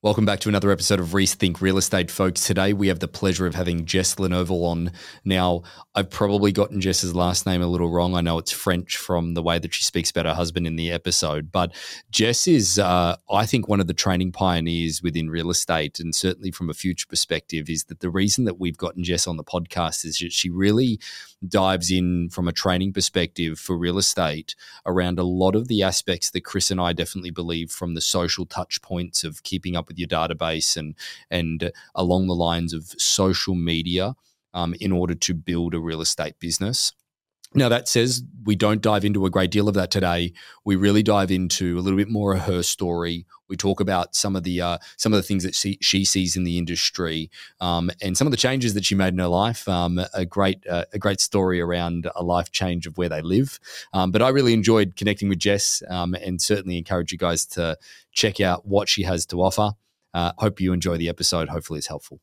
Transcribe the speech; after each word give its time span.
Welcome 0.00 0.24
back 0.24 0.38
to 0.40 0.48
another 0.48 0.70
episode 0.70 1.00
of 1.00 1.08
Rethink 1.08 1.60
Real 1.60 1.76
Estate, 1.76 2.08
folks. 2.08 2.46
Today 2.46 2.72
we 2.72 2.86
have 2.86 3.00
the 3.00 3.08
pleasure 3.08 3.48
of 3.48 3.56
having 3.56 3.84
Jess 3.84 4.20
Lenoble 4.20 4.64
on. 4.64 4.92
Now, 5.24 5.62
I've 5.96 6.08
probably 6.08 6.52
gotten 6.52 6.80
Jess's 6.80 7.16
last 7.16 7.46
name 7.46 7.62
a 7.62 7.66
little 7.66 7.90
wrong. 7.90 8.14
I 8.14 8.20
know 8.20 8.38
it's 8.38 8.52
French 8.52 8.96
from 8.96 9.34
the 9.34 9.42
way 9.42 9.58
that 9.58 9.74
she 9.74 9.82
speaks 9.82 10.12
about 10.12 10.26
her 10.26 10.34
husband 10.34 10.68
in 10.68 10.76
the 10.76 10.92
episode, 10.92 11.50
but 11.50 11.74
Jess 12.12 12.46
is, 12.46 12.78
uh, 12.78 13.16
I 13.28 13.44
think, 13.44 13.66
one 13.66 13.80
of 13.80 13.88
the 13.88 13.92
training 13.92 14.30
pioneers 14.30 15.02
within 15.02 15.30
real 15.30 15.50
estate, 15.50 15.98
and 15.98 16.14
certainly 16.14 16.52
from 16.52 16.70
a 16.70 16.74
future 16.74 17.08
perspective, 17.08 17.68
is 17.68 17.82
that 17.86 17.98
the 17.98 18.08
reason 18.08 18.44
that 18.44 18.60
we've 18.60 18.78
gotten 18.78 19.02
Jess 19.02 19.26
on 19.26 19.36
the 19.36 19.42
podcast 19.42 20.04
is 20.04 20.18
that 20.18 20.32
she 20.32 20.48
really 20.48 21.00
dives 21.46 21.90
in 21.90 22.28
from 22.28 22.48
a 22.48 22.52
training 22.52 22.92
perspective 22.92 23.58
for 23.58 23.76
real 23.76 23.98
estate 23.98 24.54
around 24.86 25.18
a 25.18 25.24
lot 25.24 25.54
of 25.54 25.68
the 25.68 25.82
aspects 25.82 26.30
that 26.30 26.44
Chris 26.44 26.70
and 26.70 26.80
I 26.80 26.92
definitely 26.92 27.30
believe 27.30 27.70
from 27.70 27.94
the 27.94 28.00
social 28.00 28.44
touch 28.44 28.82
points 28.82 29.24
of 29.24 29.42
keeping 29.42 29.76
up 29.76 29.87
with 29.88 29.98
your 29.98 30.08
database 30.08 30.76
and 30.76 30.94
and 31.30 31.72
along 31.94 32.26
the 32.26 32.34
lines 32.34 32.72
of 32.72 32.94
social 32.98 33.54
media 33.54 34.14
um, 34.54 34.74
in 34.80 34.92
order 34.92 35.14
to 35.14 35.34
build 35.34 35.74
a 35.74 35.80
real 35.80 36.00
estate 36.00 36.38
business. 36.38 36.92
Now, 37.54 37.70
that 37.70 37.88
says 37.88 38.22
we 38.44 38.56
don't 38.56 38.82
dive 38.82 39.04
into 39.04 39.24
a 39.24 39.30
great 39.30 39.50
deal 39.50 39.68
of 39.68 39.74
that 39.74 39.90
today. 39.90 40.32
We 40.64 40.76
really 40.76 41.02
dive 41.02 41.30
into 41.30 41.78
a 41.78 41.80
little 41.80 41.96
bit 41.96 42.08
more 42.08 42.34
of 42.34 42.40
her 42.40 42.62
story. 42.62 43.26
We 43.48 43.56
talk 43.56 43.80
about 43.80 44.14
some 44.14 44.36
of 44.36 44.42
the 44.42 44.60
uh, 44.60 44.78
some 44.98 45.14
of 45.14 45.16
the 45.16 45.22
things 45.22 45.44
that 45.44 45.54
she, 45.54 45.78
she 45.80 46.04
sees 46.04 46.36
in 46.36 46.44
the 46.44 46.58
industry 46.58 47.30
um, 47.60 47.90
and 48.02 48.18
some 48.18 48.26
of 48.26 48.30
the 48.30 48.36
changes 48.36 48.74
that 48.74 48.84
she 48.84 48.94
made 48.94 49.14
in 49.14 49.18
her 49.18 49.28
life. 49.28 49.66
Um, 49.66 49.98
a 50.12 50.26
great 50.26 50.66
uh, 50.66 50.84
a 50.92 50.98
great 50.98 51.20
story 51.20 51.58
around 51.58 52.10
a 52.14 52.22
life 52.22 52.50
change 52.52 52.86
of 52.86 52.98
where 52.98 53.08
they 53.08 53.22
live. 53.22 53.58
Um, 53.94 54.10
but 54.10 54.20
I 54.20 54.28
really 54.28 54.52
enjoyed 54.52 54.96
connecting 54.96 55.30
with 55.30 55.38
Jess 55.38 55.82
um, 55.88 56.14
and 56.14 56.42
certainly 56.42 56.76
encourage 56.76 57.12
you 57.12 57.18
guys 57.18 57.46
to 57.46 57.78
check 58.12 58.40
out 58.40 58.66
what 58.66 58.90
she 58.90 59.04
has 59.04 59.24
to 59.26 59.42
offer. 59.42 59.72
Uh, 60.12 60.32
hope 60.36 60.60
you 60.60 60.74
enjoy 60.74 60.98
the 60.98 61.08
episode. 61.08 61.48
Hopefully, 61.48 61.78
it's 61.78 61.88
helpful. 61.88 62.20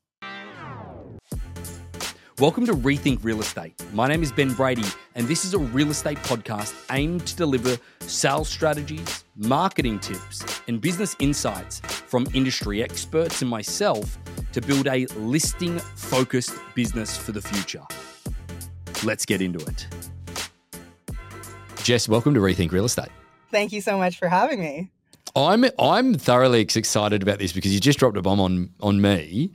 Welcome 2.37 2.65
to 2.65 2.73
Rethink 2.73 3.19
Real 3.23 3.39
Estate. 3.39 3.81
My 3.93 4.09
name 4.09 4.21
is 4.21 4.29
Ben 4.29 4.53
Brady, 4.53 4.83
and 5.15 5.25
this 5.25 5.45
is 5.45 5.53
a 5.53 5.57
real 5.57 5.89
estate 5.89 6.17
podcast 6.17 6.75
aimed 6.91 7.25
to 7.27 7.35
deliver 7.37 7.77
sales 8.01 8.49
strategies, 8.49 9.23
marketing 9.37 9.99
tips, 9.99 10.43
and 10.67 10.81
business 10.81 11.15
insights 11.19 11.79
from 11.79 12.27
industry 12.33 12.83
experts 12.83 13.41
and 13.41 13.49
myself 13.49 14.17
to 14.51 14.59
build 14.59 14.85
a 14.87 15.05
listing 15.15 15.79
focused 15.79 16.51
business 16.73 17.15
for 17.15 17.31
the 17.31 17.41
future. 17.41 17.83
Let's 19.05 19.25
get 19.25 19.41
into 19.41 19.65
it. 19.65 19.87
Jess, 21.83 22.09
welcome 22.09 22.33
to 22.33 22.41
Rethink 22.41 22.73
Real 22.73 22.83
Estate. 22.83 23.11
Thank 23.49 23.71
you 23.71 23.79
so 23.79 23.97
much 23.97 24.19
for 24.19 24.27
having 24.27 24.59
me. 24.59 24.91
I'm 25.37 25.63
I'm 25.79 26.15
thoroughly 26.15 26.59
excited 26.59 27.23
about 27.23 27.39
this 27.39 27.53
because 27.53 27.73
you 27.73 27.79
just 27.79 27.97
dropped 27.97 28.17
a 28.17 28.21
bomb 28.21 28.41
on 28.41 28.71
on 28.81 28.99
me. 28.99 29.53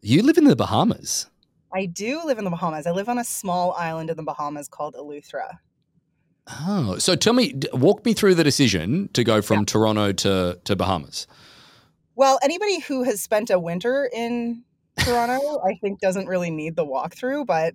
You 0.00 0.22
live 0.22 0.38
in 0.38 0.44
the 0.44 0.56
Bahamas. 0.56 1.26
I 1.74 1.86
do 1.86 2.22
live 2.24 2.38
in 2.38 2.44
the 2.44 2.50
Bahamas. 2.50 2.86
I 2.86 2.92
live 2.92 3.08
on 3.08 3.18
a 3.18 3.24
small 3.24 3.72
island 3.72 4.08
in 4.08 4.16
the 4.16 4.22
Bahamas 4.22 4.68
called 4.68 4.94
Eleuthera. 4.94 5.58
Oh, 6.46 6.98
so 6.98 7.16
tell 7.16 7.32
me, 7.32 7.58
walk 7.72 8.04
me 8.04 8.12
through 8.12 8.34
the 8.34 8.44
decision 8.44 9.08
to 9.14 9.24
go 9.24 9.42
from 9.42 9.60
yeah. 9.60 9.64
Toronto 9.66 10.12
to, 10.12 10.58
to 10.62 10.76
Bahamas. 10.76 11.26
Well, 12.16 12.38
anybody 12.42 12.80
who 12.80 13.02
has 13.02 13.20
spent 13.22 13.50
a 13.50 13.58
winter 13.58 14.08
in 14.12 14.62
Toronto, 14.98 15.60
I 15.66 15.74
think, 15.80 16.00
doesn't 16.00 16.26
really 16.26 16.50
need 16.50 16.76
the 16.76 16.84
walkthrough. 16.84 17.46
But 17.46 17.74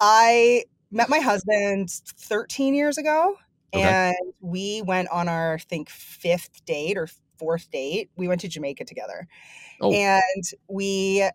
I 0.00 0.64
met 0.90 1.08
my 1.08 1.20
husband 1.20 1.90
13 1.90 2.74
years 2.74 2.98
ago, 2.98 3.36
okay. 3.72 3.84
and 3.84 4.32
we 4.40 4.82
went 4.82 5.08
on 5.10 5.28
our, 5.28 5.54
I 5.54 5.58
think, 5.58 5.90
fifth 5.90 6.64
date 6.64 6.96
or 6.96 7.08
fourth 7.38 7.70
date. 7.70 8.10
We 8.16 8.26
went 8.26 8.40
to 8.40 8.48
Jamaica 8.48 8.84
together. 8.84 9.28
Oh. 9.80 9.92
And 9.92 10.44
we 10.68 11.28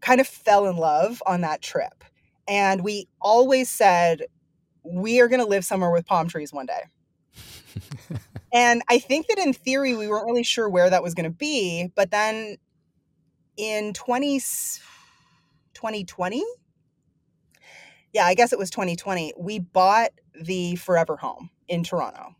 kind 0.00 0.20
of 0.20 0.26
fell 0.26 0.66
in 0.66 0.76
love 0.76 1.22
on 1.26 1.40
that 1.42 1.62
trip. 1.62 2.04
And 2.48 2.84
we 2.84 3.08
always 3.20 3.68
said, 3.70 4.22
we 4.82 5.20
are 5.20 5.28
going 5.28 5.40
to 5.40 5.46
live 5.46 5.64
somewhere 5.64 5.90
with 5.90 6.06
palm 6.06 6.28
trees 6.28 6.52
one 6.52 6.66
day. 6.66 6.82
and 8.52 8.82
I 8.88 8.98
think 8.98 9.26
that 9.28 9.38
in 9.38 9.52
theory, 9.52 9.94
we 9.96 10.08
weren't 10.08 10.26
really 10.26 10.44
sure 10.44 10.68
where 10.68 10.88
that 10.90 11.02
was 11.02 11.14
going 11.14 11.24
to 11.24 11.36
be. 11.36 11.90
But 11.94 12.10
then 12.10 12.56
in 13.56 13.92
20, 13.94 14.38
2020, 15.74 16.44
yeah, 18.12 18.24
I 18.24 18.34
guess 18.34 18.52
it 18.52 18.58
was 18.58 18.70
2020, 18.70 19.34
we 19.38 19.58
bought 19.58 20.10
the 20.40 20.76
Forever 20.76 21.16
Home 21.16 21.50
in 21.68 21.82
Toronto. 21.82 22.34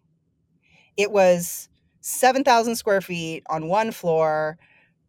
It 0.96 1.10
was 1.10 1.68
7,000 2.00 2.76
square 2.76 3.00
feet 3.00 3.42
on 3.50 3.68
one 3.68 3.90
floor 3.90 4.58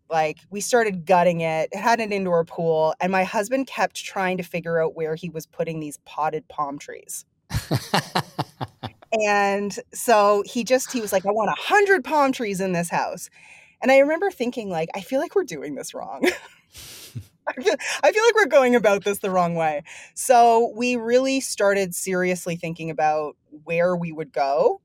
like 0.09 0.39
we 0.49 0.61
started 0.61 1.05
gutting 1.05 1.41
it 1.41 1.69
it 1.71 1.77
had 1.77 1.99
an 1.99 2.11
indoor 2.11 2.43
pool 2.43 2.93
and 2.99 3.11
my 3.11 3.23
husband 3.23 3.67
kept 3.67 3.95
trying 4.03 4.37
to 4.37 4.43
figure 4.43 4.81
out 4.81 4.95
where 4.95 5.15
he 5.15 5.29
was 5.29 5.45
putting 5.45 5.79
these 5.79 5.97
potted 6.05 6.47
palm 6.47 6.77
trees 6.77 7.25
and 9.21 9.79
so 9.93 10.43
he 10.45 10.63
just 10.63 10.91
he 10.91 11.01
was 11.01 11.11
like 11.11 11.25
i 11.25 11.31
want 11.31 11.49
a 11.49 11.61
hundred 11.61 12.03
palm 12.03 12.31
trees 12.31 12.61
in 12.61 12.73
this 12.73 12.89
house 12.89 13.29
and 13.81 13.91
i 13.91 13.97
remember 13.99 14.29
thinking 14.31 14.69
like 14.69 14.89
i 14.95 15.01
feel 15.01 15.19
like 15.19 15.35
we're 15.35 15.43
doing 15.43 15.75
this 15.75 15.93
wrong 15.93 16.23
I 17.47 17.53
feel, 17.61 17.75
I 18.03 18.11
feel 18.11 18.23
like 18.25 18.35
we're 18.35 18.45
going 18.47 18.75
about 18.75 19.05
this 19.05 19.19
the 19.19 19.31
wrong 19.31 19.55
way. 19.55 19.83
So 20.15 20.73
we 20.75 20.97
really 20.97 21.39
started 21.39 21.95
seriously 21.95 22.57
thinking 22.57 22.89
about 22.89 23.37
where 23.63 23.95
we 23.95 24.11
would 24.11 24.33
go. 24.33 24.81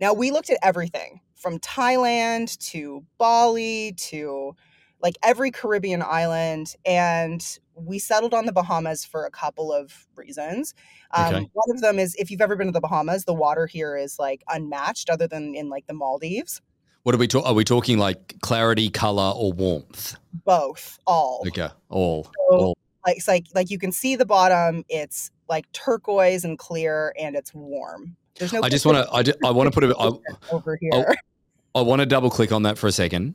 Now 0.00 0.14
we 0.14 0.30
looked 0.30 0.48
at 0.48 0.58
everything 0.62 1.20
from 1.34 1.58
Thailand 1.58 2.56
to 2.70 3.04
Bali 3.18 3.92
to 3.98 4.56
like 5.02 5.16
every 5.22 5.50
Caribbean 5.50 6.02
island. 6.02 6.74
And 6.84 7.44
we 7.74 7.98
settled 7.98 8.34
on 8.34 8.46
the 8.46 8.52
Bahamas 8.52 9.04
for 9.04 9.24
a 9.24 9.30
couple 9.30 9.72
of 9.72 10.06
reasons. 10.16 10.74
Um, 11.12 11.34
okay. 11.34 11.50
One 11.52 11.70
of 11.70 11.80
them 11.80 11.98
is 11.98 12.14
if 12.16 12.30
you've 12.30 12.40
ever 12.40 12.56
been 12.56 12.68
to 12.68 12.72
the 12.72 12.80
Bahamas, 12.80 13.24
the 13.24 13.34
water 13.34 13.66
here 13.66 13.96
is 13.96 14.18
like 14.18 14.42
unmatched, 14.48 15.10
other 15.10 15.26
than 15.26 15.54
in 15.54 15.68
like 15.68 15.86
the 15.86 15.94
Maldives. 15.94 16.60
What 17.02 17.14
are 17.14 17.18
we 17.18 17.28
talking? 17.28 17.46
Are 17.46 17.54
we 17.54 17.64
talking 17.64 17.98
like 17.98 18.34
clarity, 18.40 18.90
color, 18.90 19.32
or 19.36 19.52
warmth? 19.52 20.16
Both, 20.44 20.98
all. 21.06 21.44
Okay, 21.46 21.68
all, 21.88 22.24
so, 22.24 22.32
all. 22.50 22.78
Like, 23.06 23.18
it's 23.18 23.28
like 23.28 23.46
like 23.54 23.70
you 23.70 23.78
can 23.78 23.92
see 23.92 24.16
the 24.16 24.26
bottom. 24.26 24.84
It's 24.88 25.30
like 25.48 25.70
turquoise 25.70 26.44
and 26.44 26.58
clear, 26.58 27.14
and 27.16 27.36
it's 27.36 27.54
warm. 27.54 28.16
There's 28.38 28.52
no. 28.52 28.60
I 28.62 28.68
just 28.68 28.84
want 28.84 28.98
to. 28.98 29.34
I, 29.44 29.48
I 29.48 29.52
want 29.52 29.72
to 29.72 29.80
put 29.80 29.84
a. 29.84 29.96
I, 29.96 30.10
over 30.50 30.76
here. 30.80 30.90
I, 30.92 31.78
I 31.78 31.82
want 31.82 32.00
to 32.00 32.06
double 32.06 32.30
click 32.30 32.50
on 32.50 32.64
that 32.64 32.76
for 32.76 32.88
a 32.88 32.92
second. 32.92 33.34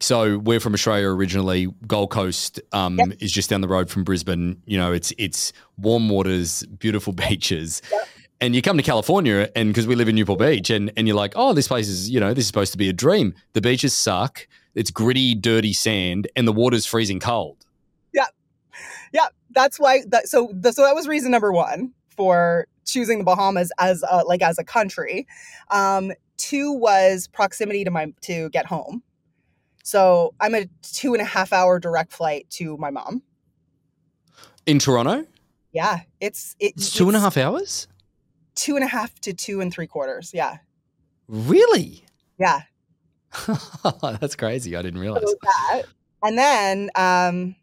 So 0.00 0.38
we're 0.38 0.60
from 0.60 0.74
Australia 0.74 1.08
originally. 1.08 1.68
Gold 1.86 2.10
Coast 2.10 2.60
um, 2.72 2.98
yep. 2.98 3.08
is 3.20 3.32
just 3.32 3.48
down 3.48 3.62
the 3.62 3.68
road 3.68 3.88
from 3.88 4.04
Brisbane. 4.04 4.60
You 4.66 4.76
know, 4.76 4.92
it's 4.92 5.12
it's 5.16 5.52
warm 5.78 6.08
waters, 6.08 6.64
beautiful 6.64 7.12
beaches. 7.28 7.80
Yep. 7.90 8.08
And 8.38 8.54
you 8.54 8.60
come 8.60 8.76
to 8.76 8.82
California, 8.82 9.50
and 9.56 9.70
because 9.70 9.86
we 9.86 9.94
live 9.94 10.08
in 10.08 10.14
Newport 10.14 10.38
Beach, 10.38 10.68
and, 10.68 10.92
and 10.94 11.08
you're 11.08 11.16
like, 11.16 11.32
oh, 11.36 11.54
this 11.54 11.68
place 11.68 11.88
is, 11.88 12.10
you 12.10 12.20
know, 12.20 12.34
this 12.34 12.42
is 12.42 12.46
supposed 12.48 12.70
to 12.72 12.78
be 12.78 12.90
a 12.90 12.92
dream. 12.92 13.34
The 13.54 13.62
beaches 13.62 13.96
suck. 13.96 14.46
It's 14.74 14.90
gritty, 14.90 15.34
dirty 15.34 15.72
sand, 15.72 16.28
and 16.36 16.46
the 16.46 16.52
water's 16.52 16.84
freezing 16.84 17.18
cold. 17.18 17.56
Yeah, 18.12 18.26
yeah. 19.14 19.28
That's 19.52 19.80
why. 19.80 20.02
That, 20.08 20.28
so, 20.28 20.50
the, 20.52 20.72
so 20.72 20.82
that 20.82 20.94
was 20.94 21.08
reason 21.08 21.30
number 21.30 21.50
one 21.50 21.94
for 22.14 22.66
choosing 22.84 23.16
the 23.18 23.24
Bahamas 23.24 23.72
as 23.78 24.04
a, 24.10 24.22
like 24.24 24.42
as 24.42 24.58
a 24.58 24.64
country. 24.64 25.26
Um, 25.70 26.12
two 26.36 26.72
was 26.72 27.28
proximity 27.28 27.84
to 27.84 27.90
my 27.90 28.12
to 28.22 28.50
get 28.50 28.66
home. 28.66 29.02
So 29.86 30.34
I'm 30.40 30.52
a 30.56 30.66
two 30.82 31.14
and 31.14 31.22
a 31.22 31.24
half 31.24 31.52
hour 31.52 31.78
direct 31.78 32.12
flight 32.12 32.50
to 32.50 32.76
my 32.76 32.90
mom. 32.90 33.22
In 34.66 34.80
Toronto? 34.80 35.24
Yeah. 35.72 36.00
It's 36.20 36.56
it, 36.58 36.72
it's 36.76 36.92
two 36.92 37.04
it's 37.04 37.08
and 37.10 37.16
a 37.16 37.20
half 37.20 37.36
hours? 37.36 37.86
Two 38.56 38.74
and 38.74 38.84
a 38.84 38.88
half 38.88 39.14
to 39.20 39.32
two 39.32 39.60
and 39.60 39.72
three 39.72 39.86
quarters. 39.86 40.32
Yeah. 40.34 40.56
Really? 41.28 42.04
Yeah. 42.36 42.62
That's 44.02 44.34
crazy. 44.34 44.74
I 44.74 44.82
didn't 44.82 44.98
realize. 44.98 45.22
So 45.24 45.36
that. 45.40 45.82
And 46.24 46.36
then 46.36 46.90
um, 46.96 47.54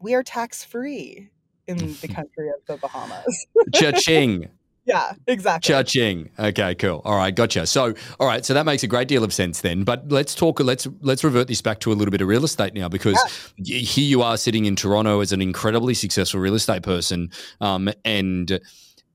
we 0.00 0.14
are 0.14 0.22
tax 0.22 0.64
free 0.64 1.28
in 1.66 1.76
the 1.76 2.08
country 2.14 2.48
of 2.48 2.64
the 2.66 2.78
Bahamas. 2.78 3.46
Cha-ching. 3.74 4.48
Yeah, 4.86 5.14
exactly. 5.26 5.72
Cha-ching. 5.72 6.30
Okay, 6.38 6.76
cool. 6.76 7.02
All 7.04 7.16
right, 7.16 7.34
gotcha. 7.34 7.66
So, 7.66 7.94
all 8.20 8.26
right, 8.26 8.44
so 8.44 8.54
that 8.54 8.64
makes 8.64 8.84
a 8.84 8.86
great 8.86 9.08
deal 9.08 9.24
of 9.24 9.34
sense 9.34 9.60
then. 9.60 9.82
But 9.82 10.10
let's 10.12 10.34
talk. 10.34 10.60
Let's 10.60 10.86
let's 11.00 11.24
revert 11.24 11.48
this 11.48 11.60
back 11.60 11.80
to 11.80 11.92
a 11.92 11.94
little 11.94 12.12
bit 12.12 12.20
of 12.20 12.28
real 12.28 12.44
estate 12.44 12.72
now, 12.72 12.88
because 12.88 13.18
yeah. 13.58 13.78
here 13.78 14.04
you 14.04 14.22
are 14.22 14.36
sitting 14.36 14.64
in 14.64 14.76
Toronto 14.76 15.20
as 15.20 15.32
an 15.32 15.42
incredibly 15.42 15.92
successful 15.92 16.38
real 16.38 16.54
estate 16.54 16.84
person, 16.84 17.30
um, 17.60 17.90
and 18.04 18.60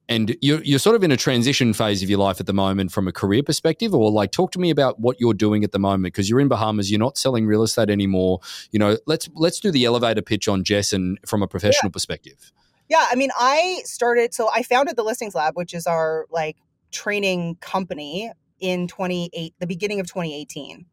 and 0.10 0.36
you're, 0.42 0.62
you're 0.64 0.80
sort 0.80 0.98
of 0.98 1.04
in 1.04 1.12
a 1.12 1.18
transition 1.18 1.72
phase 1.72 2.04
of 2.04 2.10
your 2.10 2.20
life 2.20 2.42
at 2.42 2.46
the 2.46 2.54
moment 2.54 2.92
from 2.92 3.08
a 3.08 3.14
career 3.14 3.42
perspective 3.42 3.96
or 3.96 4.12
like 4.12 4.32
talk 4.32 4.52
to 4.52 4.60
me 4.60 4.70
about 4.70 5.00
what 5.00 5.16
you're 5.22 5.34
doing 5.34 5.64
at 5.64 5.72
the 5.72 5.80
moment 5.80 6.14
because 6.14 6.30
you're 6.30 6.42
in 6.42 6.50
bahamas 6.50 6.92
you're 6.92 7.00
not 7.00 7.18
selling 7.18 7.46
real 7.46 7.64
estate 7.64 7.90
anymore 7.90 8.40
you 8.72 8.80
know 8.80 8.98
let's 9.08 9.30
let's 9.36 9.60
do 9.60 9.72
the 9.72 9.86
elevator 9.86 10.22
pitch 10.22 10.50
on 10.50 10.66
jess 10.66 10.92
and 10.92 11.18
from 11.26 11.42
a 11.42 11.48
professional 11.48 11.90
yeah. 11.90 11.94
perspective 11.94 12.52
yeah, 12.92 13.06
I 13.10 13.16
mean, 13.16 13.30
I 13.40 13.80
started 13.86 14.34
so 14.34 14.50
I 14.54 14.64
founded 14.64 14.98
the 14.98 15.04
Listings 15.04 15.34
Lab, 15.34 15.56
which 15.56 15.74
is 15.74 15.88
our 15.88 16.26
like 16.30 16.58
training 16.92 17.56
company 17.62 18.30
in 18.60 18.90
28 18.90 19.54
the 19.60 19.66
beginning 19.66 20.02
of 20.02 20.08
2018. 20.08 20.86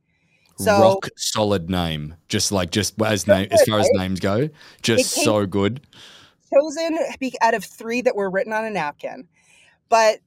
So 0.59 0.81
Rock 0.81 1.09
solid 1.17 1.69
name. 1.69 2.15
Just 2.29 2.53
like 2.53 2.71
just 2.71 2.95
as 3.03 3.27
name 3.27 3.49
as 3.51 3.61
good, 3.65 3.71
far 3.73 3.81
as 3.81 3.91
names 3.95 4.21
go. 4.21 4.49
Just 4.81 5.17
came- 5.17 5.25
so 5.25 5.45
good. 5.45 5.81
chosen 6.55 6.97
out 7.41 7.55
of 7.55 7.65
three 7.65 8.01
that 8.03 8.15
were 8.15 8.31
written 8.31 8.53
on 8.53 8.65
a 8.65 8.71
napkin, 8.71 9.27
but 9.89 10.21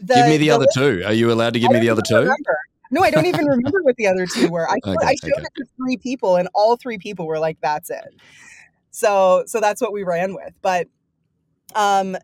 the, 0.00 0.14
give 0.14 0.26
me 0.26 0.36
the, 0.36 0.46
the 0.46 0.50
other 0.52 0.66
two. 0.72 1.02
Are 1.04 1.12
you 1.12 1.32
allowed 1.32 1.54
to 1.54 1.60
give 1.60 1.70
I 1.70 1.74
me 1.74 1.80
the 1.80 1.90
other 1.90 2.02
two? 2.08 2.14
remember. 2.14 2.58
No, 2.92 3.02
I 3.02 3.10
don't 3.10 3.26
even 3.26 3.46
remember 3.46 3.82
what 3.82 3.96
the 3.96 4.06
other 4.06 4.26
two 4.26 4.48
were. 4.48 4.68
I, 4.70 4.74
showed- 4.84 4.96
Okay, 4.96 5.06
I 5.08 5.14
showed 5.16 5.32
okay. 5.32 5.42
it 5.42 5.52
to 5.56 5.64
three 5.76 5.96
people, 5.96 6.36
and 6.36 6.48
all 6.54 6.76
three 6.76 6.98
people 6.98 7.26
were 7.26 7.40
like, 7.40 7.58
"That's 7.60 7.90
it." 7.90 8.14
So, 8.92 9.42
so 9.46 9.60
that's 9.60 9.80
what 9.82 9.92
we 9.92 10.04
ran 10.04 10.34
with. 10.34 10.54
But, 10.62 10.86
um, 11.74 12.16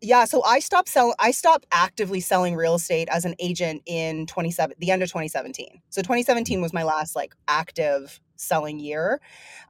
yeah. 0.00 0.24
So 0.26 0.44
I 0.44 0.60
stopped 0.60 0.88
selling. 0.88 1.14
I 1.18 1.32
stopped 1.32 1.66
actively 1.72 2.20
selling 2.20 2.54
real 2.54 2.76
estate 2.76 3.08
as 3.10 3.24
an 3.24 3.34
agent 3.40 3.82
in 3.86 4.26
twenty 4.26 4.50
seven, 4.50 4.76
the 4.78 4.92
end 4.92 5.02
of 5.02 5.10
twenty 5.10 5.28
seventeen. 5.28 5.82
So 5.90 6.02
twenty 6.02 6.22
seventeen 6.22 6.60
was 6.60 6.72
my 6.72 6.84
last 6.84 7.16
like 7.16 7.34
active 7.48 8.20
selling 8.36 8.78
year. 8.78 9.20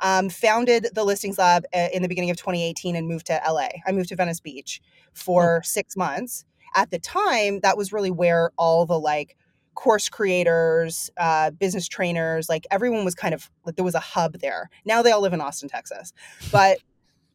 Um, 0.00 0.28
founded 0.28 0.88
the 0.94 1.04
listings 1.04 1.38
lab 1.38 1.64
uh, 1.74 1.88
in 1.92 2.02
the 2.02 2.08
beginning 2.08 2.30
of 2.30 2.36
2018 2.36 2.94
and 2.96 3.08
moved 3.08 3.26
to 3.26 3.40
LA. 3.48 3.68
I 3.86 3.92
moved 3.92 4.10
to 4.10 4.16
Venice 4.16 4.40
Beach 4.40 4.80
for 5.14 5.62
six 5.64 5.96
months. 5.96 6.44
At 6.74 6.90
the 6.90 6.98
time, 6.98 7.60
that 7.60 7.78
was 7.78 7.92
really 7.92 8.10
where 8.10 8.50
all 8.58 8.84
the 8.84 8.98
like 8.98 9.36
course 9.78 10.08
creators, 10.08 11.08
uh, 11.18 11.52
business 11.52 11.86
trainers, 11.86 12.48
like 12.48 12.66
everyone 12.68 13.04
was 13.04 13.14
kind 13.14 13.32
of 13.32 13.48
like 13.64 13.76
there 13.76 13.84
was 13.84 13.94
a 13.94 14.00
hub 14.00 14.40
there. 14.40 14.70
Now 14.84 15.02
they 15.02 15.12
all 15.12 15.20
live 15.20 15.32
in 15.32 15.40
Austin, 15.40 15.68
Texas, 15.68 16.12
but 16.50 16.78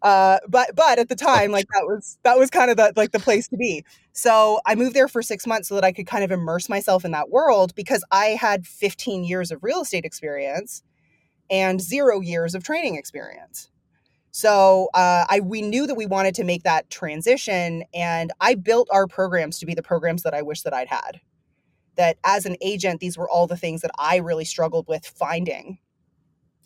uh, 0.01 0.39
but 0.49 0.75
but 0.75 0.99
at 0.99 1.07
the 1.07 1.15
time, 1.15 1.51
like 1.51 1.65
that 1.73 1.85
was 1.85 2.17
that 2.23 2.37
was 2.37 2.49
kind 2.49 2.69
of 2.69 2.75
the 2.75 2.91
like 2.97 3.13
the 3.13 3.19
place 3.19 3.47
to 3.47 3.55
be. 3.55 3.85
So 4.11 4.59
I 4.65 4.75
moved 4.75 4.93
there 4.93 5.07
for 5.07 5.21
six 5.21 5.47
months 5.47 5.69
so 5.69 5.75
that 5.75 5.85
I 5.85 5.93
could 5.93 6.05
kind 6.05 6.25
of 6.25 6.31
immerse 6.31 6.67
myself 6.67 7.05
in 7.05 7.11
that 7.11 7.29
world 7.29 7.73
because 7.75 8.03
I 8.11 8.37
had 8.37 8.67
15 8.67 9.23
years 9.23 9.49
of 9.49 9.63
real 9.63 9.81
estate 9.81 10.03
experience 10.03 10.83
and 11.49 11.79
zero 11.79 12.19
years 12.19 12.55
of 12.55 12.63
training 12.65 12.95
experience. 12.95 13.69
So 14.31 14.89
uh, 14.93 15.23
I 15.29 15.39
we 15.39 15.61
knew 15.61 15.87
that 15.87 15.95
we 15.95 16.07
wanted 16.07 16.35
to 16.35 16.43
make 16.43 16.63
that 16.63 16.89
transition, 16.89 17.85
and 17.93 18.33
I 18.41 18.55
built 18.55 18.89
our 18.91 19.07
programs 19.07 19.59
to 19.59 19.65
be 19.65 19.75
the 19.75 19.83
programs 19.83 20.23
that 20.23 20.33
I 20.33 20.41
wish 20.41 20.63
that 20.63 20.73
I'd 20.73 20.89
had. 20.89 21.21
That 21.95 22.17
as 22.23 22.45
an 22.45 22.57
agent, 22.61 22.99
these 22.99 23.17
were 23.17 23.29
all 23.29 23.47
the 23.47 23.57
things 23.57 23.81
that 23.81 23.91
I 23.97 24.17
really 24.17 24.45
struggled 24.45 24.87
with 24.87 25.05
finding. 25.05 25.77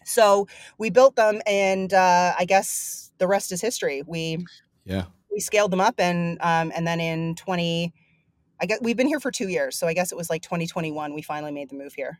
So 0.06 0.48
we 0.78 0.90
built 0.90 1.16
them, 1.16 1.42
and 1.46 1.94
uh, 1.94 2.34
I 2.38 2.46
guess 2.46 3.12
the 3.18 3.28
rest 3.28 3.52
is 3.52 3.62
history. 3.62 4.04
We 4.06 4.46
Yeah. 4.86 5.06
we 5.32 5.40
scaled 5.40 5.72
them 5.72 5.82
up, 5.82 5.96
and 6.00 6.38
um, 6.42 6.72
and 6.76 6.88
then 6.88 7.00
in 7.00 7.36
twenty, 7.36 7.94
I 8.60 8.66
guess 8.66 8.80
we've 8.82 8.96
been 8.96 9.08
here 9.08 9.20
for 9.20 9.32
two 9.32 9.50
years. 9.50 9.78
So 9.78 9.88
I 9.88 9.94
guess 9.94 10.12
it 10.12 10.16
was 10.16 10.30
like 10.30 10.42
twenty 10.42 10.66
twenty 10.66 10.92
one. 10.92 11.14
We 11.14 11.22
finally 11.22 11.52
made 11.52 11.70
the 11.70 11.76
move 11.76 11.94
here. 11.94 12.20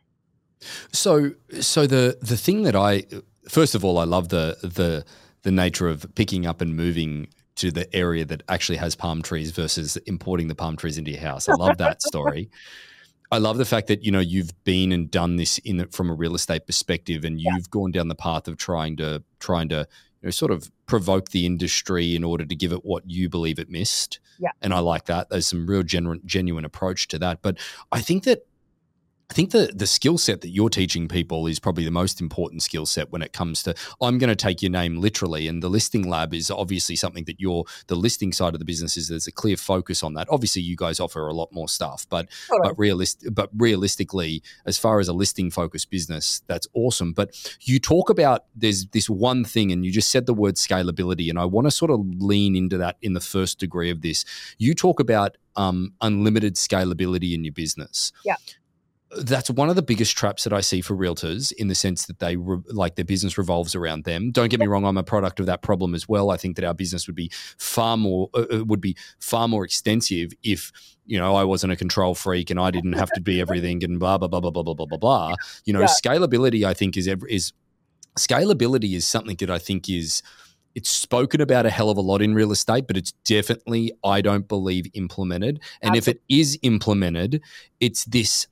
So 0.92 1.32
so 1.60 1.86
the 1.86 2.18
the 2.20 2.36
thing 2.36 2.62
that 2.64 2.76
I 2.76 3.04
first 3.48 3.74
of 3.74 3.84
all 3.84 3.98
I 3.98 4.04
love 4.04 4.28
the 4.28 4.56
the 4.62 5.04
the 5.42 5.50
nature 5.50 5.88
of 5.88 6.06
picking 6.14 6.46
up 6.46 6.60
and 6.60 6.76
moving 6.76 7.28
to 7.56 7.70
the 7.72 7.94
area 7.94 8.24
that 8.24 8.42
actually 8.48 8.78
has 8.78 8.94
palm 8.94 9.22
trees 9.22 9.50
versus 9.50 9.96
importing 10.06 10.48
the 10.48 10.54
palm 10.54 10.76
trees 10.76 10.98
into 10.98 11.10
your 11.10 11.20
house. 11.20 11.48
I 11.48 11.54
love 11.54 11.78
that 11.78 12.02
story. 12.02 12.50
I 13.30 13.38
love 13.38 13.58
the 13.58 13.64
fact 13.64 13.88
that 13.88 14.04
you 14.04 14.10
know 14.10 14.20
you've 14.20 14.52
been 14.64 14.92
and 14.92 15.10
done 15.10 15.36
this 15.36 15.58
in 15.58 15.86
from 15.88 16.10
a 16.10 16.14
real 16.14 16.34
estate 16.34 16.66
perspective, 16.66 17.24
and 17.24 17.40
you've 17.40 17.70
gone 17.70 17.92
down 17.92 18.08
the 18.08 18.14
path 18.14 18.48
of 18.48 18.56
trying 18.56 18.96
to 18.96 19.22
trying 19.38 19.68
to 19.68 19.86
you 20.22 20.26
know 20.26 20.30
sort 20.30 20.50
of 20.50 20.70
provoke 20.86 21.30
the 21.30 21.44
industry 21.44 22.16
in 22.16 22.24
order 22.24 22.44
to 22.46 22.56
give 22.56 22.72
it 22.72 22.84
what 22.84 23.08
you 23.08 23.28
believe 23.28 23.58
it 23.58 23.68
missed. 23.68 24.20
Yeah. 24.38 24.50
and 24.62 24.72
I 24.72 24.78
like 24.78 25.06
that. 25.06 25.30
There's 25.30 25.48
some 25.48 25.66
real 25.66 25.82
genuine 25.82 26.20
genuine 26.24 26.64
approach 26.64 27.08
to 27.08 27.18
that, 27.18 27.42
but 27.42 27.58
I 27.92 28.00
think 28.00 28.24
that 28.24 28.46
I 29.30 29.34
think 29.34 29.50
the 29.50 29.70
the 29.74 29.86
skill 29.86 30.16
set 30.16 30.40
that 30.40 30.48
you're 30.48 30.70
teaching 30.70 31.06
people 31.06 31.46
is 31.46 31.58
probably 31.58 31.84
the 31.84 31.90
most 31.90 32.20
important 32.20 32.62
skill 32.62 32.86
set 32.86 33.12
when 33.12 33.20
it 33.20 33.34
comes 33.34 33.62
to 33.64 33.74
I'm 34.00 34.16
going 34.16 34.30
to 34.30 34.36
take 34.36 34.62
your 34.62 34.70
name 34.70 34.96
literally 34.96 35.46
and 35.48 35.62
the 35.62 35.68
listing 35.68 36.08
lab 36.08 36.32
is 36.32 36.50
obviously 36.50 36.96
something 36.96 37.24
that 37.24 37.38
you're 37.38 37.64
the 37.88 37.94
listing 37.94 38.32
side 38.32 38.54
of 38.54 38.58
the 38.58 38.64
business 38.64 38.96
is 38.96 39.08
there's 39.08 39.26
a 39.26 39.32
clear 39.32 39.58
focus 39.58 40.02
on 40.02 40.14
that. 40.14 40.28
Obviously 40.30 40.62
you 40.62 40.76
guys 40.76 40.98
offer 40.98 41.28
a 41.28 41.34
lot 41.34 41.52
more 41.52 41.68
stuff, 41.68 42.06
but 42.08 42.28
Totally. 42.48 42.68
but 42.68 42.78
realist 42.78 43.24
but 43.32 43.50
realistically 43.54 44.42
as 44.64 44.78
far 44.78 44.98
as 44.98 45.08
a 45.08 45.12
listing 45.12 45.50
focused 45.50 45.90
business 45.90 46.42
that's 46.46 46.66
awesome 46.72 47.12
but 47.12 47.30
you 47.60 47.78
talk 47.78 48.08
about 48.08 48.44
there's 48.56 48.86
this 48.86 49.10
one 49.10 49.44
thing 49.44 49.70
and 49.72 49.84
you 49.84 49.92
just 49.92 50.10
said 50.10 50.24
the 50.24 50.34
word 50.34 50.54
scalability 50.54 51.28
and 51.28 51.38
I 51.38 51.44
want 51.44 51.66
to 51.66 51.70
sort 51.70 51.90
of 51.90 52.00
lean 52.18 52.56
into 52.56 52.78
that 52.78 52.96
in 53.02 53.12
the 53.12 53.20
first 53.20 53.58
degree 53.58 53.90
of 53.90 54.00
this 54.00 54.24
you 54.56 54.74
talk 54.74 55.00
about 55.00 55.36
um, 55.56 55.92
unlimited 56.00 56.54
scalability 56.54 57.34
in 57.34 57.44
your 57.44 57.52
business 57.52 58.12
Yeah. 58.24 58.36
That's 59.22 59.48
one 59.50 59.70
of 59.70 59.76
the 59.76 59.82
biggest 59.82 60.16
traps 60.16 60.44
that 60.44 60.52
I 60.52 60.60
see 60.60 60.80
for 60.82 60.94
realtors 60.94 61.50
in 61.52 61.68
the 61.68 61.74
sense 61.74 62.06
that 62.06 62.18
they 62.18 62.36
re- 62.36 62.60
like 62.66 62.96
their 62.96 63.04
business 63.04 63.38
revolves 63.38 63.74
around 63.74 64.04
them. 64.04 64.30
Don't 64.30 64.48
get 64.50 64.60
me 64.60 64.66
wrong, 64.66 64.84
I'm 64.84 64.98
a 64.98 65.02
product 65.02 65.40
of 65.40 65.46
that 65.46 65.62
problem 65.62 65.94
as 65.94 66.08
well. 66.08 66.30
I 66.30 66.36
think 66.36 66.56
that 66.56 66.64
our 66.64 66.74
business 66.74 67.06
would 67.06 67.16
be 67.16 67.30
far 67.56 67.96
more 67.96 68.28
uh, 68.34 68.44
uh, 68.52 68.64
would 68.64 68.80
be 68.80 68.96
far 69.18 69.48
more 69.48 69.64
extensive 69.64 70.32
if 70.42 70.70
you 71.06 71.18
know 71.18 71.34
I 71.34 71.44
wasn't 71.44 71.72
a 71.72 71.76
control 71.76 72.14
freak 72.14 72.50
and 72.50 72.60
I 72.60 72.70
didn't 72.70 72.92
have 72.94 73.10
to 73.12 73.20
be 73.20 73.40
everything 73.44 73.82
and 73.82 73.98
blah 73.98 74.18
blah 74.18 74.28
blah 74.28 74.40
blah 74.40 74.50
blah 74.50 74.74
blah 74.74 74.86
blah 74.86 74.98
blah. 74.98 75.34
You 75.64 75.72
know, 75.72 75.80
Yeah. 75.80 75.86
scalability 75.86 76.64
I 76.64 76.74
think 76.74 76.96
is 76.96 77.08
is 77.28 77.52
scalability 78.18 78.94
is 78.94 79.06
something 79.06 79.36
that 79.36 79.50
I 79.50 79.58
think 79.58 79.88
is 79.88 80.22
it's 80.74 80.90
spoken 80.90 81.40
about 81.40 81.66
a 81.66 81.70
hell 81.70 81.90
of 81.90 81.96
a 81.96 82.00
lot 82.02 82.22
in 82.22 82.34
real 82.34 82.52
estate, 82.52 82.86
but 82.86 82.96
it's 82.96 83.12
definitely, 83.24 83.90
I 84.04 84.20
don't 84.20 84.46
believe, 84.46 84.86
implemented. 84.94 85.60
And 85.82 85.96
if 85.96 86.06
it 86.06 86.20
is 86.28 86.56
implemented, 86.62 87.42
it's 87.80 88.04
this. 88.04 88.46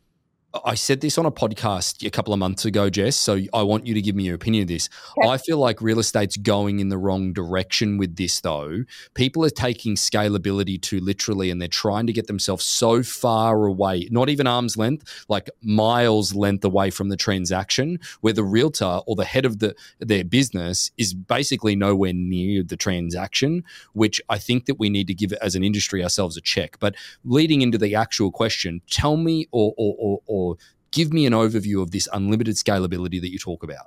I 0.64 0.74
said 0.74 1.00
this 1.00 1.18
on 1.18 1.26
a 1.26 1.30
podcast 1.30 2.06
a 2.06 2.10
couple 2.10 2.32
of 2.32 2.38
months 2.38 2.64
ago, 2.64 2.88
Jess. 2.90 3.16
So 3.16 3.40
I 3.52 3.62
want 3.62 3.86
you 3.86 3.94
to 3.94 4.02
give 4.02 4.14
me 4.14 4.24
your 4.24 4.34
opinion 4.34 4.62
of 4.62 4.68
this. 4.68 4.88
Okay. 5.18 5.28
I 5.28 5.38
feel 5.38 5.58
like 5.58 5.80
real 5.80 5.98
estate's 5.98 6.36
going 6.36 6.80
in 6.80 6.88
the 6.88 6.98
wrong 6.98 7.32
direction 7.32 7.98
with 7.98 8.16
this, 8.16 8.40
though. 8.40 8.84
People 9.14 9.44
are 9.44 9.50
taking 9.50 9.94
scalability 9.94 10.80
too 10.80 11.00
literally 11.00 11.50
and 11.50 11.60
they're 11.60 11.68
trying 11.68 12.06
to 12.06 12.12
get 12.12 12.26
themselves 12.26 12.64
so 12.64 13.02
far 13.02 13.66
away, 13.66 14.08
not 14.10 14.28
even 14.28 14.46
arm's 14.46 14.76
length, 14.76 15.24
like 15.28 15.50
miles 15.62 16.34
length 16.34 16.64
away 16.64 16.90
from 16.90 17.08
the 17.08 17.16
transaction, 17.16 17.98
where 18.20 18.32
the 18.32 18.44
realtor 18.44 19.00
or 19.06 19.16
the 19.16 19.24
head 19.24 19.44
of 19.44 19.58
the 19.58 19.74
their 19.98 20.24
business 20.24 20.90
is 20.96 21.14
basically 21.14 21.76
nowhere 21.76 22.12
near 22.12 22.62
the 22.62 22.76
transaction, 22.76 23.64
which 23.92 24.20
I 24.28 24.38
think 24.38 24.66
that 24.66 24.78
we 24.78 24.90
need 24.90 25.06
to 25.08 25.14
give 25.14 25.32
as 25.34 25.54
an 25.54 25.64
industry 25.64 26.02
ourselves 26.02 26.36
a 26.36 26.40
check. 26.40 26.78
But 26.78 26.94
leading 27.24 27.62
into 27.62 27.78
the 27.78 27.94
actual 27.94 28.30
question, 28.30 28.82
tell 28.90 29.16
me 29.16 29.46
or 29.52 29.74
or, 29.76 30.20
or, 30.26 30.45
or 30.46 30.56
give 30.90 31.12
me 31.12 31.26
an 31.26 31.32
overview 31.32 31.82
of 31.82 31.90
this 31.90 32.08
unlimited 32.12 32.56
scalability 32.56 33.20
that 33.20 33.30
you 33.30 33.38
talk 33.38 33.62
about. 33.62 33.86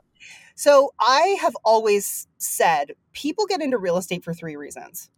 So 0.56 0.94
I 0.99 1.37
have 1.42 1.56
always 1.63 2.28
said 2.37 2.92
people 3.13 3.45
get 3.45 3.61
into 3.61 3.78
real 3.78 3.97
estate 3.97 4.23
for 4.23 4.33
three 4.33 4.56
reasons. 4.56 5.09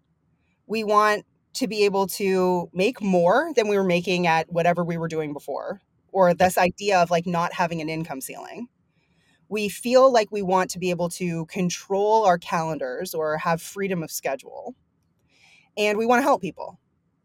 We 0.67 0.83
want 0.83 1.25
to 1.53 1.67
be 1.67 1.83
able 1.83 2.07
to 2.07 2.69
make 2.73 3.01
more 3.01 3.51
than 3.55 3.67
we 3.67 3.77
were 3.77 3.83
making 3.83 4.27
at 4.27 4.51
whatever 4.51 4.83
we 4.83 4.97
were 4.97 5.07
doing 5.07 5.33
before, 5.33 5.81
or 6.11 6.33
this 6.33 6.57
idea 6.57 6.99
of 6.99 7.11
like 7.11 7.25
not 7.25 7.53
having 7.53 7.81
an 7.81 7.89
income 7.89 8.21
ceiling. 8.21 8.67
We 9.49 9.67
feel 9.67 10.11
like 10.13 10.31
we 10.31 10.41
want 10.41 10.69
to 10.71 10.79
be 10.79 10.91
able 10.91 11.09
to 11.09 11.45
control 11.47 12.25
our 12.25 12.37
calendars 12.37 13.13
or 13.13 13.37
have 13.37 13.61
freedom 13.61 14.01
of 14.01 14.11
schedule. 14.11 14.75
And 15.75 15.97
we 15.97 16.05
want 16.05 16.19
to 16.19 16.23
help 16.23 16.41
people. 16.41 16.79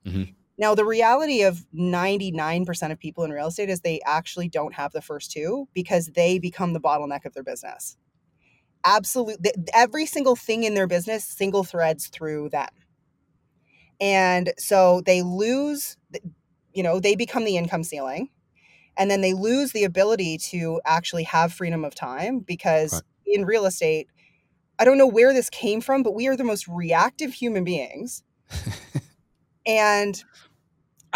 Mhm. 0.04 0.34
Now, 0.58 0.74
the 0.74 0.84
reality 0.84 1.42
of 1.42 1.66
99% 1.74 2.92
of 2.92 2.98
people 2.98 3.24
in 3.24 3.30
real 3.30 3.48
estate 3.48 3.68
is 3.68 3.80
they 3.80 4.00
actually 4.06 4.48
don't 4.48 4.74
have 4.74 4.92
the 4.92 5.02
first 5.02 5.30
two 5.30 5.68
because 5.74 6.08
they 6.08 6.38
become 6.38 6.72
the 6.72 6.80
bottleneck 6.80 7.24
of 7.26 7.34
their 7.34 7.42
business. 7.42 7.96
Absolutely. 8.84 9.50
Every 9.74 10.06
single 10.06 10.36
thing 10.36 10.64
in 10.64 10.74
their 10.74 10.86
business 10.86 11.24
single 11.24 11.64
threads 11.64 12.06
through 12.08 12.50
them. 12.50 12.68
And 14.00 14.52
so 14.58 15.02
they 15.04 15.22
lose, 15.22 15.96
you 16.72 16.82
know, 16.82 17.00
they 17.00 17.16
become 17.16 17.44
the 17.44 17.56
income 17.56 17.82
ceiling 17.82 18.30
and 18.96 19.10
then 19.10 19.20
they 19.20 19.34
lose 19.34 19.72
the 19.72 19.84
ability 19.84 20.38
to 20.38 20.80
actually 20.84 21.24
have 21.24 21.52
freedom 21.52 21.84
of 21.84 21.94
time 21.94 22.40
because 22.40 22.92
Right. 22.92 23.02
in 23.26 23.44
real 23.44 23.66
estate, 23.66 24.08
I 24.78 24.84
don't 24.84 24.98
know 24.98 25.06
where 25.06 25.32
this 25.32 25.50
came 25.50 25.80
from, 25.80 26.02
but 26.02 26.14
we 26.14 26.28
are 26.28 26.36
the 26.36 26.44
most 26.44 26.68
reactive 26.68 27.32
human 27.34 27.64
beings. 27.64 28.22
and 29.66 30.22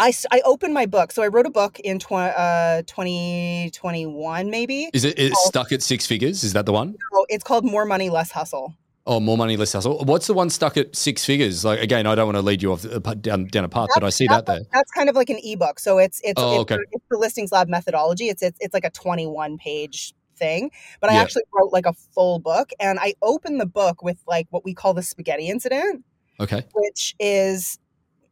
I, 0.01 0.11
I 0.31 0.41
opened 0.45 0.73
my 0.73 0.87
book. 0.87 1.11
So 1.11 1.21
I 1.21 1.27
wrote 1.27 1.45
a 1.45 1.51
book 1.51 1.79
in 1.79 1.99
tw- 1.99 2.13
uh, 2.13 2.81
2021, 2.87 4.49
maybe. 4.49 4.89
Is 4.93 5.05
it 5.05 5.17
it's 5.17 5.45
stuck 5.45 5.71
at 5.71 5.81
six 5.83 6.05
figures? 6.07 6.43
Is 6.43 6.53
that 6.53 6.65
the 6.65 6.73
one? 6.73 6.95
Oh, 7.13 7.25
It's 7.29 7.43
called 7.43 7.63
More 7.65 7.85
Money, 7.85 8.09
Less 8.09 8.31
Hustle. 8.31 8.75
Oh, 9.07 9.19
more 9.19 9.35
money, 9.35 9.57
less 9.57 9.73
hustle. 9.73 9.97
What's 10.05 10.27
the 10.27 10.33
one 10.35 10.51
stuck 10.51 10.77
at 10.77 10.95
six 10.95 11.25
figures? 11.25 11.65
Like 11.65 11.79
again, 11.79 12.05
I 12.05 12.13
don't 12.13 12.27
want 12.27 12.35
to 12.37 12.41
lead 12.43 12.61
you 12.61 12.71
off 12.71 12.83
the, 12.83 12.99
down 12.99 13.45
down 13.47 13.63
a 13.63 13.67
path, 13.67 13.89
but 13.95 14.03
I 14.03 14.11
see 14.11 14.27
that 14.27 14.45
there. 14.45 14.59
That's 14.71 14.91
kind 14.91 15.09
of 15.09 15.15
like 15.15 15.31
an 15.31 15.39
ebook. 15.43 15.79
So 15.79 15.97
it's 15.97 16.21
it's 16.23 16.35
Oh, 16.39 16.61
it's, 16.61 16.71
okay. 16.71 16.77
it's 16.91 17.03
the 17.09 17.17
listings 17.17 17.51
lab 17.51 17.67
methodology. 17.67 18.29
It's 18.29 18.43
it's 18.43 18.59
it's 18.61 18.75
like 18.75 18.85
a 18.85 18.91
21 18.91 19.57
page 19.57 20.13
thing. 20.37 20.69
But 20.99 21.09
I 21.09 21.15
Yeah. 21.15 21.21
actually 21.23 21.43
wrote 21.51 21.73
like 21.73 21.87
a 21.87 21.93
full 22.13 22.37
book 22.37 22.69
and 22.79 22.99
I 23.01 23.15
opened 23.23 23.59
the 23.59 23.65
book 23.65 24.03
with 24.03 24.19
like 24.27 24.45
what 24.51 24.63
we 24.63 24.75
call 24.75 24.93
the 24.93 25.01
spaghetti 25.03 25.47
incident, 25.49 26.05
Okay. 26.39 26.63
which 26.75 27.15
is 27.19 27.79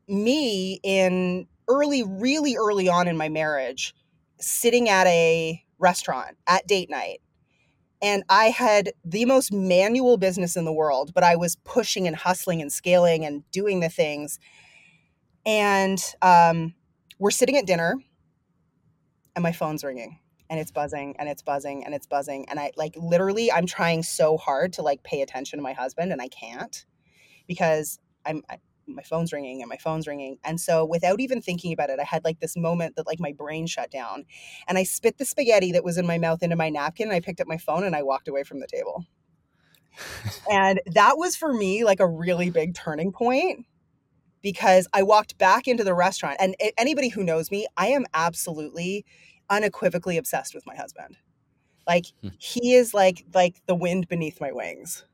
me 0.08 0.80
in 0.84 1.48
early, 1.70 2.04
really 2.04 2.56
early 2.58 2.90
on 2.90 3.08
in 3.08 3.16
my 3.16 3.30
marriage, 3.30 3.94
sitting 4.40 4.90
at 4.90 5.08
a 5.08 5.64
restaurant 5.78 6.36
at 6.48 6.68
date 6.68 6.90
night. 6.90 7.22
And 8.02 8.24
I 8.30 8.46
had 8.46 8.92
the 9.04 9.26
most 9.26 9.52
manual 9.52 10.18
business 10.18 10.56
in 10.56 10.66
the 10.66 10.74
world, 10.74 11.14
but 11.14 11.24
I 11.24 11.36
was 11.36 11.58
pushing 11.58 12.08
and 12.08 12.16
hustling 12.16 12.62
and 12.62 12.72
scaling 12.72 13.26
and 13.26 13.50
doing 13.52 13.82
the 13.82 13.90
things. 13.90 14.40
And 15.46 16.02
um, 16.22 16.74
we're 17.18 17.32
sitting 17.32 17.58
at 17.58 17.66
dinner, 17.66 17.96
and 19.36 19.44
my 19.44 19.52
phone's 19.52 19.84
ringing 19.84 20.20
and 20.50 20.60
it's 20.60 20.72
buzzing 20.72 21.16
and 21.20 21.30
it's 21.30 21.42
buzzing 21.42 21.86
and 21.86 21.94
it's 21.94 22.08
buzzing. 22.08 22.48
And 22.50 22.60
I 22.60 22.72
like 22.76 22.96
literally, 22.98 23.52
I'm 23.52 23.66
trying 23.66 24.04
so 24.04 24.38
hard 24.38 24.74
to 24.74 24.82
like 24.82 25.04
pay 25.04 25.22
attention 25.22 25.60
to 25.60 25.64
my 25.64 25.74
husband, 25.74 26.12
and 26.12 26.22
I 26.22 26.28
can't 26.28 26.86
because 27.48 28.00
I'm 28.26 28.44
my 28.96 29.04
phone's 29.04 29.34
ringing 29.34 29.62
and 29.62 29.70
my 29.70 29.78
phone's 29.78 30.08
ringing. 30.08 30.38
And 30.44 30.60
so 30.60 30.86
without 30.86 31.20
even 31.20 31.42
thinking 31.42 31.74
about 31.74 31.90
it, 31.90 32.00
I 32.00 32.04
had 32.04 32.24
like 32.24 32.40
this 32.40 32.58
moment 32.58 32.96
that 32.96 33.08
like 33.08 33.20
my 33.20 33.34
brain 33.34 33.68
shut 33.68 33.92
down 33.92 34.26
and 34.68 34.78
I 34.78 34.84
spit 34.84 35.18
the 35.18 35.26
spaghetti 35.26 35.72
that 35.74 35.84
was 35.84 35.98
in 35.98 36.08
my 36.08 36.18
mouth 36.18 36.44
into 36.44 36.56
my 36.56 36.70
napkin 36.70 37.08
and 37.08 37.16
I 37.16 37.20
picked 37.20 37.42
up 37.42 37.48
my 37.48 37.58
phone 37.58 37.84
and 37.84 37.96
I 37.96 38.04
walked 38.04 38.28
away 38.28 38.44
from 38.44 38.60
the 38.60 38.68
table. 38.68 39.06
and 40.52 40.80
that 40.88 41.18
was 41.18 41.36
for 41.36 41.54
me 41.54 41.84
like 41.84 42.00
a 42.00 42.08
really 42.08 42.50
big 42.50 42.76
turning 42.76 43.12
point 43.12 43.66
because 44.42 44.88
I 44.94 45.04
walked 45.04 45.38
back 45.38 45.68
into 45.68 45.84
the 45.84 45.94
restaurant 45.94 46.38
and 46.40 46.56
anybody 46.78 47.10
who 47.10 47.24
knows 47.24 47.52
me, 47.52 47.68
I 47.78 47.88
am 47.88 48.06
absolutely 48.14 49.06
unequivocally 49.50 50.18
obsessed 50.18 50.54
with 50.56 50.66
my 50.66 50.76
husband. 50.76 51.18
Like 51.88 52.06
hmm. 52.22 52.30
he 52.38 52.76
is 52.76 52.94
like 52.94 53.26
like 53.34 53.62
the 53.66 53.76
wind 53.76 54.08
beneath 54.08 54.40
my 54.40 54.52
wings. 54.52 55.06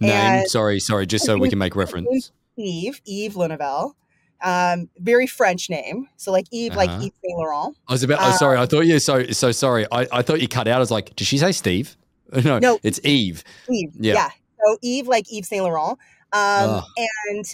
Name, 0.00 0.10
and 0.10 0.48
sorry, 0.48 0.80
sorry, 0.80 1.06
just 1.06 1.24
so 1.24 1.36
we 1.38 1.48
can 1.48 1.58
make 1.58 1.76
reference. 1.76 2.32
Yves, 2.56 3.00
Eve 3.04 3.36
Lenevel. 3.36 3.96
Um, 4.42 4.90
very 4.98 5.26
French 5.26 5.70
name. 5.70 6.08
So 6.16 6.30
like 6.30 6.46
Eve, 6.50 6.72
uh-huh. 6.72 6.80
like 6.80 6.90
Yves 6.90 7.14
Saint 7.24 7.38
Laurent. 7.38 7.76
I 7.88 7.92
was 7.92 8.02
about. 8.02 8.18
Oh, 8.20 8.36
sorry. 8.36 8.58
I 8.58 8.62
um, 8.62 8.68
thought 8.68 8.80
you. 8.86 8.98
So 8.98 9.24
so 9.26 9.52
sorry. 9.52 9.86
I, 9.90 10.06
I 10.12 10.22
thought 10.22 10.40
you 10.40 10.48
cut 10.48 10.68
out. 10.68 10.76
I 10.76 10.80
was 10.80 10.90
like, 10.90 11.16
did 11.16 11.26
she 11.26 11.38
say 11.38 11.52
Steve? 11.52 11.96
No, 12.44 12.58
no, 12.58 12.80
it's 12.82 13.00
Eve. 13.04 13.44
Eve. 13.70 13.92
Yeah. 13.94 14.14
yeah. 14.14 14.30
So 14.64 14.78
Eve, 14.82 15.06
like 15.06 15.26
Yves 15.30 15.48
Saint 15.48 15.62
Laurent. 15.62 15.96
Um, 16.32 16.82
and 16.96 17.44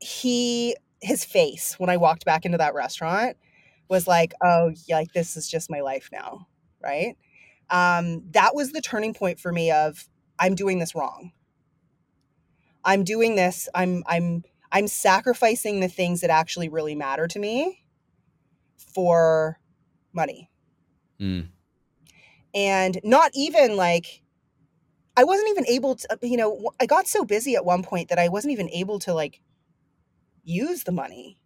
he, 0.00 0.74
his 1.00 1.24
face 1.24 1.78
when 1.78 1.90
I 1.90 1.98
walked 1.98 2.24
back 2.24 2.46
into 2.46 2.58
that 2.58 2.74
restaurant 2.74 3.36
was 3.88 4.06
like, 4.06 4.32
oh, 4.42 4.72
yeah, 4.86 4.96
like 4.96 5.12
this 5.12 5.36
is 5.36 5.48
just 5.48 5.70
my 5.70 5.80
life 5.80 6.08
now, 6.12 6.46
right? 6.82 7.16
Um, 7.68 8.22
that 8.30 8.54
was 8.54 8.72
the 8.72 8.80
turning 8.80 9.14
point 9.14 9.38
for 9.38 9.52
me 9.52 9.70
of 9.70 10.08
I'm 10.38 10.54
doing 10.54 10.78
this 10.78 10.94
wrong. 10.94 11.32
I'm 12.84 13.04
doing 13.04 13.36
this. 13.36 13.68
I'm 13.74 14.02
I'm 14.06 14.44
I'm 14.72 14.86
sacrificing 14.86 15.80
the 15.80 15.88
things 15.88 16.20
that 16.20 16.30
actually 16.30 16.68
really 16.68 16.94
matter 16.94 17.26
to 17.26 17.38
me 17.38 17.84
for 18.94 19.58
money. 20.12 20.50
Mm. 21.20 21.48
And 22.54 23.00
not 23.04 23.30
even 23.34 23.76
like 23.76 24.22
I 25.16 25.24
wasn't 25.24 25.50
even 25.50 25.66
able 25.66 25.96
to 25.96 26.18
you 26.22 26.36
know 26.36 26.70
I 26.80 26.86
got 26.86 27.06
so 27.06 27.24
busy 27.24 27.54
at 27.56 27.64
one 27.64 27.82
point 27.82 28.08
that 28.08 28.18
I 28.18 28.28
wasn't 28.28 28.52
even 28.52 28.70
able 28.70 28.98
to 29.00 29.14
like 29.14 29.40
use 30.42 30.84
the 30.84 30.92
money. 30.92 31.38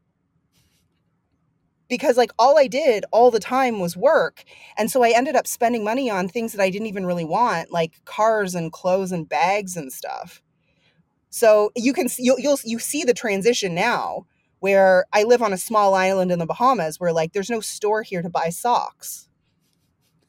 Because 1.89 2.17
like 2.17 2.31
all 2.39 2.59
I 2.59 2.67
did 2.67 3.05
all 3.13 3.31
the 3.31 3.39
time 3.39 3.79
was 3.79 3.97
work. 3.97 4.45
And 4.79 4.91
so 4.91 5.03
I 5.03 5.11
ended 5.11 5.37
up 5.37 5.47
spending 5.47 5.85
money 5.85 6.09
on 6.11 6.29
things 6.29 6.53
that 6.53 6.63
I 6.63 6.71
didn't 6.71 6.87
even 6.87 7.05
really 7.05 7.27
want, 7.27 7.71
like 7.71 8.03
cars 8.07 8.55
and 8.55 8.73
clothes 8.73 9.13
and 9.13 9.29
bags 9.29 9.77
and 9.77 9.93
stuff. 9.93 10.43
So 11.35 11.73
you 11.75 11.93
can 11.93 12.07
you'll, 12.17 12.39
you'll 12.39 12.61
you 12.63 12.79
see 12.79 13.03
the 13.03 13.13
transition 13.13 13.75
now 13.75 14.25
where 14.61 15.05
I 15.13 15.25
live 15.25 15.43
on 15.43 15.53
a 15.53 15.59
small 15.59 15.95
island 15.95 16.31
in 16.31 16.39
the 16.39 16.47
Bahamas 16.47 17.01
where 17.01 17.13
like 17.13 17.33
there's 17.33 17.51
no 17.51 17.59
store 17.59 18.05
here 18.05 18.23
to 18.23 18.31
buy 18.31 18.51
socks. 18.51 19.29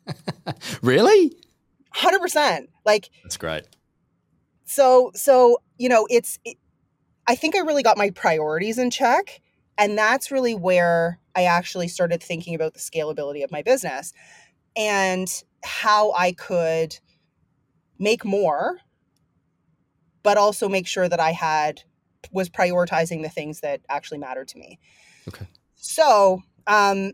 really? 0.82 1.32
100%. 1.96 2.70
Like 2.86 3.12
That's 3.22 3.38
great. 3.38 3.68
So 4.64 5.12
so 5.14 5.60
you 5.78 5.90
know, 5.90 6.08
it's 6.10 6.40
it, 6.44 6.58
I 7.28 7.36
think 7.36 7.56
I 7.56 7.60
really 7.60 7.84
got 7.84 8.00
my 8.00 8.10
priorities 8.10 8.80
in 8.80 8.90
check 8.90 9.42
and 9.78 9.96
that's 9.96 10.32
really 10.32 10.56
where 10.56 11.20
I 11.36 11.44
actually 11.44 11.88
started 11.88 12.24
thinking 12.24 12.56
about 12.56 12.74
the 12.74 12.80
scalability 12.80 13.44
of 13.44 13.52
my 13.52 13.62
business 13.62 14.12
and 14.76 15.28
how 15.64 16.14
I 16.14 16.32
could 16.32 16.98
make 18.00 18.26
more 18.26 18.80
but 20.26 20.38
also 20.38 20.68
make 20.68 20.88
sure 20.88 21.08
that 21.08 21.20
I 21.20 21.32
had 21.32 21.84
was 22.32 22.50
prioritizing 22.50 23.22
the 23.22 23.30
things 23.30 23.60
that 23.60 23.82
actually 23.90 24.18
mattered 24.18 24.48
to 24.50 24.58
me. 24.58 24.80
Okay. 25.28 25.46
So, 25.76 26.42
um, 26.66 27.12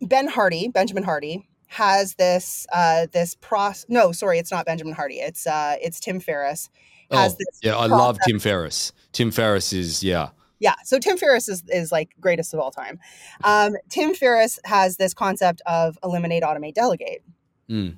Ben 0.00 0.28
Hardy, 0.28 0.68
Benjamin 0.68 1.02
Hardy, 1.02 1.48
has 1.66 2.14
this 2.14 2.68
uh, 2.72 3.08
this 3.12 3.34
pros. 3.34 3.84
No, 3.88 4.12
sorry, 4.12 4.38
it's 4.38 4.52
not 4.52 4.64
Benjamin 4.64 4.94
Hardy. 4.94 5.16
It's 5.16 5.44
uh, 5.44 5.74
it's 5.82 5.98
Tim 5.98 6.20
Ferriss. 6.20 6.70
Has 7.10 7.32
oh, 7.32 7.36
this 7.36 7.60
yeah, 7.62 7.76
I 7.76 7.86
love 7.86 8.16
Tim 8.26 8.38
Ferriss. 8.38 8.92
Tim 9.10 9.32
Ferriss 9.32 9.72
is 9.72 10.04
yeah. 10.04 10.28
Yeah, 10.60 10.74
so 10.84 11.00
Tim 11.00 11.16
Ferriss 11.16 11.48
is, 11.48 11.64
is 11.68 11.90
like 11.90 12.10
greatest 12.20 12.54
of 12.54 12.60
all 12.60 12.70
time. 12.70 13.00
Um, 13.42 13.74
Tim 13.88 14.14
Ferriss 14.14 14.60
has 14.64 14.96
this 14.96 15.12
concept 15.12 15.60
of 15.66 15.98
eliminate, 16.04 16.44
automate, 16.44 16.74
delegate. 16.74 17.24
Mm. 17.68 17.96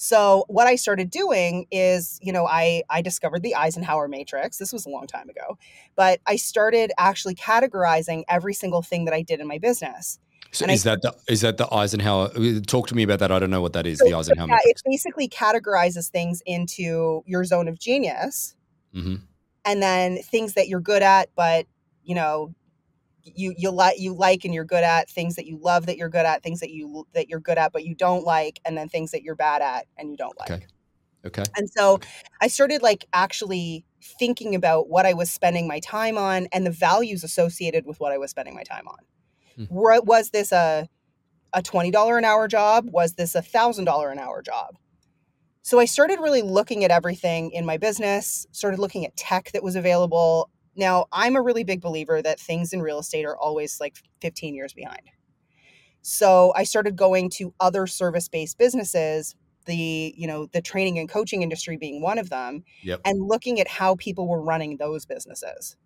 So 0.00 0.44
what 0.46 0.68
I 0.68 0.76
started 0.76 1.10
doing 1.10 1.66
is, 1.72 2.20
you 2.22 2.32
know, 2.32 2.46
I 2.46 2.84
I 2.88 3.02
discovered 3.02 3.42
the 3.42 3.56
Eisenhower 3.56 4.06
matrix. 4.06 4.56
This 4.56 4.72
was 4.72 4.86
a 4.86 4.88
long 4.88 5.08
time 5.08 5.28
ago. 5.28 5.58
But 5.96 6.20
I 6.24 6.36
started 6.36 6.92
actually 6.98 7.34
categorizing 7.34 8.22
every 8.28 8.54
single 8.54 8.80
thing 8.80 9.04
that 9.06 9.14
I 9.14 9.22
did 9.22 9.40
in 9.40 9.48
my 9.48 9.58
business. 9.58 10.20
So 10.52 10.64
and 10.64 10.72
is 10.72 10.86
I, 10.86 10.90
that 10.90 11.02
the 11.02 11.32
is 11.32 11.40
that 11.40 11.56
the 11.56 11.66
Eisenhower? 11.74 12.30
Uh, 12.36 12.60
talk 12.64 12.86
to 12.88 12.94
me 12.94 13.02
about 13.02 13.18
that. 13.18 13.32
I 13.32 13.40
don't 13.40 13.50
know 13.50 13.60
what 13.60 13.72
that 13.72 13.88
is. 13.88 13.98
So, 13.98 14.04
the 14.04 14.14
Eisenhower. 14.14 14.46
So 14.46 14.52
yeah, 14.52 14.58
matrix. 14.64 14.82
it 14.86 14.88
basically 14.88 15.28
categorizes 15.28 16.08
things 16.08 16.42
into 16.46 17.24
your 17.26 17.44
zone 17.44 17.66
of 17.66 17.80
genius, 17.80 18.54
mm-hmm. 18.94 19.16
and 19.64 19.82
then 19.82 20.22
things 20.22 20.54
that 20.54 20.68
you're 20.68 20.80
good 20.80 21.02
at, 21.02 21.28
but 21.34 21.66
you 22.04 22.14
know 22.14 22.54
you 23.36 23.54
you 23.56 23.70
like 23.70 23.98
you 23.98 24.14
like 24.14 24.44
and 24.44 24.54
you're 24.54 24.64
good 24.64 24.84
at 24.84 25.08
things 25.08 25.36
that 25.36 25.46
you 25.46 25.58
love 25.60 25.86
that 25.86 25.96
you're 25.96 26.08
good 26.08 26.26
at 26.26 26.42
things 26.42 26.60
that 26.60 26.70
you 26.70 27.06
that 27.14 27.28
you're 27.28 27.40
good 27.40 27.58
at 27.58 27.72
but 27.72 27.84
you 27.84 27.94
don't 27.94 28.24
like 28.24 28.60
and 28.64 28.76
then 28.76 28.88
things 28.88 29.10
that 29.10 29.22
you're 29.22 29.34
bad 29.34 29.62
at 29.62 29.86
and 29.96 30.10
you 30.10 30.16
don't 30.16 30.38
like. 30.38 30.50
Okay. 30.50 30.66
Okay 31.24 31.42
and 31.56 31.68
so 31.68 31.98
i 32.40 32.46
started 32.46 32.80
like 32.80 33.04
actually 33.12 33.84
thinking 34.20 34.54
about 34.54 34.88
what 34.88 35.04
i 35.04 35.12
was 35.12 35.30
spending 35.30 35.66
my 35.66 35.80
time 35.80 36.16
on 36.16 36.46
and 36.52 36.64
the 36.64 36.70
values 36.70 37.24
associated 37.24 37.84
with 37.86 37.98
what 37.98 38.12
i 38.12 38.18
was 38.18 38.30
spending 38.30 38.54
my 38.54 38.62
time 38.62 38.86
on. 38.86 38.98
Hmm. 39.56 39.64
was 39.70 40.30
this 40.30 40.52
a 40.52 40.88
a 41.54 41.62
$20 41.62 42.18
an 42.18 42.24
hour 42.24 42.46
job? 42.46 42.90
Was 42.90 43.14
this 43.14 43.34
a 43.34 43.40
$1000 43.40 44.12
an 44.12 44.18
hour 44.18 44.42
job? 44.42 44.76
So 45.62 45.78
i 45.78 45.84
started 45.84 46.20
really 46.20 46.42
looking 46.42 46.84
at 46.84 46.90
everything 46.90 47.50
in 47.50 47.66
my 47.66 47.76
business 47.76 48.46
started 48.52 48.78
looking 48.80 49.04
at 49.04 49.16
tech 49.16 49.50
that 49.52 49.62
was 49.62 49.76
available 49.76 50.50
now, 50.78 51.06
I'm 51.12 51.36
a 51.36 51.42
really 51.42 51.64
big 51.64 51.80
believer 51.80 52.22
that 52.22 52.38
things 52.38 52.72
in 52.72 52.80
real 52.80 53.00
estate 53.00 53.24
are 53.24 53.36
always 53.36 53.80
like 53.80 53.96
15 54.20 54.54
years 54.54 54.72
behind. 54.72 55.02
So 56.02 56.52
I 56.56 56.62
started 56.62 56.96
going 56.96 57.30
to 57.30 57.52
other 57.58 57.86
service-based 57.86 58.56
businesses, 58.56 59.34
the, 59.66 60.14
you 60.16 60.26
know, 60.26 60.46
the 60.46 60.62
training 60.62 60.98
and 60.98 61.08
coaching 61.08 61.42
industry 61.42 61.76
being 61.76 62.00
one 62.00 62.18
of 62.18 62.30
them, 62.30 62.62
yep. 62.82 63.00
and 63.04 63.20
looking 63.20 63.60
at 63.60 63.68
how 63.68 63.96
people 63.96 64.28
were 64.28 64.40
running 64.40 64.76
those 64.76 65.04
businesses 65.04 65.76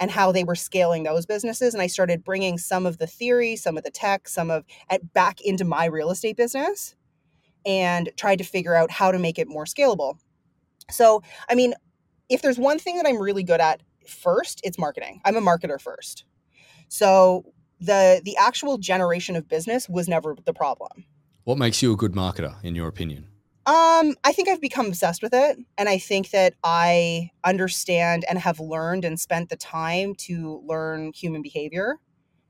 and 0.00 0.10
how 0.10 0.32
they 0.32 0.44
were 0.44 0.56
scaling 0.56 1.04
those 1.04 1.26
businesses 1.26 1.74
and 1.74 1.82
I 1.82 1.86
started 1.86 2.24
bringing 2.24 2.58
some 2.58 2.86
of 2.86 2.98
the 2.98 3.06
theory, 3.06 3.54
some 3.54 3.76
of 3.76 3.84
the 3.84 3.90
tech, 3.90 4.26
some 4.26 4.50
of 4.50 4.64
it 4.90 5.12
back 5.12 5.40
into 5.42 5.64
my 5.64 5.84
real 5.84 6.10
estate 6.10 6.36
business 6.36 6.96
and 7.64 8.10
tried 8.16 8.38
to 8.38 8.44
figure 8.44 8.74
out 8.74 8.90
how 8.90 9.12
to 9.12 9.18
make 9.18 9.38
it 9.38 9.46
more 9.46 9.64
scalable. 9.64 10.18
So, 10.90 11.22
I 11.48 11.54
mean, 11.54 11.74
if 12.28 12.42
there's 12.42 12.58
one 12.58 12.78
thing 12.78 12.96
that 12.96 13.06
I'm 13.06 13.20
really 13.20 13.42
good 13.42 13.60
at 13.60 13.82
first, 14.06 14.60
it's 14.64 14.78
marketing. 14.78 15.20
I'm 15.24 15.36
a 15.36 15.40
marketer 15.40 15.80
first. 15.80 16.24
So 16.88 17.44
the 17.80 18.20
the 18.24 18.36
actual 18.36 18.78
generation 18.78 19.36
of 19.36 19.48
business 19.48 19.88
was 19.88 20.08
never 20.08 20.36
the 20.44 20.54
problem. 20.54 21.04
What 21.44 21.58
makes 21.58 21.82
you 21.82 21.92
a 21.92 21.96
good 21.96 22.12
marketer 22.12 22.62
in 22.64 22.74
your 22.74 22.88
opinion? 22.88 23.28
Um, 23.66 24.14
I 24.24 24.32
think 24.32 24.48
I've 24.48 24.60
become 24.60 24.86
obsessed 24.86 25.22
with 25.22 25.32
it 25.32 25.58
and 25.78 25.88
I 25.88 25.96
think 25.96 26.30
that 26.30 26.54
I 26.62 27.30
understand 27.44 28.24
and 28.28 28.38
have 28.38 28.60
learned 28.60 29.06
and 29.06 29.18
spent 29.18 29.48
the 29.48 29.56
time 29.56 30.14
to 30.16 30.62
learn 30.66 31.12
human 31.14 31.40
behavior 31.40 31.98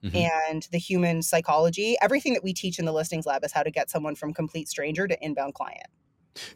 mm-hmm. 0.02 0.16
and 0.16 0.66
the 0.72 0.78
human 0.78 1.22
psychology. 1.22 1.96
Everything 2.02 2.34
that 2.34 2.42
we 2.42 2.52
teach 2.52 2.80
in 2.80 2.84
the 2.84 2.92
listings 2.92 3.26
lab 3.26 3.44
is 3.44 3.52
how 3.52 3.62
to 3.62 3.70
get 3.70 3.90
someone 3.90 4.16
from 4.16 4.34
complete 4.34 4.68
stranger 4.68 5.06
to 5.06 5.24
inbound 5.24 5.54
client. 5.54 5.86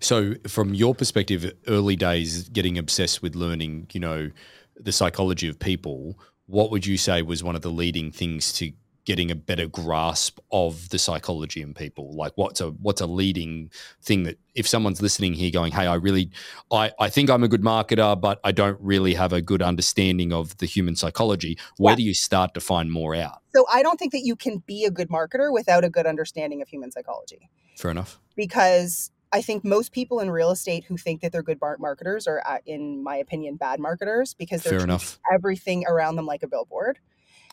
So, 0.00 0.34
from 0.46 0.74
your 0.74 0.94
perspective, 0.94 1.52
early 1.66 1.96
days 1.96 2.48
getting 2.48 2.78
obsessed 2.78 3.22
with 3.22 3.34
learning, 3.34 3.88
you 3.92 4.00
know, 4.00 4.30
the 4.78 4.92
psychology 4.92 5.48
of 5.48 5.58
people, 5.58 6.18
what 6.46 6.70
would 6.70 6.86
you 6.86 6.96
say 6.96 7.22
was 7.22 7.44
one 7.44 7.56
of 7.56 7.62
the 7.62 7.70
leading 7.70 8.10
things 8.10 8.52
to 8.54 8.72
getting 9.04 9.30
a 9.30 9.34
better 9.34 9.66
grasp 9.66 10.38
of 10.52 10.90
the 10.90 10.98
psychology 10.98 11.62
in 11.62 11.74
people? 11.74 12.14
Like 12.14 12.32
what's 12.36 12.60
a 12.60 12.70
what's 12.70 13.00
a 13.00 13.06
leading 13.06 13.70
thing 14.02 14.24
that 14.24 14.38
if 14.54 14.66
someone's 14.68 15.00
listening 15.00 15.32
here 15.32 15.50
going 15.50 15.72
hey 15.72 15.86
i 15.86 15.94
really 15.94 16.30
i 16.70 16.90
i 16.98 17.08
think 17.08 17.30
i'm 17.30 17.44
a 17.44 17.48
good 17.48 17.62
marketer 17.62 18.20
but 18.20 18.40
i 18.44 18.50
don't 18.50 18.76
really 18.80 19.14
have 19.14 19.32
a 19.32 19.40
good 19.40 19.62
understanding 19.62 20.32
of 20.32 20.56
the 20.58 20.66
human 20.66 20.96
psychology 20.96 21.56
where 21.76 21.92
yeah. 21.92 21.96
do 21.96 22.02
you 22.02 22.12
start 22.12 22.52
to 22.54 22.60
find 22.60 22.90
more 22.90 23.14
out? 23.14 23.38
So 23.54 23.64
i 23.72 23.82
don't 23.82 23.98
think 23.98 24.12
that 24.12 24.24
you 24.24 24.36
can 24.36 24.58
be 24.66 24.84
a 24.84 24.90
good 24.90 25.08
marketer 25.08 25.52
without 25.52 25.84
a 25.84 25.90
good 25.90 26.06
understanding 26.06 26.60
of 26.60 26.68
human 26.68 26.90
psychology. 26.90 27.48
Fair 27.78 27.92
enough. 27.92 28.18
Because 28.36 29.10
I 29.32 29.42
think 29.42 29.64
most 29.64 29.92
people 29.92 30.20
in 30.20 30.30
real 30.30 30.50
estate 30.50 30.84
who 30.84 30.96
think 30.96 31.20
that 31.20 31.32
they're 31.32 31.42
good 31.42 31.58
marketers 31.60 32.26
are, 32.26 32.42
uh, 32.46 32.58
in 32.64 33.02
my 33.02 33.16
opinion, 33.16 33.56
bad 33.56 33.78
marketers 33.78 34.34
because 34.34 34.62
they're 34.62 34.86
everything 35.32 35.84
around 35.86 36.16
them 36.16 36.26
like 36.26 36.42
a 36.42 36.48
billboard. 36.48 36.98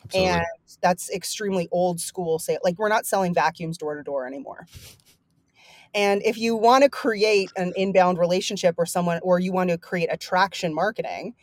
Absolutely. 0.04 0.30
And 0.30 0.44
that's 0.80 1.10
extremely 1.10 1.68
old 1.70 2.00
school. 2.00 2.38
Say, 2.38 2.58
like 2.62 2.78
we're 2.78 2.88
not 2.88 3.06
selling 3.06 3.34
vacuums 3.34 3.76
door 3.76 3.96
to 3.96 4.02
door 4.02 4.26
anymore. 4.26 4.66
And 5.94 6.22
if 6.24 6.38
you 6.38 6.56
want 6.56 6.84
to 6.84 6.90
create 6.90 7.50
an 7.56 7.72
inbound 7.76 8.18
relationship 8.18 8.74
or 8.78 8.86
someone, 8.86 9.20
or 9.22 9.38
you 9.38 9.52
want 9.52 9.70
to 9.70 9.78
create 9.78 10.08
attraction 10.10 10.74
marketing, 10.74 11.34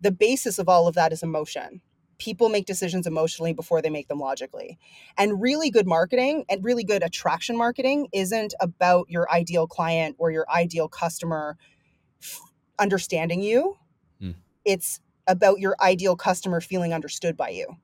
the 0.00 0.12
basis 0.12 0.58
of 0.58 0.68
all 0.68 0.86
of 0.86 0.94
that 0.94 1.12
is 1.12 1.22
emotion 1.22 1.80
people 2.18 2.48
make 2.48 2.66
decisions 2.66 3.06
emotionally 3.06 3.52
before 3.52 3.80
they 3.80 3.90
make 3.90 4.08
them 4.08 4.18
logically. 4.18 4.78
And 5.16 5.40
really 5.40 5.70
good 5.70 5.86
marketing 5.86 6.44
and 6.48 6.64
really 6.64 6.84
good 6.84 7.02
attraction 7.02 7.56
marketing 7.56 8.08
isn't 8.12 8.54
about 8.60 9.08
your 9.08 9.30
ideal 9.30 9.66
client 9.66 10.16
or 10.18 10.30
your 10.30 10.46
ideal 10.50 10.88
customer 10.88 11.56
understanding 12.78 13.42
you. 13.42 13.76
Mm. 14.20 14.34
It's 14.64 15.00
about 15.26 15.60
your 15.60 15.76
ideal 15.80 16.16
customer 16.16 16.60
feeling 16.60 16.92
understood 16.92 17.36
by 17.36 17.50
you. 17.50 17.76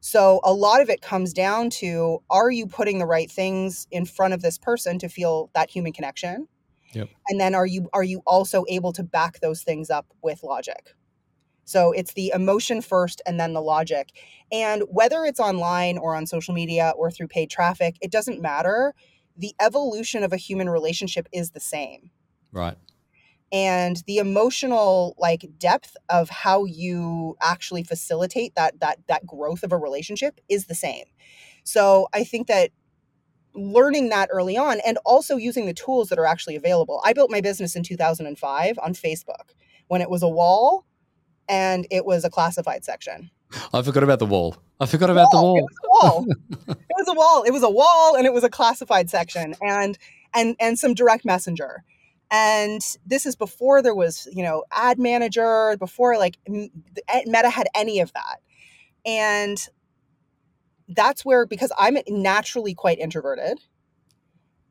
So 0.00 0.40
a 0.44 0.52
lot 0.52 0.80
of 0.80 0.88
it 0.88 1.02
comes 1.02 1.32
down 1.32 1.70
to 1.70 2.22
are 2.30 2.50
you 2.50 2.66
putting 2.66 2.98
the 2.98 3.06
right 3.06 3.30
things 3.30 3.86
in 3.90 4.06
front 4.06 4.34
of 4.34 4.42
this 4.42 4.58
person 4.58 4.98
to 4.98 5.08
feel 5.08 5.50
that 5.54 5.70
human 5.70 5.92
connection? 5.92 6.48
Yep. 6.92 7.08
And 7.28 7.40
then 7.40 7.54
are 7.54 7.66
you 7.66 7.88
are 7.92 8.02
you 8.02 8.22
also 8.26 8.64
able 8.68 8.92
to 8.94 9.02
back 9.02 9.40
those 9.40 9.62
things 9.62 9.90
up 9.90 10.06
with 10.22 10.42
logic? 10.42 10.94
So 11.70 11.92
it's 11.92 12.14
the 12.14 12.32
emotion 12.34 12.82
first 12.82 13.22
and 13.26 13.38
then 13.38 13.52
the 13.52 13.62
logic. 13.62 14.10
And 14.50 14.82
whether 14.88 15.24
it's 15.24 15.38
online 15.38 15.98
or 15.98 16.16
on 16.16 16.26
social 16.26 16.52
media 16.52 16.92
or 16.96 17.12
through 17.12 17.28
paid 17.28 17.48
traffic, 17.48 17.96
it 18.00 18.10
doesn't 18.10 18.42
matter. 18.42 18.92
The 19.36 19.54
evolution 19.60 20.24
of 20.24 20.32
a 20.32 20.36
human 20.36 20.68
relationship 20.68 21.28
is 21.32 21.52
the 21.52 21.60
same. 21.60 22.10
Right. 22.50 22.76
And 23.52 24.02
the 24.08 24.18
emotional 24.18 25.14
like 25.16 25.48
depth 25.58 25.96
of 26.08 26.28
how 26.28 26.64
you 26.64 27.36
actually 27.40 27.84
facilitate 27.84 28.56
that 28.56 28.80
that 28.80 28.98
that 29.06 29.24
growth 29.24 29.62
of 29.62 29.70
a 29.70 29.78
relationship 29.78 30.40
is 30.48 30.66
the 30.66 30.74
same. 30.74 31.04
So 31.62 32.08
I 32.12 32.24
think 32.24 32.48
that 32.48 32.70
learning 33.54 34.08
that 34.08 34.28
early 34.32 34.56
on 34.56 34.80
and 34.84 34.98
also 35.04 35.36
using 35.36 35.66
the 35.66 35.74
tools 35.74 36.08
that 36.08 36.18
are 36.18 36.26
actually 36.26 36.56
available. 36.56 37.00
I 37.04 37.12
built 37.12 37.30
my 37.30 37.40
business 37.40 37.76
in 37.76 37.84
2005 37.84 38.78
on 38.82 38.92
Facebook 38.92 39.54
when 39.86 40.00
it 40.00 40.10
was 40.10 40.22
a 40.22 40.28
wall 40.28 40.84
and 41.50 41.86
it 41.90 42.06
was 42.06 42.24
a 42.24 42.30
classified 42.30 42.84
section. 42.84 43.28
I 43.74 43.82
forgot 43.82 44.04
about 44.04 44.20
the 44.20 44.26
wall. 44.26 44.56
I 44.78 44.86
forgot 44.86 45.10
about 45.10 45.32
the 45.32 45.42
wall. 45.42 45.58
It 45.58 45.64
was 45.64 45.76
a 45.82 45.88
wall. 45.90 46.26
it 46.68 46.96
was 46.96 47.08
a 47.08 47.12
wall. 47.12 47.42
It 47.42 47.50
was 47.50 47.62
a 47.64 47.70
wall 47.70 48.14
and 48.16 48.24
it 48.24 48.32
was 48.32 48.44
a 48.44 48.48
classified 48.48 49.10
section 49.10 49.54
and 49.60 49.98
and 50.32 50.54
and 50.60 50.78
some 50.78 50.94
direct 50.94 51.24
messenger. 51.24 51.82
And 52.30 52.80
this 53.04 53.26
is 53.26 53.34
before 53.34 53.82
there 53.82 53.94
was, 53.94 54.28
you 54.32 54.44
know, 54.44 54.62
ad 54.70 55.00
manager, 55.00 55.76
before 55.78 56.16
like 56.16 56.38
eh, 56.48 56.68
Meta 57.26 57.50
had 57.50 57.66
any 57.74 57.98
of 57.98 58.12
that. 58.12 58.36
And 59.04 59.58
that's 60.86 61.24
where 61.24 61.46
because 61.46 61.72
I'm 61.76 61.98
naturally 62.08 62.74
quite 62.74 63.00
introverted 63.00 63.58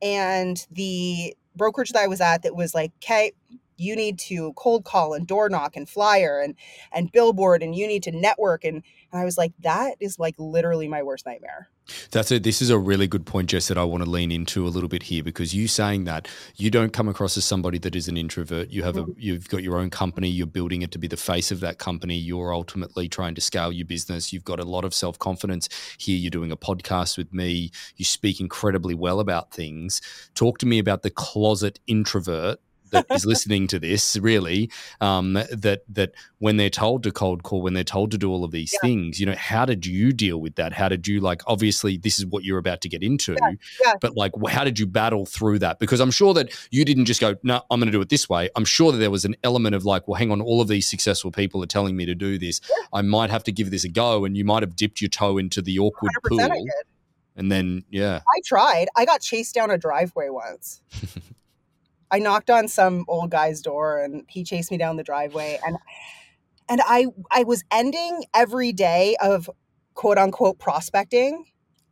and 0.00 0.66
the 0.70 1.36
brokerage 1.54 1.90
that 1.90 2.02
I 2.02 2.06
was 2.06 2.22
at 2.22 2.42
that 2.42 2.56
was 2.56 2.74
like, 2.74 2.92
okay, 3.02 3.32
you 3.80 3.96
need 3.96 4.18
to 4.18 4.52
cold 4.54 4.84
call 4.84 5.14
and 5.14 5.26
door 5.26 5.48
knock 5.48 5.76
and 5.76 5.88
flyer 5.88 6.40
and 6.40 6.54
and 6.92 7.10
billboard 7.12 7.62
and 7.62 7.74
you 7.74 7.86
need 7.86 8.02
to 8.02 8.12
network 8.12 8.64
and 8.64 8.82
and 9.12 9.20
I 9.20 9.24
was 9.24 9.38
like 9.38 9.52
that 9.60 9.96
is 10.00 10.18
like 10.18 10.34
literally 10.38 10.88
my 10.88 11.02
worst 11.02 11.26
nightmare. 11.26 11.68
That's 12.10 12.30
it. 12.30 12.42
This 12.42 12.62
is 12.62 12.70
a 12.70 12.78
really 12.78 13.06
good 13.06 13.26
point, 13.26 13.50
Jess, 13.50 13.68
that 13.68 13.78
I 13.78 13.84
want 13.84 14.04
to 14.04 14.10
lean 14.10 14.30
into 14.30 14.66
a 14.66 14.70
little 14.70 14.88
bit 14.88 15.04
here 15.04 15.22
because 15.22 15.54
you 15.54 15.68
saying 15.68 16.04
that 16.04 16.28
you 16.56 16.70
don't 16.70 16.92
come 16.92 17.08
across 17.08 17.36
as 17.36 17.44
somebody 17.44 17.78
that 17.78 17.96
is 17.96 18.08
an 18.08 18.16
introvert. 18.16 18.70
You 18.70 18.82
have 18.82 18.96
a 18.96 19.02
mm-hmm. 19.02 19.12
you've 19.18 19.48
got 19.48 19.62
your 19.62 19.78
own 19.78 19.90
company, 19.90 20.28
you're 20.28 20.46
building 20.46 20.82
it 20.82 20.90
to 20.92 20.98
be 20.98 21.08
the 21.08 21.16
face 21.16 21.50
of 21.50 21.60
that 21.60 21.78
company. 21.78 22.16
You're 22.16 22.54
ultimately 22.54 23.08
trying 23.08 23.34
to 23.34 23.40
scale 23.40 23.72
your 23.72 23.86
business. 23.86 24.32
You've 24.32 24.44
got 24.44 24.60
a 24.60 24.64
lot 24.64 24.84
of 24.84 24.94
self-confidence 24.94 25.68
here. 25.98 26.16
You're 26.16 26.30
doing 26.30 26.52
a 26.52 26.56
podcast 26.56 27.18
with 27.18 27.32
me. 27.32 27.70
You 27.96 28.04
speak 28.04 28.40
incredibly 28.40 28.94
well 28.94 29.20
about 29.20 29.52
things. 29.52 30.00
Talk 30.34 30.58
to 30.58 30.66
me 30.66 30.78
about 30.78 31.02
the 31.02 31.10
closet 31.10 31.80
introvert 31.86 32.60
that 32.90 33.06
is 33.10 33.26
listening 33.26 33.66
to 33.68 33.78
this 33.78 34.16
really 34.16 34.70
um, 35.00 35.34
that 35.34 35.82
that 35.88 36.12
when 36.38 36.56
they're 36.56 36.70
told 36.70 37.02
to 37.02 37.10
cold 37.10 37.42
call 37.42 37.62
when 37.62 37.74
they're 37.74 37.84
told 37.84 38.10
to 38.10 38.18
do 38.18 38.30
all 38.30 38.44
of 38.44 38.50
these 38.50 38.72
yeah. 38.72 38.80
things 38.80 39.20
you 39.20 39.26
know 39.26 39.34
how 39.34 39.64
did 39.64 39.86
you 39.86 40.12
deal 40.12 40.40
with 40.40 40.54
that? 40.56 40.72
How 40.72 40.88
did 40.88 41.06
you 41.06 41.20
like 41.20 41.42
obviously 41.46 41.96
this 41.96 42.18
is 42.18 42.26
what 42.26 42.44
you're 42.44 42.58
about 42.58 42.80
to 42.82 42.88
get 42.88 43.02
into 43.02 43.36
yeah. 43.40 43.52
Yeah. 43.84 43.92
but 44.00 44.16
like 44.16 44.32
how 44.48 44.64
did 44.64 44.78
you 44.78 44.86
battle 44.86 45.26
through 45.26 45.60
that? 45.60 45.78
Because 45.78 46.00
i'm 46.00 46.10
sure 46.10 46.34
that 46.34 46.56
you 46.70 46.84
didn't 46.84 47.06
just 47.06 47.20
go 47.20 47.36
no 47.42 47.62
i'm 47.70 47.80
going 47.80 47.86
to 47.86 47.92
do 47.92 48.00
it 48.00 48.08
this 48.08 48.28
way. 48.28 48.48
I'm 48.56 48.64
sure 48.64 48.92
that 48.92 48.98
there 48.98 49.10
was 49.10 49.24
an 49.24 49.36
element 49.44 49.74
of 49.74 49.84
like 49.84 50.06
well 50.08 50.18
hang 50.18 50.30
on 50.30 50.40
all 50.40 50.60
of 50.60 50.68
these 50.68 50.88
successful 50.88 51.30
people 51.30 51.62
are 51.62 51.66
telling 51.66 51.96
me 51.96 52.06
to 52.06 52.14
do 52.14 52.38
this. 52.38 52.60
I 52.92 53.02
might 53.02 53.30
have 53.30 53.44
to 53.44 53.52
give 53.52 53.70
this 53.70 53.84
a 53.84 53.88
go 53.88 54.24
and 54.24 54.36
you 54.36 54.44
might 54.44 54.62
have 54.62 54.76
dipped 54.76 55.00
your 55.00 55.08
toe 55.08 55.38
into 55.38 55.62
the 55.62 55.78
awkward 55.78 56.12
pool 56.26 56.40
and 57.36 57.50
then 57.50 57.84
yeah. 57.90 58.20
I 58.28 58.40
tried. 58.44 58.88
I 58.96 59.04
got 59.04 59.22
chased 59.22 59.54
down 59.54 59.70
a 59.70 59.78
driveway 59.78 60.28
once 60.28 60.82
I 62.10 62.18
knocked 62.18 62.50
on 62.50 62.68
some 62.68 63.04
old 63.08 63.30
guy's 63.30 63.62
door 63.62 63.98
and 63.98 64.24
he 64.28 64.44
chased 64.44 64.70
me 64.70 64.76
down 64.76 64.96
the 64.96 65.02
driveway 65.02 65.58
and 65.64 65.76
and 66.68 66.80
I 66.84 67.06
I 67.30 67.44
was 67.44 67.64
ending 67.70 68.24
every 68.34 68.72
day 68.72 69.16
of 69.20 69.50
quote 69.94 70.18
unquote 70.18 70.58
prospecting 70.58 71.46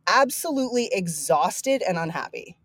absolutely 0.07 0.89
exhausted 0.91 1.83
and 1.87 1.97
unhappy. 1.97 2.57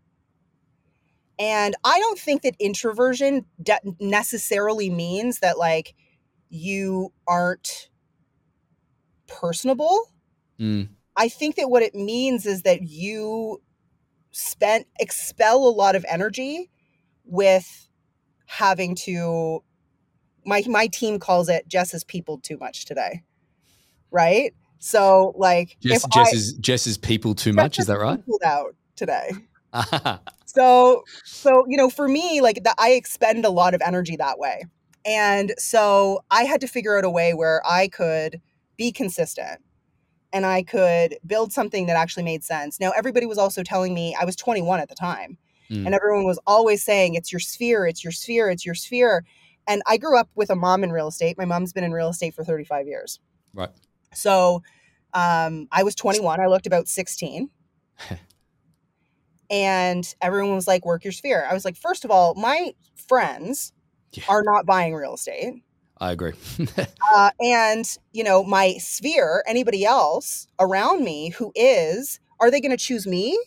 And 1.39 1.75
I 1.85 1.99
don't 1.99 2.19
think 2.19 2.43
that 2.43 2.55
introversion 2.59 3.45
de- 3.63 3.81
necessarily 4.01 4.89
means 4.89 5.41
that 5.41 5.59
like 5.59 5.95
you 6.49 7.13
aren't 7.27 7.91
personable. 9.27 10.11
Mm. 10.59 10.89
I 11.17 11.29
think 11.29 11.57
that 11.57 11.69
what 11.69 11.83
it 11.83 11.95
means 11.95 12.47
is 12.47 12.63
that 12.63 12.83
you 12.83 13.61
spent 14.31 14.87
expel 14.99 15.67
a 15.67 15.71
lot 15.71 15.95
of 15.97 16.05
energy 16.09 16.71
with 17.25 17.89
having 18.47 18.95
to 18.95 19.63
my 20.45 20.63
my 20.67 20.87
team 20.87 21.19
calls 21.19 21.49
it 21.49 21.67
Jess 21.69 21.95
is 21.95 22.05
people 22.05 22.39
too 22.39 22.57
much 22.59 22.85
today. 22.85 23.23
Right? 24.11 24.55
So 24.79 25.33
like 25.37 25.77
Jess, 25.81 26.05
Jess 26.13 26.33
I, 26.33 26.37
is 26.37 26.53
Jess 26.55 26.87
is 26.87 26.99
people 26.99 27.35
too 27.35 27.53
much, 27.53 27.79
is 27.79 27.87
that 27.87 27.99
right? 27.99 28.21
Out 28.45 28.75
today. 28.97 29.31
so 30.47 31.05
so 31.25 31.65
you 31.69 31.77
know 31.77 31.91
for 31.91 32.07
me 32.07 32.41
like 32.41 32.63
that 32.65 32.77
I 32.79 32.91
expend 32.91 33.45
a 33.45 33.51
lot 33.51 33.75
of 33.75 33.83
energy 33.85 34.17
that 34.17 34.39
way. 34.39 34.65
And 35.07 35.53
so 35.59 36.21
I 36.31 36.45
had 36.45 36.61
to 36.63 36.67
figure 36.67 36.97
out 36.97 37.05
a 37.05 37.11
way 37.11 37.35
where 37.35 37.63
I 37.67 37.89
could 37.89 38.41
be 38.77 38.91
consistent 38.91 39.61
and 40.33 40.47
I 40.47 40.63
could 40.63 41.17
build 41.27 41.53
something 41.53 41.87
that 41.87 41.97
actually 41.97 42.23
made 42.25 42.43
sense. 42.43 42.81
Now 42.81 42.91
everybody 42.91 43.27
was 43.27 43.39
also 43.39 43.63
telling 43.63 43.95
me 43.95 44.17
I 44.19 44.25
was 44.25 44.37
21 44.37 44.81
at 44.81 44.89
the 44.89 44.95
time 44.95 45.39
Mm. 45.71 45.87
And 45.87 45.95
everyone 45.95 46.25
was 46.25 46.39
always 46.47 46.85
saying, 46.85 47.15
it's 47.15 47.33
your 47.33 47.41
sphere, 47.41 47.87
it's 47.87 48.05
your 48.05 48.13
sphere, 48.13 48.51
it's 48.51 48.67
your 48.67 48.75
sphere. 48.75 49.25
And 49.67 49.83
I 49.87 49.97
grew 49.97 50.19
up 50.19 50.29
with 50.35 50.51
a 50.51 50.57
mom 50.57 50.85
in 50.85 50.93
real 50.93 51.09
estate. 51.09 51.39
My 51.39 51.45
mom's 51.45 51.73
been 51.73 51.85
in 51.85 51.93
real 51.93 52.09
estate 52.09 52.35
for 52.35 52.45
35 52.45 52.87
years. 52.87 53.21
Right. 53.55 53.71
So 54.13 54.63
um, 55.15 55.69
I 55.73 55.83
was 55.83 55.95
21. 55.95 56.41
I 56.41 56.47
looked 56.47 56.67
about 56.67 56.89
16. 56.89 57.49
and 59.51 60.15
everyone 60.21 60.55
was 60.55 60.67
like, 60.67 60.85
work 60.85 61.05
your 61.05 61.13
sphere. 61.13 61.47
I 61.49 61.55
was 61.55 61.65
like, 61.65 61.77
first 61.77 62.05
of 62.05 62.11
all, 62.11 62.35
my 62.35 62.73
friends 62.95 63.73
yeah. 64.13 64.25
are 64.29 64.43
not 64.43 64.67
buying 64.67 64.95
real 64.95 65.15
estate. 65.15 65.63
I 65.99 66.13
agree. 66.13 66.33
uh, 67.15 67.31
and, 67.41 67.89
you 68.13 68.25
know, 68.25 68.43
my 68.43 68.75
sphere, 68.79 69.45
anybody 69.47 69.85
else 69.85 70.49
around 70.59 71.05
me 71.05 71.31
who 71.31 71.53
is, 71.55 72.21
are 72.41 72.51
they 72.51 72.61
going 72.61 72.73
to 72.73 72.77
choose 72.77 73.07
me 73.07 73.39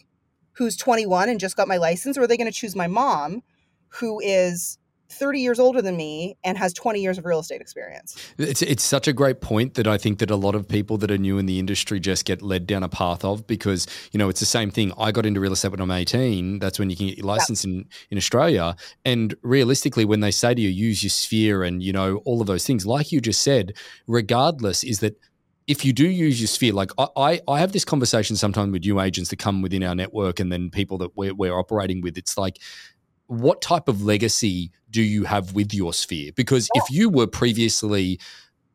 who's 0.58 0.76
21 0.76 1.30
and 1.30 1.40
just 1.40 1.56
got 1.56 1.68
my 1.68 1.78
license, 1.78 2.18
or 2.18 2.24
are 2.24 2.28
they 2.28 2.38
going 2.38 2.52
to 2.52 2.58
choose 2.58 2.76
my 2.76 2.88
mom, 2.88 3.44
who 3.90 4.20
is 4.20 4.80
30 5.10 5.40
years 5.40 5.60
older 5.60 5.82
than 5.82 5.96
me 5.96 6.38
and 6.44 6.58
has 6.58 6.74
20 6.74 7.00
years 7.00 7.18
of 7.18 7.26
real 7.26 7.40
estate 7.40 7.62
experience. 7.62 8.18
It's 8.38 8.62
it's 8.62 8.84
such 8.84 9.08
a 9.08 9.14
great 9.14 9.40
point 9.40 9.76
that 9.76 9.88
I 9.88 9.98
think 9.98 10.20
that 10.20 10.30
a 10.30 10.36
lot 10.36 10.54
of 10.54 10.68
people 10.68 10.98
that 10.98 11.10
are 11.10 11.18
new 11.18 11.38
in 11.38 11.46
the 11.46 11.60
industry 11.60 12.00
just 12.00 12.26
get 12.26 12.42
led 12.42 12.68
down 12.68 12.84
a 12.84 12.90
path 12.90 13.24
of 13.24 13.48
because, 13.48 13.88
you 14.12 14.18
know, 14.18 14.28
it's 14.28 14.42
the 14.42 14.46
same 14.46 14.70
thing. 14.70 14.92
I 14.98 15.12
got 15.12 15.26
into 15.26 15.40
real 15.40 15.54
estate 15.54 15.72
when 15.72 15.80
I'm 15.80 15.92
18. 15.92 16.60
That's 16.60 16.78
when 16.78 16.90
you 16.90 16.98
can 16.98 17.08
get 17.08 17.18
your 17.18 17.28
license 17.28 17.64
yeah. 17.64 17.72
in, 17.72 17.86
in 18.12 18.18
Australia. 18.18 18.76
And 19.06 19.36
realistically, 19.44 20.04
when 20.04 20.20
they 20.20 20.32
say 20.32 20.54
to 20.54 20.62
you, 20.62 20.70
use 20.70 21.04
your 21.04 21.10
sphere 21.10 21.64
and, 21.64 21.82
you 21.82 21.94
know, 21.94 22.18
all 22.26 22.42
of 22.42 22.48
those 22.48 22.66
things, 22.66 22.86
like 22.86 23.12
you 23.12 23.22
just 23.22 23.42
said, 23.42 23.74
regardless, 24.08 24.84
is 24.84 25.00
that 25.00 25.18
if 25.68 25.84
you 25.84 25.94
do 25.94 26.08
use 26.08 26.40
your 26.40 26.48
sphere, 26.48 26.74
like 26.74 26.92
I, 26.98 27.08
I, 27.16 27.42
I 27.48 27.60
have 27.60 27.74
this 27.74 27.86
conversation 27.86 28.36
sometimes 28.36 28.72
with 28.72 28.84
new 28.84 29.00
agents 29.00 29.30
that 29.30 29.40
come 29.40 29.62
within 29.62 29.84
our 29.84 29.96
network 29.96 30.40
and 30.40 30.52
then 30.52 30.70
people 30.70 30.98
that 31.00 31.16
we're, 31.16 31.34
we're 31.34 31.58
operating 31.58 32.02
with. 32.02 32.18
It's 32.18 32.38
like, 32.38 32.60
what 33.28 33.62
type 33.62 33.90
of 33.90 34.02
legacy 34.02 34.72
do 34.90 35.02
you 35.02 35.26
have 35.26 35.54
with 35.54 35.74
your 35.74 35.94
sphere? 35.94 36.32
Because 36.34 36.70
yeah. 36.74 36.82
if 36.82 36.90
you 36.90 37.10
were 37.10 37.28
previously 37.28 38.20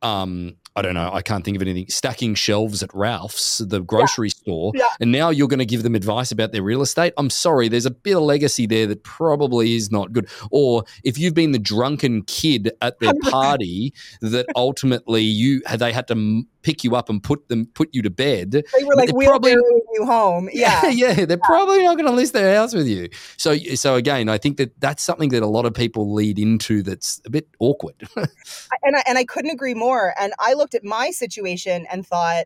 um, 0.02 0.56
I 0.74 0.80
don't 0.80 0.94
know, 0.94 1.10
I 1.12 1.20
can't 1.20 1.44
think 1.44 1.54
of 1.54 1.62
anything, 1.62 1.86
stacking 1.88 2.34
shelves 2.34 2.82
at 2.82 2.94
Ralph's, 2.94 3.58
the 3.58 3.80
grocery 3.80 4.28
yeah. 4.28 4.34
store, 4.34 4.72
yeah. 4.74 4.84
and 5.00 5.12
now 5.12 5.28
you're 5.28 5.48
going 5.48 5.58
to 5.58 5.66
give 5.66 5.82
them 5.82 5.94
advice 5.94 6.32
about 6.32 6.52
their 6.52 6.62
real 6.62 6.80
estate. 6.80 7.12
I'm 7.18 7.28
sorry, 7.28 7.68
there's 7.68 7.84
a 7.84 7.90
bit 7.90 8.16
of 8.16 8.22
legacy 8.22 8.66
there 8.66 8.86
that 8.86 9.04
probably 9.04 9.74
is 9.74 9.90
not 9.90 10.12
good. 10.12 10.28
Or 10.50 10.84
if 11.04 11.18
you've 11.18 11.34
been 11.34 11.52
the 11.52 11.58
drunken 11.58 12.22
kid 12.22 12.72
at 12.80 12.98
their 13.00 13.12
party 13.22 13.92
that 14.22 14.46
ultimately 14.56 15.22
you 15.22 15.60
they 15.76 15.92
had 15.92 16.08
to 16.08 16.44
pick 16.62 16.84
you 16.84 16.96
up 16.96 17.08
and 17.08 17.22
put 17.22 17.48
them 17.48 17.66
put 17.74 17.88
you 17.92 18.02
to 18.02 18.10
bed. 18.10 18.52
They 18.52 18.84
were 18.84 18.94
like 18.94 19.10
wheelbarrowing 19.10 19.80
you 19.94 20.06
home. 20.06 20.48
Yeah, 20.62 20.86
yeah, 20.86 20.90
yeah 20.90 21.24
they're 21.24 21.38
yeah. 21.38 21.46
probably 21.46 21.82
not 21.82 21.96
going 21.96 22.06
to 22.06 22.12
list 22.12 22.34
their 22.34 22.54
house 22.54 22.74
with 22.74 22.86
you. 22.86 23.08
So, 23.36 23.56
so 23.74 23.96
again, 23.96 24.28
I 24.28 24.38
think 24.38 24.58
that 24.58 24.78
that's 24.80 25.02
something 25.02 25.30
that 25.30 25.42
a 25.42 25.46
lot 25.46 25.64
of 25.64 25.74
people 25.74 26.12
lead 26.12 26.38
into 26.38 26.82
that's 26.82 27.20
a 27.24 27.30
bit 27.30 27.48
awkward. 27.58 28.08
and 28.16 28.96
I 28.96 29.02
and 29.06 29.18
I 29.18 29.24
couldn't 29.24 29.50
agree 29.50 29.74
more. 29.74 30.14
And 30.20 30.32
I 30.38 30.54
looked 30.54 30.74
at 30.74 30.84
my 30.84 31.10
situation 31.10 31.86
and 31.90 32.06
thought, 32.06 32.44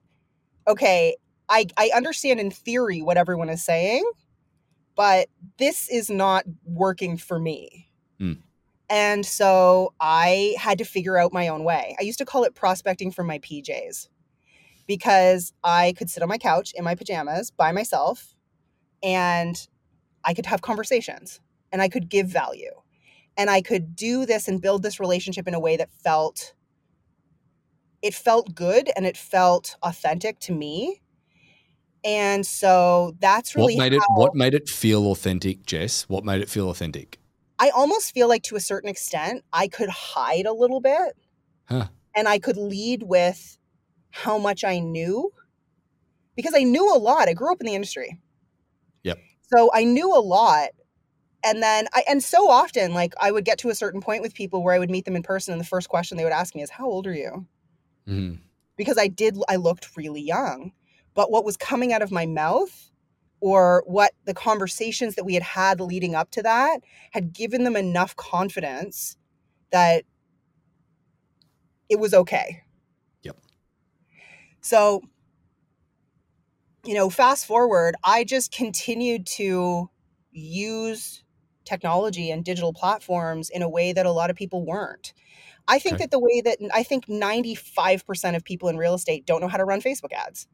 okay, 0.67 1.17
I 1.49 1.67
I 1.77 1.91
understand 1.95 2.41
in 2.41 2.51
theory 2.51 3.03
what 3.03 3.17
everyone 3.17 3.49
is 3.49 3.65
saying, 3.65 4.05
but 4.95 5.29
this 5.59 5.89
is 5.89 6.11
not 6.11 6.45
working 6.65 7.17
for 7.17 7.39
me. 7.39 7.91
Mm. 8.21 8.39
And 8.89 9.27
so 9.27 9.95
I 10.01 10.55
had 10.59 10.79
to 10.79 10.85
figure 10.85 11.19
out 11.19 11.33
my 11.33 11.49
own 11.49 11.65
way. 11.65 11.97
I 11.99 12.03
used 12.03 12.19
to 12.19 12.25
call 12.25 12.45
it 12.45 12.55
prospecting 12.55 13.11
from 13.11 13.27
my 13.27 13.39
PJs 13.41 14.09
because 14.87 15.53
I 15.65 15.95
could 15.97 16.09
sit 16.09 16.23
on 16.23 16.29
my 16.29 16.39
couch 16.39 16.73
in 16.75 16.85
my 16.85 16.95
pajamas 16.95 17.51
by 17.51 17.73
myself 17.73 18.37
and 19.03 19.57
I 20.25 20.35
could 20.35 20.47
have 20.47 20.63
conversations 20.63 21.41
and 21.73 21.83
I 21.83 21.89
could 21.89 22.09
give 22.09 22.29
value. 22.29 22.71
And 23.37 23.51
I 23.51 23.61
could 23.61 23.95
do 23.95 24.25
this 24.25 24.49
and 24.49 24.63
build 24.63 24.83
this 24.83 24.99
relationship 24.99 25.47
in 25.47 25.55
a 25.55 25.61
way 25.61 25.77
that 25.77 25.91
felt 26.03 26.55
it 28.03 28.15
felt 28.15 28.55
good 28.55 28.91
and 28.97 29.05
it 29.05 29.17
felt 29.17 29.77
authentic 29.83 30.39
to 30.41 30.53
me. 30.53 31.03
And 32.05 32.47
so 32.47 33.15
that's 33.19 33.57
really 33.57 33.75
what 33.75 33.83
made 33.83 33.93
how, 33.93 33.99
it 33.99 34.21
what 34.21 34.35
made 34.35 34.55
it 34.55 34.69
feel 34.69 35.11
authentic, 35.11 35.67
Jess? 35.67 36.09
What 36.09 36.25
made 36.25 36.41
it 36.41 36.49
feel 36.49 36.71
authentic? 36.71 37.19
I 37.59 37.71
almost 37.71 38.13
feel 38.13 38.29
like 38.29 38.43
to 38.45 38.57
a 38.57 38.61
certain 38.61 38.89
extent, 38.89 39.45
I 39.53 39.69
could 39.69 39.89
hide 39.89 40.47
a 40.47 40.53
little 40.53 40.81
bit 40.81 41.17
huh. 41.69 41.89
and 42.15 42.29
I 42.29 42.39
could 42.39 42.57
lead 42.57 43.03
with 43.03 43.59
how 44.11 44.39
much 44.39 44.65
I 44.65 44.79
knew 44.79 45.33
because 46.37 46.55
I 46.55 46.63
knew 46.63 46.95
a 46.95 46.99
lot. 46.99 47.29
I 47.29 47.33
grew 47.33 47.53
up 47.53 47.61
in 47.61 47.67
the 47.67 47.75
industry. 47.75 48.19
Yep. 49.03 49.19
So 49.55 49.71
I 49.75 49.85
knew 49.85 50.15
a 50.15 50.21
lot. 50.21 50.71
And 51.45 51.63
then 51.63 51.87
I, 51.95 52.03
and 52.09 52.23
so 52.23 52.49
often, 52.51 52.93
like 52.93 53.15
I 53.21 53.31
would 53.31 53.45
get 53.45 53.59
to 53.59 53.69
a 53.69 53.75
certain 53.75 54.01
point 54.01 54.23
with 54.23 54.35
people 54.35 54.63
where 54.63 54.75
I 54.75 54.79
would 54.79 54.91
meet 54.91 55.05
them 55.05 55.17
in 55.17 55.23
person, 55.23 55.53
and 55.53 55.61
the 55.61 55.67
first 55.67 55.89
question 55.89 56.17
they 56.17 56.25
would 56.25 56.33
ask 56.33 56.55
me 56.55 56.63
is, 56.63 56.71
How 56.71 56.87
old 56.87 57.07
are 57.07 57.15
you? 57.15 57.47
Mm-hmm. 58.09 58.41
Because 58.77 58.99
I 58.99 59.07
did, 59.07 59.39
I 59.49 59.57
looked 59.57 59.97
really 59.97 60.21
young. 60.21 60.73
But 61.15 61.31
what 61.31 61.45
was 61.45 61.57
coming 61.57 61.93
out 61.93 62.03
of 62.03 62.11
my 62.11 62.27
mouth 62.27 62.91
or 63.41 63.83
what 63.87 64.13
the 64.25 64.35
conversations 64.35 65.15
that 65.15 65.25
we 65.25 65.35
had 65.35 65.43
had 65.43 65.81
leading 65.81 66.15
up 66.15 66.31
to 66.31 66.43
that 66.43 66.81
had 67.13 67.33
given 67.33 67.65
them 67.65 67.77
enough 67.77 68.17
confidence 68.17 69.17
that 69.71 70.05
it 71.89 71.99
was 71.99 72.15
okay. 72.15 72.63
Yep. 73.23 73.37
So, 74.61 75.03
you 76.85 76.95
know, 76.95 77.11
fast 77.11 77.47
forward, 77.47 77.95
I 78.03 78.25
just 78.25 78.53
continued 78.53 79.27
to 79.27 79.91
use 80.33 81.23
technology 81.65 82.31
and 82.31 82.45
digital 82.45 82.73
platforms 82.73 83.51
in 83.51 83.63
a 83.63 83.69
way 83.69 83.93
that 83.93 84.07
a 84.07 84.13
lot 84.13 84.31
of 84.31 84.37
people 84.37 84.65
weren't. 84.65 85.13
I 85.69 85.79
think 85.79 85.95
okay. 85.95 86.05
that 86.05 86.11
the 86.13 86.21
way 86.21 86.41
that 86.45 86.59
I 86.73 86.85
think 86.85 87.07
95% 87.07 88.37
of 88.37 88.45
people 88.45 88.69
in 88.69 88.77
real 88.77 88.95
estate 88.95 89.27
don't 89.27 89.41
know 89.41 89.49
how 89.49 89.57
to 89.57 89.65
run 89.65 89.83
Facebook 89.83 90.13
ads. 90.13 90.47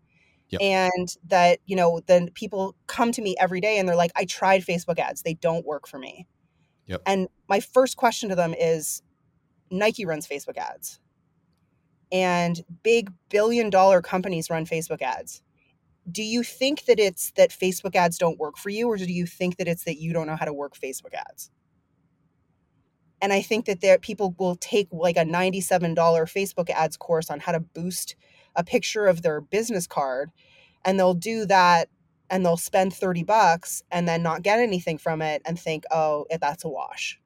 Yep. 0.53 0.61
And 0.61 1.17
that, 1.29 1.61
you 1.65 1.75
know, 1.75 2.01
then 2.07 2.31
people 2.35 2.77
come 2.87 3.11
to 3.13 3.23
me 3.23 3.35
every 3.41 3.61
day 3.61 3.79
and 3.79 3.89
they're 3.89 3.97
like, 3.97 4.13
I 4.15 4.27
tried 4.27 4.63
Facebook 4.63 4.99
ads. 4.99 5.23
They 5.23 5.35
don't 5.35 5.65
work 5.65 5.89
for 5.89 5.99
me. 5.99 6.27
Yep. 6.87 7.03
And 7.07 7.29
my 7.49 7.61
first 7.61 7.97
question 7.97 8.29
to 8.29 8.35
them 8.35 8.55
is 8.59 9.03
Nike 9.71 10.05
runs 10.05 10.29
Facebook 10.29 10.59
ads. 10.59 11.01
And 12.13 12.63
big 12.83 13.11
billion 13.31 13.71
dollar 13.71 14.03
companies 14.03 14.51
run 14.51 14.67
Facebook 14.67 15.01
ads. 15.01 15.43
Do 16.11 16.23
you 16.23 16.43
think 16.43 16.85
that 16.85 16.99
it's 16.99 17.31
that 17.37 17.51
Facebook 17.51 17.97
ads 17.97 18.19
don't 18.19 18.39
work 18.39 18.59
for 18.59 18.69
you, 18.69 18.89
or 18.89 18.99
do 18.99 19.11
you 19.11 19.25
think 19.25 19.57
that 19.57 19.69
it's 19.69 19.85
that 19.85 19.99
you 19.99 20.13
don't 20.13 20.27
know 20.27 20.37
how 20.37 20.45
to 20.45 20.53
work 20.53 20.75
Facebook 20.77 21.15
ads? 21.15 21.51
And 23.23 23.33
I 23.33 23.41
think 23.41 23.67
that 23.67 23.81
there 23.81 23.99
people 23.99 24.35
will 24.39 24.57
take 24.57 24.89
like 24.91 25.17
a 25.17 25.21
$97 25.21 25.95
Facebook 25.97 26.69
ads 26.69 26.97
course 26.97 27.31
on 27.31 27.39
how 27.41 27.53
to 27.53 27.61
boost 27.61 28.17
a 28.57 28.65
picture 28.65 29.07
of 29.07 29.23
their 29.23 29.41
business 29.41 29.87
card 29.87 30.31
and 30.85 30.99
they'll 30.99 31.15
do 31.15 31.47
that 31.47 31.89
and 32.31 32.45
they'll 32.45 32.57
spend 32.57 32.95
30 32.95 33.25
bucks 33.25 33.83
and 33.91 34.09
then 34.09 34.23
not 34.23 34.43
get 34.43 34.59
anything 34.59 34.99
from 34.99 35.23
it 35.23 35.43
and 35.45 35.59
think, 35.59 35.85
oh, 35.91 36.27
that's 36.41 36.65
a 36.65 36.69
wash. 36.69 37.19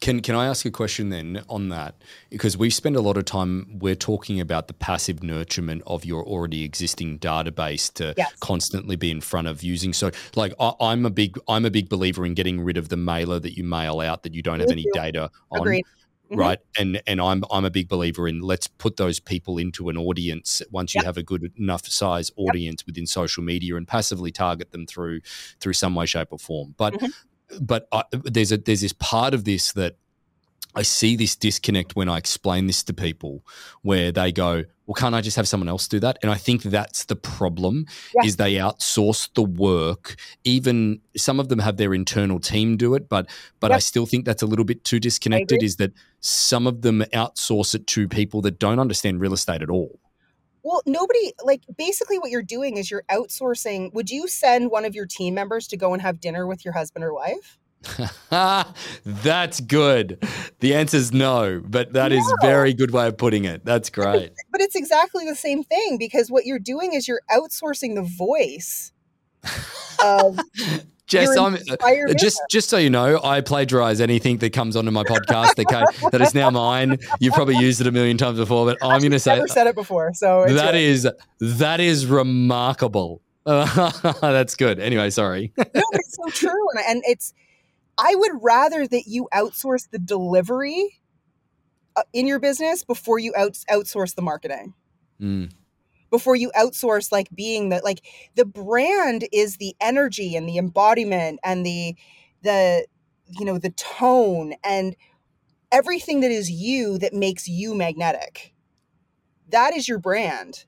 Can 0.00 0.20
can 0.20 0.34
I 0.34 0.46
ask 0.46 0.64
a 0.66 0.70
question 0.70 1.10
then 1.10 1.42
on 1.48 1.68
that? 1.68 1.94
Because 2.30 2.56
we 2.56 2.70
spend 2.70 2.96
a 2.96 3.00
lot 3.00 3.16
of 3.16 3.24
time 3.24 3.78
we're 3.78 3.94
talking 3.94 4.40
about 4.40 4.66
the 4.66 4.74
passive 4.74 5.18
nurturement 5.18 5.82
of 5.86 6.04
your 6.04 6.24
already 6.24 6.64
existing 6.64 7.18
database 7.18 7.92
to 7.94 8.14
yes. 8.16 8.32
constantly 8.40 8.96
be 8.96 9.10
in 9.10 9.20
front 9.20 9.48
of 9.48 9.62
using. 9.62 9.92
So, 9.92 10.10
like 10.34 10.52
I, 10.58 10.92
am 10.92 11.06
a 11.06 11.10
big 11.10 11.38
I'm 11.48 11.64
a 11.64 11.70
big 11.70 11.88
believer 11.88 12.26
in 12.26 12.34
getting 12.34 12.60
rid 12.60 12.76
of 12.76 12.88
the 12.88 12.96
mailer 12.96 13.38
that 13.38 13.56
you 13.56 13.64
mail 13.64 14.00
out 14.00 14.22
that 14.24 14.34
you 14.34 14.42
don't 14.42 14.60
have 14.60 14.70
any 14.70 14.86
data 14.92 15.30
on. 15.50 15.60
Agreed. 15.60 15.84
Mm-hmm. 16.30 16.40
right 16.40 16.58
and 16.78 17.00
and 17.06 17.22
i'm 17.22 17.42
i'm 17.50 17.64
a 17.64 17.70
big 17.70 17.88
believer 17.88 18.28
in 18.28 18.42
let's 18.42 18.66
put 18.66 18.98
those 18.98 19.18
people 19.18 19.56
into 19.56 19.88
an 19.88 19.96
audience 19.96 20.60
once 20.70 20.94
you 20.94 20.98
yep. 20.98 21.06
have 21.06 21.16
a 21.16 21.22
good 21.22 21.50
enough 21.58 21.86
size 21.86 22.30
audience 22.36 22.82
yep. 22.82 22.86
within 22.86 23.06
social 23.06 23.42
media 23.42 23.76
and 23.76 23.88
passively 23.88 24.30
target 24.30 24.70
them 24.70 24.86
through 24.86 25.22
through 25.58 25.72
some 25.72 25.94
way 25.94 26.04
shape 26.04 26.28
or 26.30 26.38
form 26.38 26.74
but 26.76 26.92
mm-hmm. 26.92 27.64
but 27.64 27.88
I, 27.92 28.02
there's 28.12 28.52
a 28.52 28.58
there's 28.58 28.82
this 28.82 28.92
part 28.92 29.32
of 29.32 29.44
this 29.44 29.72
that 29.72 29.96
I 30.74 30.82
see 30.82 31.16
this 31.16 31.34
disconnect 31.34 31.96
when 31.96 32.08
I 32.08 32.18
explain 32.18 32.66
this 32.66 32.82
to 32.84 32.94
people 32.94 33.44
where 33.82 34.12
they 34.12 34.30
go, 34.30 34.64
well, 34.88 34.94
can't 34.94 35.14
I 35.14 35.20
just 35.20 35.36
have 35.36 35.46
someone 35.46 35.68
else 35.68 35.86
do 35.86 36.00
that? 36.00 36.18
And 36.22 36.32
I 36.32 36.36
think 36.36 36.62
that's 36.62 37.04
the 37.04 37.14
problem 37.14 37.84
yeah. 38.14 38.26
is 38.26 38.36
they 38.36 38.54
outsource 38.54 39.28
the 39.34 39.42
work. 39.42 40.16
Even 40.44 41.02
some 41.14 41.38
of 41.38 41.50
them 41.50 41.58
have 41.58 41.76
their 41.76 41.92
internal 41.92 42.40
team 42.40 42.78
do 42.78 42.94
it, 42.94 43.06
but 43.06 43.28
but. 43.60 43.70
I 43.70 43.80
still 43.80 44.06
think 44.06 44.24
that's 44.24 44.42
a 44.42 44.46
little 44.46 44.64
bit 44.64 44.82
too 44.84 44.98
disconnected. 44.98 45.62
Is 45.62 45.76
that 45.76 45.92
some 46.20 46.66
of 46.66 46.80
them 46.80 47.04
outsource 47.12 47.74
it 47.74 47.86
to 47.88 48.08
people 48.08 48.40
that 48.42 48.58
don't 48.58 48.78
understand 48.78 49.20
real 49.20 49.34
estate 49.34 49.60
at 49.60 49.68
all. 49.68 50.00
Well, 50.62 50.80
nobody 50.86 51.32
like 51.44 51.62
basically 51.76 52.18
what 52.18 52.30
you're 52.30 52.42
doing 52.42 52.78
is 52.78 52.90
you're 52.90 53.04
outsourcing. 53.10 53.92
Would 53.92 54.08
you 54.08 54.26
send 54.26 54.70
one 54.70 54.86
of 54.86 54.94
your 54.94 55.06
team 55.06 55.34
members 55.34 55.68
to 55.68 55.76
go 55.76 55.92
and 55.92 56.00
have 56.00 56.18
dinner 56.18 56.46
with 56.46 56.64
your 56.64 56.72
husband 56.72 57.04
or 57.04 57.12
wife? 57.12 57.58
That's 59.04 59.60
good. 59.60 60.22
The 60.60 60.74
answer 60.74 60.96
is 60.96 61.12
no, 61.12 61.62
but 61.64 61.92
that 61.92 62.10
no. 62.10 62.18
is 62.18 62.34
very 62.40 62.74
good 62.74 62.90
way 62.90 63.06
of 63.08 63.16
putting 63.16 63.44
it. 63.44 63.64
That's 63.64 63.90
great. 63.90 64.32
But 64.50 64.60
it's, 64.60 64.74
exactly 64.74 65.24
the 65.24 65.34
same 65.34 65.64
thing 65.64 65.96
because 65.98 66.30
what 66.30 66.46
you're 66.46 66.58
doing 66.58 66.92
is 66.92 67.08
you're 67.08 67.22
outsourcing 67.30 67.94
the 67.94 68.02
voice 68.02 68.92
of 70.04 70.38
Jess, 71.08 71.36
I'm 71.36 71.54
uh, 71.54 72.14
just 72.14 72.38
just 72.50 72.68
so 72.68 72.76
you 72.76 72.90
know, 72.90 73.18
I 73.24 73.40
plagiarize 73.40 74.00
anything 74.00 74.38
that 74.38 74.52
comes 74.52 74.76
onto 74.76 74.90
my 74.90 75.04
podcast 75.04 75.54
that, 75.54 75.66
came, 75.66 76.10
that 76.10 76.20
is 76.20 76.34
now 76.34 76.50
mine. 76.50 76.98
You've 77.18 77.32
probably 77.32 77.56
used 77.56 77.80
it 77.80 77.86
a 77.86 77.92
million 77.92 78.18
times 78.18 78.38
before, 78.38 78.66
but 78.66 78.76
I'm 78.82 79.00
going 79.00 79.12
to 79.12 79.18
say 79.18 79.36
never 79.36 79.48
said 79.48 79.66
it 79.66 79.74
before. 79.74 80.12
So 80.12 80.44
that 80.46 80.74
is 80.74 81.08
that 81.40 81.80
is 81.80 82.04
remarkable. 82.04 83.22
Uh, 83.46 84.12
that's 84.20 84.54
good. 84.54 84.78
Anyway, 84.78 85.08
sorry. 85.08 85.50
no, 85.56 85.64
it's 85.92 86.14
so 86.14 86.28
true, 86.28 86.70
and, 86.72 86.80
and 86.86 87.02
it's 87.06 87.32
I 87.98 88.14
would 88.14 88.32
rather 88.40 88.86
that 88.86 89.06
you 89.06 89.28
outsource 89.34 89.90
the 89.90 89.98
delivery 89.98 91.00
uh, 91.96 92.02
in 92.12 92.26
your 92.26 92.38
business 92.38 92.84
before 92.84 93.18
you 93.18 93.32
out, 93.36 93.58
outsource 93.70 94.14
the 94.14 94.22
marketing. 94.22 94.74
Mm. 95.20 95.50
Before 96.10 96.36
you 96.36 96.50
outsource 96.56 97.10
like 97.12 97.28
being 97.34 97.68
the 97.68 97.80
like 97.84 98.00
the 98.34 98.46
brand 98.46 99.26
is 99.32 99.56
the 99.56 99.74
energy 99.80 100.36
and 100.36 100.48
the 100.48 100.56
embodiment 100.56 101.40
and 101.44 101.66
the 101.66 101.96
the 102.42 102.86
you 103.26 103.44
know 103.44 103.58
the 103.58 103.70
tone 103.70 104.54
and 104.64 104.96
everything 105.70 106.20
that 106.20 106.30
is 106.30 106.50
you 106.50 106.98
that 106.98 107.12
makes 107.12 107.48
you 107.48 107.74
magnetic. 107.74 108.54
That 109.50 109.74
is 109.74 109.88
your 109.88 109.98
brand. 109.98 110.64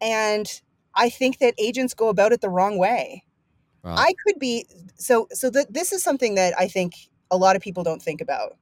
And 0.00 0.60
I 0.94 1.08
think 1.08 1.38
that 1.38 1.54
agents 1.58 1.94
go 1.94 2.08
about 2.08 2.32
it 2.32 2.40
the 2.40 2.50
wrong 2.50 2.78
way. 2.78 3.24
I 3.84 4.14
could 4.24 4.38
be 4.38 4.66
so 4.96 5.28
so 5.32 5.50
that 5.50 5.72
this 5.72 5.92
is 5.92 6.02
something 6.02 6.36
that 6.36 6.54
I 6.58 6.68
think 6.68 6.94
a 7.30 7.36
lot 7.36 7.56
of 7.56 7.62
people 7.62 7.82
don't 7.82 8.02
think 8.02 8.20
about. 8.20 8.56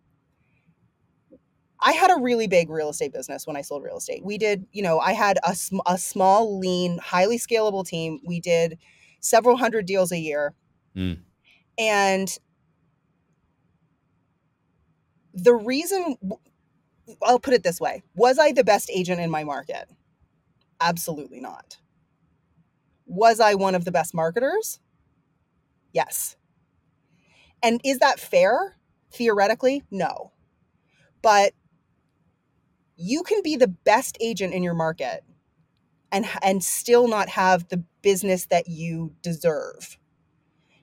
I 1.84 1.92
had 1.92 2.10
a 2.10 2.20
really 2.20 2.46
big 2.46 2.70
real 2.70 2.90
estate 2.90 3.12
business 3.12 3.46
when 3.46 3.56
I 3.56 3.62
sold 3.62 3.82
real 3.82 3.96
estate. 3.96 4.24
We 4.24 4.38
did, 4.38 4.66
you 4.72 4.82
know, 4.82 5.00
I 5.00 5.12
had 5.12 5.38
a, 5.44 5.54
sm- 5.54 5.80
a 5.84 5.98
small, 5.98 6.58
lean, 6.58 6.98
highly 6.98 7.38
scalable 7.38 7.84
team. 7.84 8.20
We 8.24 8.38
did 8.38 8.78
several 9.18 9.56
hundred 9.56 9.86
deals 9.86 10.12
a 10.12 10.18
year. 10.18 10.54
Mm. 10.96 11.18
And 11.78 12.38
the 15.34 15.54
reason, 15.54 16.16
I'll 17.22 17.40
put 17.40 17.54
it 17.54 17.64
this 17.64 17.80
way 17.80 18.02
was 18.14 18.38
I 18.38 18.52
the 18.52 18.64
best 18.64 18.88
agent 18.94 19.20
in 19.20 19.30
my 19.30 19.42
market? 19.42 19.90
Absolutely 20.80 21.40
not. 21.40 21.78
Was 23.06 23.40
I 23.40 23.54
one 23.54 23.74
of 23.74 23.84
the 23.84 23.92
best 23.92 24.14
marketers? 24.14 24.78
Yes. 25.92 26.36
And 27.62 27.80
is 27.84 27.98
that 27.98 28.18
fair? 28.18 28.76
Theoretically, 29.12 29.82
no. 29.90 30.32
But 31.22 31.52
you 32.96 33.22
can 33.22 33.42
be 33.42 33.56
the 33.56 33.68
best 33.68 34.16
agent 34.20 34.54
in 34.54 34.62
your 34.62 34.74
market 34.74 35.24
and 36.10 36.26
and 36.42 36.62
still 36.62 37.08
not 37.08 37.28
have 37.28 37.68
the 37.68 37.82
business 38.02 38.46
that 38.46 38.68
you 38.68 39.14
deserve 39.22 39.98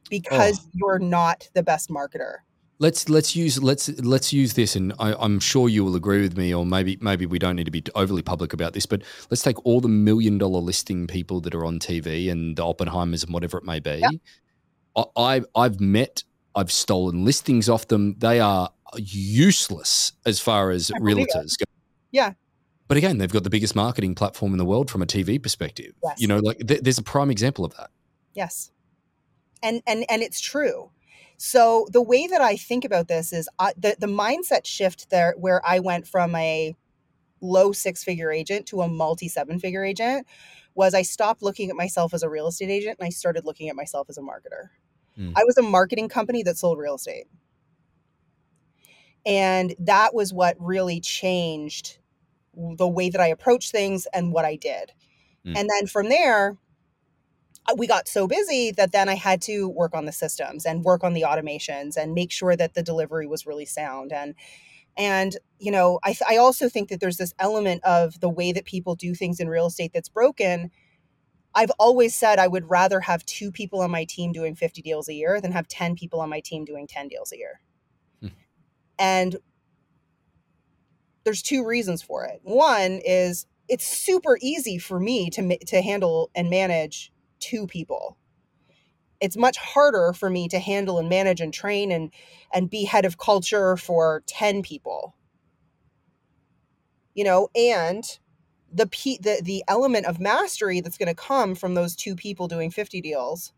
because 0.09 0.59
oh. 0.59 0.69
you're 0.73 0.99
not 0.99 1.47
the 1.53 1.63
best 1.63 1.89
marketer 1.89 2.37
let's 2.79 3.09
let's 3.09 3.35
use 3.35 3.61
let's 3.61 3.89
let's 3.99 4.33
use 4.33 4.53
this 4.53 4.75
and 4.75 4.93
I, 4.99 5.13
am 5.23 5.39
sure 5.39 5.69
you 5.69 5.85
will 5.85 5.95
agree 5.95 6.21
with 6.21 6.35
me 6.35 6.53
or 6.53 6.65
maybe 6.65 6.97
maybe 6.99 7.25
we 7.25 7.37
don't 7.37 7.55
need 7.55 7.65
to 7.65 7.71
be 7.71 7.83
overly 7.95 8.21
public 8.21 8.53
about 8.53 8.73
this 8.73 8.85
but 8.85 9.03
let's 9.29 9.43
take 9.43 9.63
all 9.65 9.81
the 9.81 9.87
million 9.87 10.37
dollar 10.37 10.59
listing 10.59 11.05
people 11.05 11.41
that 11.41 11.53
are 11.53 11.65
on 11.65 11.79
tv 11.79 12.31
and 12.31 12.55
the 12.55 12.63
oppenheimers 12.63 13.23
and 13.23 13.33
whatever 13.33 13.57
it 13.59 13.65
may 13.65 13.79
be 13.79 13.99
yep. 14.01 14.11
I, 15.15 15.41
i've 15.55 15.79
met 15.79 16.23
i've 16.55 16.71
stolen 16.71 17.25
listings 17.25 17.69
off 17.69 17.87
them 17.87 18.15
they 18.17 18.39
are 18.39 18.69
useless 18.97 20.13
as 20.25 20.39
far 20.39 20.71
as 20.71 20.89
realtors 20.99 21.57
go 21.57 21.65
yeah. 22.11 22.33
But 22.87 22.97
again, 22.97 23.19
they've 23.19 23.31
got 23.31 23.43
the 23.43 23.49
biggest 23.49 23.75
marketing 23.75 24.15
platform 24.15 24.51
in 24.51 24.57
the 24.57 24.65
world 24.65 24.89
from 24.89 25.01
a 25.01 25.05
TV 25.05 25.41
perspective. 25.41 25.93
Yes. 26.03 26.19
You 26.19 26.27
know, 26.27 26.39
like 26.39 26.57
th- 26.65 26.81
there's 26.81 26.97
a 26.97 27.03
prime 27.03 27.29
example 27.29 27.63
of 27.63 27.75
that. 27.77 27.91
Yes. 28.33 28.71
And 29.61 29.81
and 29.85 30.05
and 30.09 30.23
it's 30.23 30.41
true. 30.41 30.91
So 31.37 31.87
the 31.91 32.01
way 32.01 32.27
that 32.27 32.41
I 32.41 32.55
think 32.55 32.83
about 32.83 33.07
this 33.07 33.31
is 33.31 33.47
I, 33.59 33.73
the 33.77 33.95
the 33.99 34.07
mindset 34.07 34.65
shift 34.65 35.09
there, 35.09 35.35
where 35.37 35.61
I 35.65 35.79
went 35.79 36.07
from 36.07 36.33
a 36.35 36.75
low 37.41 37.71
six 37.71 38.03
figure 38.03 38.31
agent 38.31 38.65
to 38.67 38.81
a 38.81 38.87
multi 38.87 39.27
seven 39.27 39.59
figure 39.59 39.85
agent, 39.85 40.25
was 40.73 40.95
I 40.95 41.03
stopped 41.03 41.43
looking 41.43 41.69
at 41.69 41.75
myself 41.75 42.13
as 42.13 42.23
a 42.23 42.29
real 42.29 42.47
estate 42.47 42.71
agent 42.71 42.97
and 42.99 43.05
I 43.05 43.09
started 43.09 43.45
looking 43.45 43.69
at 43.69 43.75
myself 43.75 44.09
as 44.09 44.17
a 44.17 44.21
marketer. 44.21 44.69
Mm. 45.19 45.33
I 45.35 45.43
was 45.43 45.57
a 45.57 45.61
marketing 45.61 46.09
company 46.09 46.43
that 46.43 46.57
sold 46.57 46.79
real 46.79 46.95
estate. 46.95 47.25
And 49.25 49.75
that 49.79 50.15
was 50.15 50.33
what 50.33 50.55
really 50.59 51.01
changed 51.01 51.97
the 52.55 52.87
way 52.87 53.09
that 53.09 53.21
I 53.21 53.27
approached 53.27 53.71
things 53.71 54.07
and 54.13 54.31
what 54.31 54.45
I 54.45 54.55
did. 54.55 54.91
Mm. 55.45 55.57
And 55.57 55.69
then 55.69 55.87
from 55.87 56.09
there, 56.09 56.57
uh, 57.67 57.75
we 57.77 57.87
got 57.87 58.07
so 58.07 58.27
busy 58.27 58.71
that 58.71 58.91
then 58.91 59.09
I 59.09 59.15
had 59.15 59.41
to 59.43 59.67
work 59.67 59.93
on 59.93 60.05
the 60.05 60.11
systems 60.11 60.65
and 60.65 60.83
work 60.83 61.03
on 61.03 61.13
the 61.13 61.23
automations 61.23 61.97
and 61.97 62.13
make 62.13 62.31
sure 62.31 62.55
that 62.55 62.73
the 62.73 62.83
delivery 62.83 63.27
was 63.27 63.45
really 63.45 63.65
sound 63.65 64.11
and 64.13 64.35
and 64.97 65.37
you 65.59 65.71
know 65.71 65.99
I, 66.03 66.15
I 66.27 66.37
also 66.37 66.69
think 66.69 66.89
that 66.89 66.99
there's 66.99 67.17
this 67.17 67.33
element 67.37 67.83
of 67.83 68.19
the 68.21 68.29
way 68.29 68.51
that 68.53 68.65
people 68.65 68.95
do 68.95 69.13
things 69.13 69.39
in 69.39 69.49
real 69.49 69.67
estate 69.67 69.91
that's 69.93 70.09
broken 70.09 70.71
i've 71.55 71.71
always 71.79 72.15
said 72.15 72.39
i 72.39 72.47
would 72.47 72.69
rather 72.69 73.01
have 73.01 73.25
two 73.25 73.51
people 73.51 73.81
on 73.81 73.91
my 73.91 74.05
team 74.05 74.31
doing 74.31 74.55
50 74.55 74.81
deals 74.81 75.09
a 75.09 75.13
year 75.13 75.39
than 75.41 75.51
have 75.51 75.67
10 75.67 75.95
people 75.95 76.21
on 76.21 76.29
my 76.29 76.39
team 76.39 76.65
doing 76.65 76.87
10 76.87 77.07
deals 77.07 77.31
a 77.31 77.37
year 77.37 77.61
hmm. 78.21 78.27
and 78.97 79.37
there's 81.23 81.41
two 81.41 81.65
reasons 81.65 82.01
for 82.01 82.25
it. 82.25 82.39
One 82.43 82.99
is 83.05 83.45
it's 83.67 83.85
super 83.85 84.39
easy 84.41 84.77
for 84.77 84.99
me 84.99 85.29
to 85.29 85.57
to 85.57 85.81
handle 85.81 86.31
and 86.33 86.49
manage 86.49 87.11
two 87.39 87.67
people. 87.67 88.17
It's 89.21 89.37
much 89.37 89.57
harder 89.57 90.13
for 90.13 90.29
me 90.29 90.47
to 90.47 90.59
handle 90.59 90.97
and 90.97 91.09
manage 91.09 91.41
and 91.41 91.53
train 91.53 91.91
and 91.91 92.11
and 92.53 92.69
be 92.69 92.85
head 92.85 93.05
of 93.05 93.17
culture 93.17 93.77
for 93.77 94.23
10 94.25 94.63
people. 94.63 95.15
You 97.13 97.25
know, 97.25 97.49
and 97.53 98.03
the 98.71 98.85
the 99.21 99.41
the 99.43 99.63
element 99.67 100.05
of 100.05 100.19
mastery 100.19 100.81
that's 100.81 100.97
going 100.97 101.07
to 101.07 101.15
come 101.15 101.55
from 101.55 101.73
those 101.73 101.95
two 101.95 102.15
people 102.15 102.47
doing 102.47 102.71
50 102.71 103.01
deals 103.01 103.53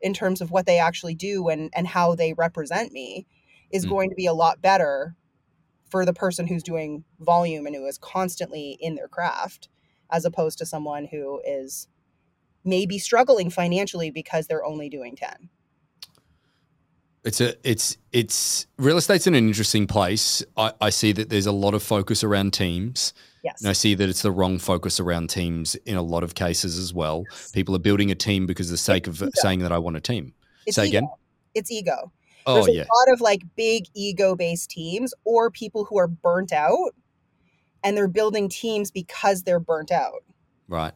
in 0.00 0.14
terms 0.14 0.40
of 0.40 0.50
what 0.50 0.66
they 0.66 0.78
actually 0.78 1.14
do 1.14 1.48
and 1.48 1.70
and 1.74 1.86
how 1.86 2.14
they 2.14 2.32
represent 2.34 2.92
me 2.92 3.26
is 3.70 3.86
mm. 3.86 3.90
going 3.90 4.10
to 4.10 4.16
be 4.16 4.26
a 4.26 4.34
lot 4.34 4.62
better 4.62 5.16
for 5.88 6.04
the 6.04 6.12
person 6.12 6.46
who's 6.46 6.62
doing 6.62 7.04
volume 7.20 7.66
and 7.66 7.76
who 7.76 7.86
is 7.86 7.98
constantly 7.98 8.76
in 8.80 8.94
their 8.94 9.08
craft 9.08 9.68
as 10.10 10.24
opposed 10.24 10.58
to 10.58 10.66
someone 10.66 11.06
who 11.06 11.40
is 11.46 11.88
maybe 12.64 12.98
struggling 12.98 13.50
financially 13.50 14.10
because 14.10 14.46
they're 14.46 14.64
only 14.64 14.88
doing 14.88 15.16
10 15.16 15.48
it's 17.24 17.40
a 17.40 17.54
it's 17.68 17.96
it's 18.12 18.66
real 18.78 18.96
estate's 18.96 19.26
in 19.26 19.34
an 19.34 19.46
interesting 19.46 19.86
place 19.86 20.44
i, 20.56 20.72
I 20.80 20.90
see 20.90 21.12
that 21.12 21.30
there's 21.30 21.46
a 21.46 21.52
lot 21.52 21.74
of 21.74 21.82
focus 21.82 22.22
around 22.22 22.52
teams 22.52 23.14
yes 23.42 23.60
and 23.60 23.68
i 23.68 23.72
see 23.72 23.94
that 23.94 24.08
it's 24.08 24.22
the 24.22 24.30
wrong 24.30 24.58
focus 24.58 25.00
around 25.00 25.30
teams 25.30 25.74
in 25.86 25.96
a 25.96 26.02
lot 26.02 26.22
of 26.22 26.34
cases 26.34 26.78
as 26.78 26.92
well 26.92 27.24
yes. 27.30 27.50
people 27.52 27.74
are 27.74 27.80
building 27.80 28.10
a 28.10 28.14
team 28.14 28.46
because 28.46 28.68
of 28.68 28.72
the 28.72 28.78
sake 28.78 29.06
it's 29.06 29.20
of 29.20 29.28
ego. 29.28 29.32
saying 29.34 29.60
that 29.60 29.72
i 29.72 29.78
want 29.78 29.96
a 29.96 30.00
team 30.00 30.34
it's 30.66 30.76
say 30.76 30.86
ego. 30.86 30.98
again 30.98 31.08
it's 31.54 31.70
ego 31.70 32.12
Oh, 32.46 32.54
There's 32.54 32.68
a 32.68 32.72
yeah. 32.72 32.82
lot 32.82 33.12
of 33.12 33.20
like 33.20 33.42
big 33.56 33.86
ego 33.94 34.36
based 34.36 34.70
teams 34.70 35.14
or 35.24 35.50
people 35.50 35.84
who 35.84 35.98
are 35.98 36.06
burnt 36.06 36.52
out 36.52 36.94
and 37.82 37.96
they're 37.96 38.08
building 38.08 38.48
teams 38.48 38.90
because 38.90 39.42
they're 39.42 39.60
burnt 39.60 39.90
out. 39.90 40.24
Right. 40.68 40.92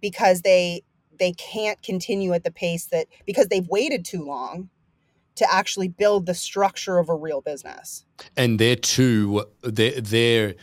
Because 0.00 0.42
they 0.42 0.82
they 1.18 1.32
can't 1.32 1.82
continue 1.82 2.32
at 2.32 2.44
the 2.44 2.50
pace 2.50 2.86
that 2.86 3.06
because 3.26 3.48
they've 3.48 3.68
waited 3.68 4.04
too 4.06 4.24
long 4.24 4.70
to 5.40 5.52
actually 5.52 5.88
build 5.88 6.26
the 6.26 6.34
structure 6.34 6.98
of 6.98 7.08
a 7.08 7.14
real 7.14 7.40
business. 7.40 8.04
And 8.36 8.58
they're 8.58 8.76
too 8.76 9.44
they're 9.62 10.00
they're 10.00 10.54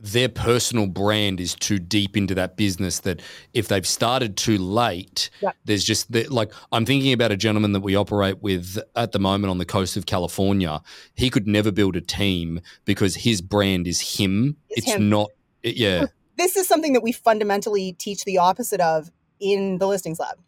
their 0.00 0.28
personal 0.28 0.86
brand 0.86 1.40
is 1.40 1.54
too 1.54 1.78
deep 1.78 2.16
into 2.16 2.34
that 2.34 2.56
business 2.56 3.00
that 3.00 3.20
if 3.52 3.68
they've 3.68 3.86
started 3.86 4.36
too 4.36 4.58
late, 4.58 5.30
there's 5.64 5.82
just 5.82 6.14
like 6.30 6.52
I'm 6.70 6.84
thinking 6.84 7.12
about 7.12 7.32
a 7.32 7.36
gentleman 7.36 7.72
that 7.72 7.80
we 7.80 7.96
operate 7.96 8.42
with 8.42 8.78
at 8.94 9.12
the 9.12 9.18
moment 9.18 9.50
on 9.50 9.58
the 9.58 9.64
coast 9.64 9.96
of 9.96 10.06
California. 10.06 10.80
He 11.14 11.30
could 11.30 11.46
never 11.46 11.72
build 11.72 11.96
a 11.96 12.00
team 12.00 12.60
because 12.84 13.16
his 13.16 13.40
brand 13.40 13.88
is 13.88 14.18
him. 14.18 14.56
It's, 14.68 14.86
it's 14.86 14.96
him. 14.96 15.08
not, 15.08 15.30
yeah. 15.62 16.04
This 16.36 16.54
is 16.54 16.68
something 16.68 16.92
that 16.92 17.02
we 17.02 17.10
fundamentally 17.10 17.94
teach 17.94 18.24
the 18.24 18.38
opposite 18.38 18.80
of 18.80 19.10
in 19.40 19.78
the 19.78 19.88
listings 19.88 20.20
lab. 20.20 20.38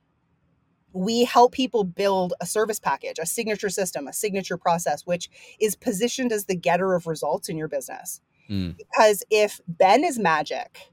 We 0.92 1.24
help 1.24 1.53
people 1.53 1.85
build 1.85 2.35
a 2.40 2.46
service 2.46 2.81
package, 2.81 3.18
a 3.20 3.26
signature 3.26 3.68
system, 3.68 4.09
a 4.09 4.12
signature 4.12 4.57
process, 4.57 5.07
which 5.07 5.29
is 5.61 5.76
positioned 5.76 6.33
as 6.33 6.46
the 6.46 6.57
getter 6.57 6.94
of 6.94 7.07
results 7.07 7.48
in 7.48 7.57
your 7.57 7.68
business 7.68 8.20
Mm. 8.50 8.76
Because 8.76 9.22
if 9.31 9.61
Ben 9.68 10.03
is 10.05 10.18
magic, 10.18 10.90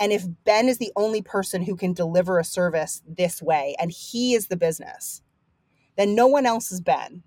and 0.00 0.12
if 0.12 0.24
Ben 0.44 0.68
is 0.68 0.78
the 0.78 0.92
only 0.96 1.22
person 1.22 1.62
who 1.62 1.76
can 1.76 1.92
deliver 1.92 2.38
a 2.38 2.44
service 2.44 3.02
this 3.06 3.40
way, 3.40 3.76
and 3.78 3.92
he 3.92 4.34
is 4.34 4.48
the 4.48 4.56
business, 4.56 5.22
then 5.96 6.14
no 6.14 6.26
one 6.26 6.46
else 6.46 6.72
is 6.72 6.80
Ben. 6.80 7.22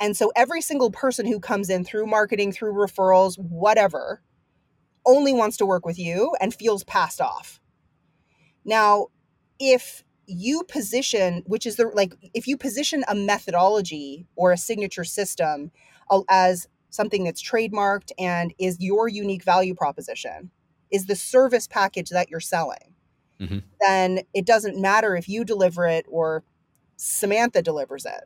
And 0.00 0.16
so 0.16 0.32
every 0.36 0.60
single 0.60 0.90
person 0.90 1.26
who 1.26 1.40
comes 1.40 1.70
in 1.70 1.84
through 1.84 2.06
marketing, 2.06 2.52
through 2.52 2.74
referrals, 2.74 3.36
whatever, 3.38 4.22
only 5.06 5.32
wants 5.32 5.56
to 5.56 5.66
work 5.66 5.84
with 5.86 5.98
you 5.98 6.34
and 6.40 6.54
feels 6.54 6.84
passed 6.84 7.20
off. 7.20 7.60
Now, 8.64 9.08
if 9.58 10.04
you 10.28 10.62
position, 10.64 11.42
which 11.46 11.66
is 11.66 11.76
the 11.76 11.90
like, 11.94 12.14
if 12.34 12.46
you 12.46 12.56
position 12.56 13.04
a 13.08 13.14
methodology 13.14 14.26
or 14.36 14.52
a 14.52 14.58
signature 14.58 15.04
system 15.04 15.70
as 16.28 16.68
something 16.90 17.24
that's 17.24 17.42
trademarked 17.42 18.12
and 18.18 18.54
is 18.58 18.76
your 18.80 19.08
unique 19.08 19.42
value 19.42 19.74
proposition, 19.74 20.50
is 20.90 21.06
the 21.06 21.16
service 21.16 21.66
package 21.66 22.10
that 22.10 22.30
you're 22.30 22.40
selling, 22.40 22.94
mm-hmm. 23.40 23.58
then 23.80 24.20
it 24.34 24.46
doesn't 24.46 24.80
matter 24.80 25.16
if 25.16 25.28
you 25.28 25.44
deliver 25.44 25.86
it 25.86 26.06
or 26.08 26.44
Samantha 26.96 27.62
delivers 27.62 28.04
it. 28.04 28.24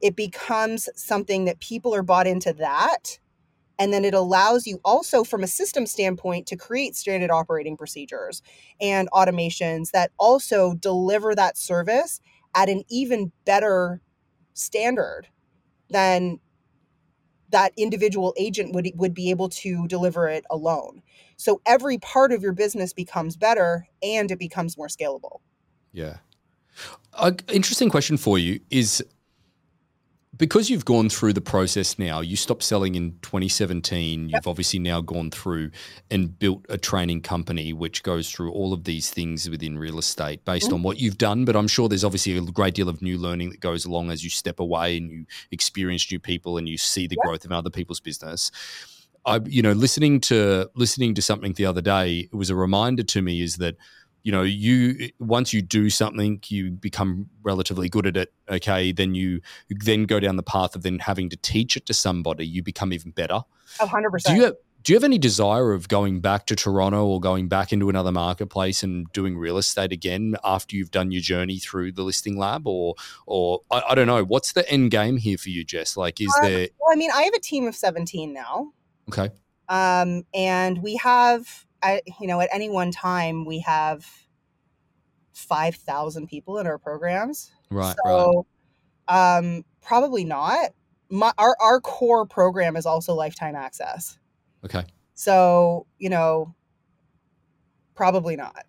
It 0.00 0.16
becomes 0.16 0.88
something 0.96 1.44
that 1.46 1.60
people 1.60 1.94
are 1.94 2.02
bought 2.02 2.26
into 2.26 2.52
that. 2.54 3.18
And 3.78 3.92
then 3.92 4.04
it 4.04 4.14
allows 4.14 4.66
you 4.66 4.80
also, 4.84 5.24
from 5.24 5.42
a 5.42 5.48
system 5.48 5.86
standpoint, 5.86 6.46
to 6.46 6.56
create 6.56 6.94
standard 6.94 7.30
operating 7.30 7.76
procedures 7.76 8.42
and 8.80 9.10
automations 9.10 9.90
that 9.90 10.12
also 10.18 10.74
deliver 10.74 11.34
that 11.34 11.56
service 11.56 12.20
at 12.54 12.68
an 12.68 12.84
even 12.88 13.32
better 13.44 14.00
standard 14.52 15.26
than 15.90 16.38
that 17.50 17.72
individual 17.76 18.34
agent 18.36 18.74
would 18.74 18.90
would 18.96 19.14
be 19.14 19.30
able 19.30 19.48
to 19.48 19.86
deliver 19.86 20.28
it 20.28 20.44
alone. 20.50 21.02
So 21.36 21.60
every 21.66 21.98
part 21.98 22.32
of 22.32 22.42
your 22.42 22.52
business 22.52 22.92
becomes 22.92 23.36
better 23.36 23.86
and 24.02 24.30
it 24.30 24.38
becomes 24.38 24.76
more 24.76 24.88
scalable. 24.88 25.40
Yeah. 25.92 26.18
An 27.18 27.38
interesting 27.52 27.90
question 27.90 28.16
for 28.16 28.38
you 28.38 28.60
is 28.70 29.04
because 30.36 30.70
you've 30.70 30.84
gone 30.84 31.08
through 31.08 31.32
the 31.32 31.40
process 31.40 31.98
now, 31.98 32.20
you 32.20 32.36
stopped 32.36 32.62
selling 32.62 32.94
in 32.94 33.18
2017. 33.22 34.28
You've 34.28 34.46
obviously 34.46 34.78
now 34.78 35.00
gone 35.00 35.30
through 35.30 35.70
and 36.10 36.36
built 36.38 36.64
a 36.68 36.78
training 36.78 37.20
company 37.20 37.72
which 37.72 38.02
goes 38.02 38.30
through 38.30 38.52
all 38.52 38.72
of 38.72 38.84
these 38.84 39.10
things 39.10 39.48
within 39.48 39.78
real 39.78 39.98
estate 39.98 40.44
based 40.44 40.66
mm-hmm. 40.66 40.76
on 40.76 40.82
what 40.82 40.98
you've 40.98 41.18
done. 41.18 41.44
But 41.44 41.56
I'm 41.56 41.68
sure 41.68 41.88
there's 41.88 42.04
obviously 42.04 42.36
a 42.36 42.40
great 42.40 42.74
deal 42.74 42.88
of 42.88 43.02
new 43.02 43.18
learning 43.18 43.50
that 43.50 43.60
goes 43.60 43.84
along 43.84 44.10
as 44.10 44.24
you 44.24 44.30
step 44.30 44.60
away 44.60 44.96
and 44.96 45.10
you 45.10 45.26
experience 45.50 46.10
new 46.10 46.18
people 46.18 46.58
and 46.58 46.68
you 46.68 46.78
see 46.78 47.06
the 47.06 47.16
growth 47.24 47.44
of 47.44 47.52
other 47.52 47.70
people's 47.70 48.00
business. 48.00 48.50
I, 49.26 49.40
you 49.46 49.62
know, 49.62 49.72
listening 49.72 50.20
to 50.22 50.70
listening 50.74 51.14
to 51.14 51.22
something 51.22 51.54
the 51.54 51.66
other 51.66 51.80
day, 51.80 52.28
it 52.30 52.34
was 52.34 52.50
a 52.50 52.54
reminder 52.54 53.02
to 53.04 53.22
me 53.22 53.40
is 53.40 53.56
that 53.56 53.76
you 54.24 54.32
know 54.32 54.42
you 54.42 55.10
once 55.20 55.52
you 55.52 55.62
do 55.62 55.88
something 55.90 56.40
you 56.48 56.72
become 56.72 57.28
relatively 57.42 57.88
good 57.88 58.06
at 58.06 58.16
it 58.16 58.32
okay 58.50 58.90
then 58.90 59.14
you 59.14 59.40
then 59.68 60.04
go 60.04 60.18
down 60.18 60.36
the 60.36 60.42
path 60.42 60.74
of 60.74 60.82
then 60.82 60.98
having 60.98 61.28
to 61.28 61.36
teach 61.36 61.76
it 61.76 61.86
to 61.86 61.94
somebody 61.94 62.44
you 62.46 62.62
become 62.62 62.92
even 62.92 63.10
better. 63.12 63.42
100% 63.78 64.22
do 64.24 64.34
you 64.34 64.42
have, 64.44 64.54
do 64.82 64.92
you 64.92 64.96
have 64.96 65.04
any 65.04 65.18
desire 65.18 65.72
of 65.72 65.88
going 65.88 66.20
back 66.20 66.46
to 66.46 66.56
Toronto 66.56 67.06
or 67.06 67.20
going 67.20 67.48
back 67.48 67.72
into 67.72 67.88
another 67.88 68.12
marketplace 68.12 68.82
and 68.82 69.10
doing 69.12 69.36
real 69.36 69.56
estate 69.56 69.92
again 69.92 70.36
after 70.44 70.76
you've 70.76 70.90
done 70.90 71.10
your 71.10 71.22
journey 71.22 71.58
through 71.58 71.92
the 71.92 72.02
listing 72.02 72.36
lab 72.36 72.66
or 72.66 72.94
or 73.26 73.60
I, 73.70 73.82
I 73.90 73.94
don't 73.94 74.06
know 74.06 74.24
what's 74.24 74.52
the 74.52 74.68
end 74.70 74.90
game 74.90 75.16
here 75.16 75.38
for 75.38 75.48
you 75.48 75.64
Jess? 75.64 75.96
Like 75.96 76.20
is 76.20 76.34
um, 76.38 76.50
there 76.50 76.68
well 76.78 76.92
I 76.92 76.96
mean 76.96 77.10
I 77.10 77.22
have 77.22 77.34
a 77.34 77.40
team 77.40 77.66
of 77.66 77.74
17 77.74 78.32
now. 78.32 78.72
Okay. 79.08 79.30
Um 79.68 80.24
and 80.34 80.82
we 80.82 80.96
have 80.96 81.66
I, 81.84 82.00
you 82.18 82.26
know, 82.26 82.40
at 82.40 82.48
any 82.52 82.70
one 82.70 82.90
time 82.90 83.44
we 83.44 83.60
have 83.60 84.06
5,000 85.34 86.26
people 86.28 86.58
in 86.58 86.66
our 86.66 86.78
programs. 86.78 87.52
Right. 87.70 87.94
So, 88.04 88.46
right. 89.08 89.38
um, 89.38 89.64
probably 89.82 90.24
not. 90.24 90.70
My, 91.10 91.32
our, 91.36 91.54
our 91.60 91.80
core 91.80 92.26
program 92.26 92.76
is 92.76 92.86
also 92.86 93.14
lifetime 93.14 93.54
access. 93.54 94.18
Okay. 94.64 94.84
So, 95.12 95.86
you 95.98 96.08
know, 96.08 96.54
probably 97.94 98.36
not. 98.36 98.64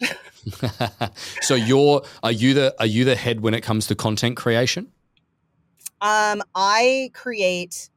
so 1.41 1.55
you're, 1.55 2.03
are 2.21 2.31
you 2.31 2.53
the, 2.53 2.75
are 2.79 2.85
you 2.85 3.05
the 3.05 3.15
head 3.15 3.39
when 3.39 3.53
it 3.53 3.61
comes 3.61 3.87
to 3.87 3.95
content 3.95 4.35
creation? 4.35 4.91
Um, 6.01 6.43
I 6.53 7.11
create, 7.13 7.89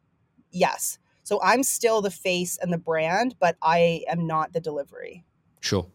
yes. 0.53 0.99
So 1.29 1.38
I'm 1.43 1.62
still 1.62 2.01
the 2.01 2.11
face 2.11 2.57
and 2.57 2.73
the 2.73 2.79
brand, 2.79 3.35
but 3.38 3.59
I 3.61 4.03
am 4.09 4.27
not 4.27 4.55
the 4.55 4.61
delivery. 4.61 5.27
Sure. 5.61 5.87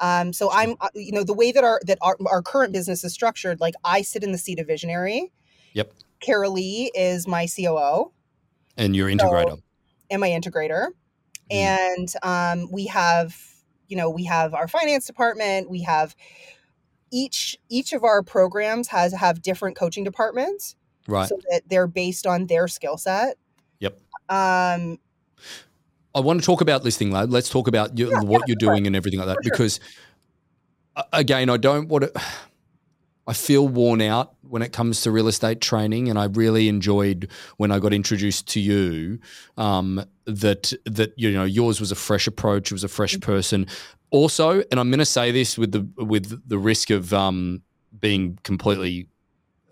Um, 0.00 0.32
so 0.32 0.50
I'm, 0.50 0.76
uh, 0.80 0.88
you 0.94 1.12
know, 1.12 1.24
the 1.24 1.34
way 1.34 1.52
that 1.52 1.62
our 1.62 1.78
that 1.84 1.98
our, 2.00 2.16
our 2.24 2.40
current 2.40 2.72
business 2.72 3.04
is 3.04 3.12
structured, 3.12 3.60
like 3.60 3.74
I 3.84 4.00
sit 4.00 4.24
in 4.24 4.32
the 4.32 4.38
seat 4.38 4.58
of 4.58 4.66
visionary. 4.66 5.30
Yep. 5.74 5.92
Carol 6.20 6.54
Lee 6.54 6.90
is 6.94 7.28
my 7.28 7.46
COO. 7.46 8.12
And 8.78 8.96
your 8.96 9.10
integrator. 9.10 9.50
So, 9.50 9.62
and 10.10 10.20
my 10.22 10.30
integrator. 10.30 10.86
Mm. 11.52 11.52
And 11.52 12.08
um, 12.22 12.70
we 12.72 12.86
have, 12.86 13.36
you 13.88 13.96
know, 13.98 14.08
we 14.08 14.24
have 14.24 14.54
our 14.54 14.68
finance 14.68 15.06
department. 15.06 15.68
We 15.68 15.82
have 15.82 16.16
each 17.12 17.58
each 17.68 17.92
of 17.92 18.04
our 18.04 18.22
programs 18.22 18.88
has 18.88 19.12
have 19.12 19.42
different 19.42 19.76
coaching 19.76 20.02
departments. 20.02 20.76
Right. 21.06 21.28
So 21.28 21.36
that 21.50 21.68
they're 21.68 21.86
based 21.86 22.26
on 22.26 22.46
their 22.46 22.68
skill 22.68 22.96
set. 22.96 23.36
Um, 24.28 24.98
I 26.14 26.20
want 26.20 26.40
to 26.40 26.46
talk 26.46 26.60
about 26.60 26.82
listing 26.82 27.10
lab. 27.10 27.30
Let's 27.30 27.48
talk 27.48 27.68
about 27.68 27.98
your, 27.98 28.10
yeah, 28.10 28.20
what 28.20 28.40
yeah, 28.40 28.44
you're 28.48 28.56
doing 28.56 28.72
right. 28.72 28.86
and 28.86 28.96
everything 28.96 29.20
like 29.20 29.28
that 29.28 29.38
sure. 29.42 29.50
because 29.50 29.80
again, 31.12 31.50
I 31.50 31.56
don't 31.56 31.88
want 31.88 32.04
to. 32.04 32.22
I 33.28 33.32
feel 33.32 33.66
worn 33.66 34.00
out 34.02 34.36
when 34.42 34.62
it 34.62 34.72
comes 34.72 35.00
to 35.00 35.10
real 35.10 35.26
estate 35.26 35.60
training, 35.60 36.08
and 36.08 36.16
I 36.16 36.26
really 36.26 36.68
enjoyed 36.68 37.28
when 37.56 37.72
I 37.72 37.80
got 37.80 37.92
introduced 37.92 38.46
to 38.50 38.60
you. 38.60 39.18
Um, 39.56 40.04
that 40.26 40.72
that 40.84 41.12
you 41.16 41.32
know 41.32 41.42
yours 41.42 41.80
was 41.80 41.90
a 41.90 41.96
fresh 41.96 42.28
approach, 42.28 42.70
it 42.70 42.74
was 42.74 42.84
a 42.84 42.88
fresh 42.88 43.14
mm-hmm. 43.14 43.28
person. 43.28 43.66
Also, 44.10 44.62
and 44.70 44.78
I'm 44.78 44.90
going 44.90 45.00
to 45.00 45.04
say 45.04 45.32
this 45.32 45.58
with 45.58 45.72
the 45.72 46.04
with 46.04 46.48
the 46.48 46.56
risk 46.56 46.90
of 46.90 47.12
um, 47.12 47.62
being 47.98 48.38
completely 48.44 49.08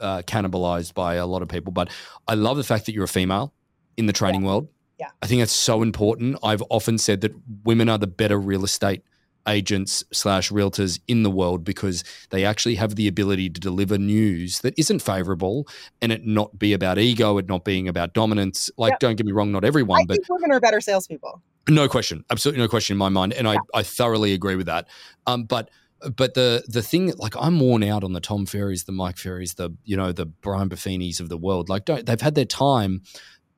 uh, 0.01 0.23
cannibalized 0.23 0.95
by 0.95 1.15
a 1.15 1.27
lot 1.27 1.41
of 1.41 1.47
people, 1.47 1.73
but 1.73 1.91
I 2.27 2.35
love 2.35 2.57
the 2.57 2.65
fact 2.65 2.87
that 2.87 2.93
you're 2.93 3.05
a 3.05 3.09
female 3.09 3.55
in 3.97 4.07
the 4.07 4.13
training 4.13 4.43
yeah. 4.43 4.47
world. 4.47 4.69
Yeah. 4.99 5.09
I 5.23 5.27
think 5.27 5.41
that's 5.41 5.53
so 5.53 5.83
important. 5.83 6.37
I've 6.43 6.63
often 6.71 6.99
said 6.99 7.21
that 7.23 7.33
women 7.65 7.89
are 7.89 7.99
the 7.99 8.07
better 8.07 8.39
real 8.39 8.65
estate 8.65 9.03
agents 9.47 10.05
slash 10.13 10.51
realtors 10.51 11.01
in 11.07 11.23
the 11.23 11.31
world 11.31 11.65
because 11.65 12.05
they 12.31 12.45
actually 12.45 12.77
have 12.77 12.97
the 12.97 13.09
ability 13.09 13.51
to 13.51 13.61
deliver 13.61 13.99
news 13.99 14.61
that 14.61 14.75
isn't 14.79 15.01
favorable 15.01 15.69
and 16.01 16.13
it 16.13 16.25
not 16.25 16.59
be 16.59 16.73
about 16.73 16.99
ego, 16.99 17.39
it 17.39 17.49
not 17.49 17.65
being 17.65 17.89
about 17.89 18.15
dominance. 18.15 18.71
Like, 18.77 18.99
don't 19.01 19.17
get 19.17 19.27
me 19.27 19.33
wrong, 19.33 19.53
not 19.53 19.65
everyone, 19.65 20.03
I 20.03 20.05
but 20.07 20.19
women 20.29 20.53
are 20.53 20.61
better 20.61 20.81
salespeople. 20.81 21.43
No 21.69 21.89
question, 21.89 22.25
absolutely 22.31 22.63
no 22.63 22.69
question 22.69 22.95
in 22.95 22.99
my 22.99 23.09
mind, 23.09 23.33
and 23.33 23.47
yeah. 23.47 23.57
I, 23.75 23.81
I 23.81 23.83
thoroughly 23.83 24.35
agree 24.35 24.57
with 24.57 24.67
that. 24.67 24.87
Um, 25.27 25.45
but 25.45 25.71
but 26.17 26.35
the 26.35 26.63
the 26.69 26.83
thing 26.83 27.13
like 27.17 27.35
I'm 27.39 27.59
worn 27.59 27.83
out 27.83 28.05
on 28.05 28.13
the 28.13 28.21
Tom 28.21 28.47
Ferrys, 28.47 28.85
the 28.85 28.93
Mike 28.93 29.17
Ferrys, 29.17 29.55
the 29.55 29.71
you 29.85 29.97
know 29.97 30.13
the 30.13 30.27
Brian 30.27 30.69
Buffinis 30.69 31.21
of 31.21 31.29
the 31.29 31.39
world. 31.39 31.69
Like, 31.69 31.87
don't 31.87 32.05
they've 32.05 32.21
had 32.21 32.35
their 32.35 32.45
time 32.45 33.03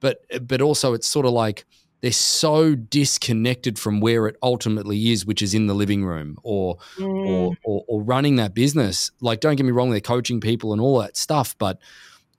but 0.00 0.18
but 0.46 0.60
also 0.60 0.94
it's 0.94 1.06
sort 1.06 1.26
of 1.26 1.32
like 1.32 1.64
they're 2.00 2.12
so 2.12 2.74
disconnected 2.74 3.78
from 3.78 4.00
where 4.00 4.26
it 4.26 4.36
ultimately 4.42 5.10
is, 5.12 5.24
which 5.24 5.42
is 5.42 5.54
in 5.54 5.66
the 5.66 5.74
living 5.74 6.04
room 6.04 6.36
or, 6.42 6.76
mm. 6.98 7.26
or, 7.26 7.56
or 7.64 7.84
or 7.88 8.02
running 8.02 8.36
that 8.36 8.54
business. 8.54 9.10
Like, 9.20 9.40
don't 9.40 9.56
get 9.56 9.64
me 9.64 9.72
wrong, 9.72 9.90
they're 9.90 10.00
coaching 10.00 10.40
people 10.40 10.72
and 10.72 10.80
all 10.80 11.00
that 11.00 11.16
stuff, 11.16 11.56
but 11.58 11.78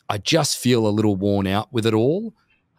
I 0.10 0.20
just 0.20 0.58
feel 0.58 0.88
a 0.88 0.90
little 0.90 1.16
worn 1.16 1.48
out 1.48 1.74
with 1.74 1.86
it 1.86 1.94
all. 1.94 2.34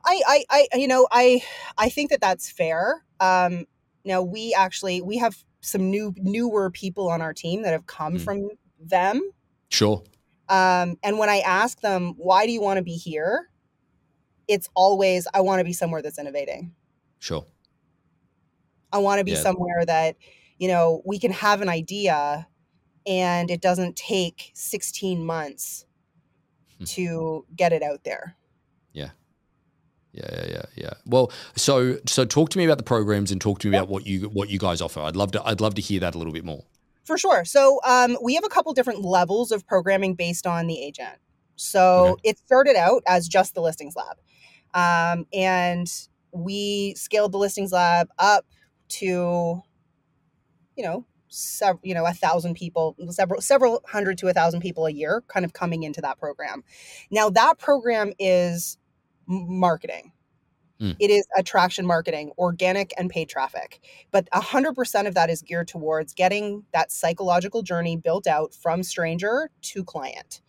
I, 0.04 0.22
I, 0.26 0.44
I 0.72 0.76
you 0.76 0.88
know, 0.88 1.06
I, 1.10 1.42
I 1.76 1.88
think 1.88 2.10
that 2.10 2.20
that's 2.20 2.50
fair. 2.50 3.04
Um, 3.20 3.66
now 4.04 4.22
we 4.22 4.54
actually 4.54 5.02
we 5.02 5.18
have 5.18 5.36
some 5.60 5.90
new 5.90 6.14
newer 6.16 6.70
people 6.70 7.10
on 7.10 7.20
our 7.20 7.34
team 7.34 7.62
that 7.62 7.72
have 7.72 7.86
come 7.86 8.14
mm. 8.14 8.20
from 8.20 8.48
them. 8.80 9.20
Sure. 9.68 10.02
Um, 10.48 10.96
and 11.02 11.18
when 11.18 11.28
I 11.28 11.40
ask 11.40 11.80
them, 11.80 12.14
why 12.16 12.46
do 12.46 12.52
you 12.52 12.62
want 12.62 12.78
to 12.78 12.82
be 12.82 12.96
here? 12.96 13.50
It's 14.48 14.68
always 14.74 15.28
I 15.32 15.42
want 15.42 15.60
to 15.60 15.64
be 15.64 15.72
somewhere 15.72 16.02
that's 16.02 16.18
innovating. 16.18 16.72
Sure. 17.18 17.44
I 18.92 18.98
want 18.98 19.18
to 19.18 19.24
be 19.24 19.32
yeah. 19.32 19.38
somewhere 19.38 19.84
that, 19.84 20.16
you 20.58 20.68
know, 20.68 21.02
we 21.04 21.18
can 21.18 21.30
have 21.32 21.60
an 21.60 21.68
idea 21.68 22.48
and 23.06 23.50
it 23.50 23.60
doesn't 23.60 23.96
take 23.96 24.50
16 24.54 25.24
months 25.24 25.86
hmm. 26.78 26.84
to 26.84 27.46
get 27.54 27.72
it 27.72 27.82
out 27.82 28.04
there. 28.04 28.36
Yeah. 28.92 29.10
Yeah, 30.12 30.28
yeah, 30.32 30.46
yeah, 30.48 30.62
yeah. 30.74 30.92
Well, 31.04 31.30
so 31.54 31.98
so 32.06 32.24
talk 32.24 32.48
to 32.50 32.58
me 32.58 32.64
about 32.64 32.78
the 32.78 32.84
programs 32.84 33.30
and 33.30 33.40
talk 33.40 33.58
to 33.60 33.68
me 33.68 33.76
about 33.76 33.88
what 33.88 34.06
you 34.06 34.28
what 34.30 34.48
you 34.48 34.58
guys 34.58 34.80
offer. 34.80 35.00
I'd 35.00 35.16
love 35.16 35.32
to 35.32 35.46
I'd 35.46 35.60
love 35.60 35.74
to 35.74 35.82
hear 35.82 36.00
that 36.00 36.14
a 36.14 36.18
little 36.18 36.32
bit 36.32 36.44
more. 36.44 36.64
For 37.04 37.18
sure. 37.18 37.44
So 37.44 37.80
um, 37.86 38.16
we 38.22 38.34
have 38.34 38.44
a 38.44 38.48
couple 38.48 38.72
different 38.72 39.02
levels 39.02 39.52
of 39.52 39.66
programming 39.66 40.14
based 40.14 40.46
on 40.46 40.66
the 40.66 40.80
agent. 40.82 41.18
So 41.56 42.12
okay. 42.12 42.30
it 42.30 42.38
started 42.38 42.76
out 42.76 43.02
as 43.06 43.28
just 43.28 43.54
the 43.54 43.60
listings 43.60 43.96
lab. 43.96 44.16
Um, 44.74 45.26
and 45.32 45.90
we 46.32 46.94
scaled 46.96 47.32
the 47.32 47.38
listings 47.38 47.72
lab 47.72 48.08
up 48.18 48.46
to, 48.88 49.62
you 50.76 50.84
know, 50.84 51.04
several, 51.28 51.80
you 51.82 51.94
know, 51.94 52.06
a 52.06 52.12
thousand 52.12 52.54
people, 52.54 52.96
several, 53.10 53.40
several 53.40 53.82
hundred 53.86 54.18
to 54.18 54.28
a 54.28 54.32
thousand 54.32 54.60
people 54.60 54.86
a 54.86 54.90
year 54.90 55.22
kind 55.28 55.44
of 55.44 55.52
coming 55.52 55.82
into 55.82 56.00
that 56.00 56.18
program. 56.18 56.64
Now 57.10 57.30
that 57.30 57.58
program 57.58 58.12
is 58.18 58.78
marketing. 59.26 60.12
Mm. 60.80 60.96
It 61.00 61.10
is 61.10 61.26
attraction 61.36 61.86
marketing, 61.86 62.32
organic 62.38 62.92
and 62.96 63.10
paid 63.10 63.28
traffic. 63.28 63.80
But 64.10 64.28
100% 64.32 65.06
of 65.06 65.14
that 65.14 65.28
is 65.30 65.42
geared 65.42 65.68
towards 65.68 66.14
getting 66.14 66.64
that 66.72 66.92
psychological 66.92 67.62
journey 67.62 67.96
built 67.96 68.26
out 68.26 68.54
from 68.54 68.82
stranger 68.82 69.50
to 69.62 69.84
client. 69.84 70.40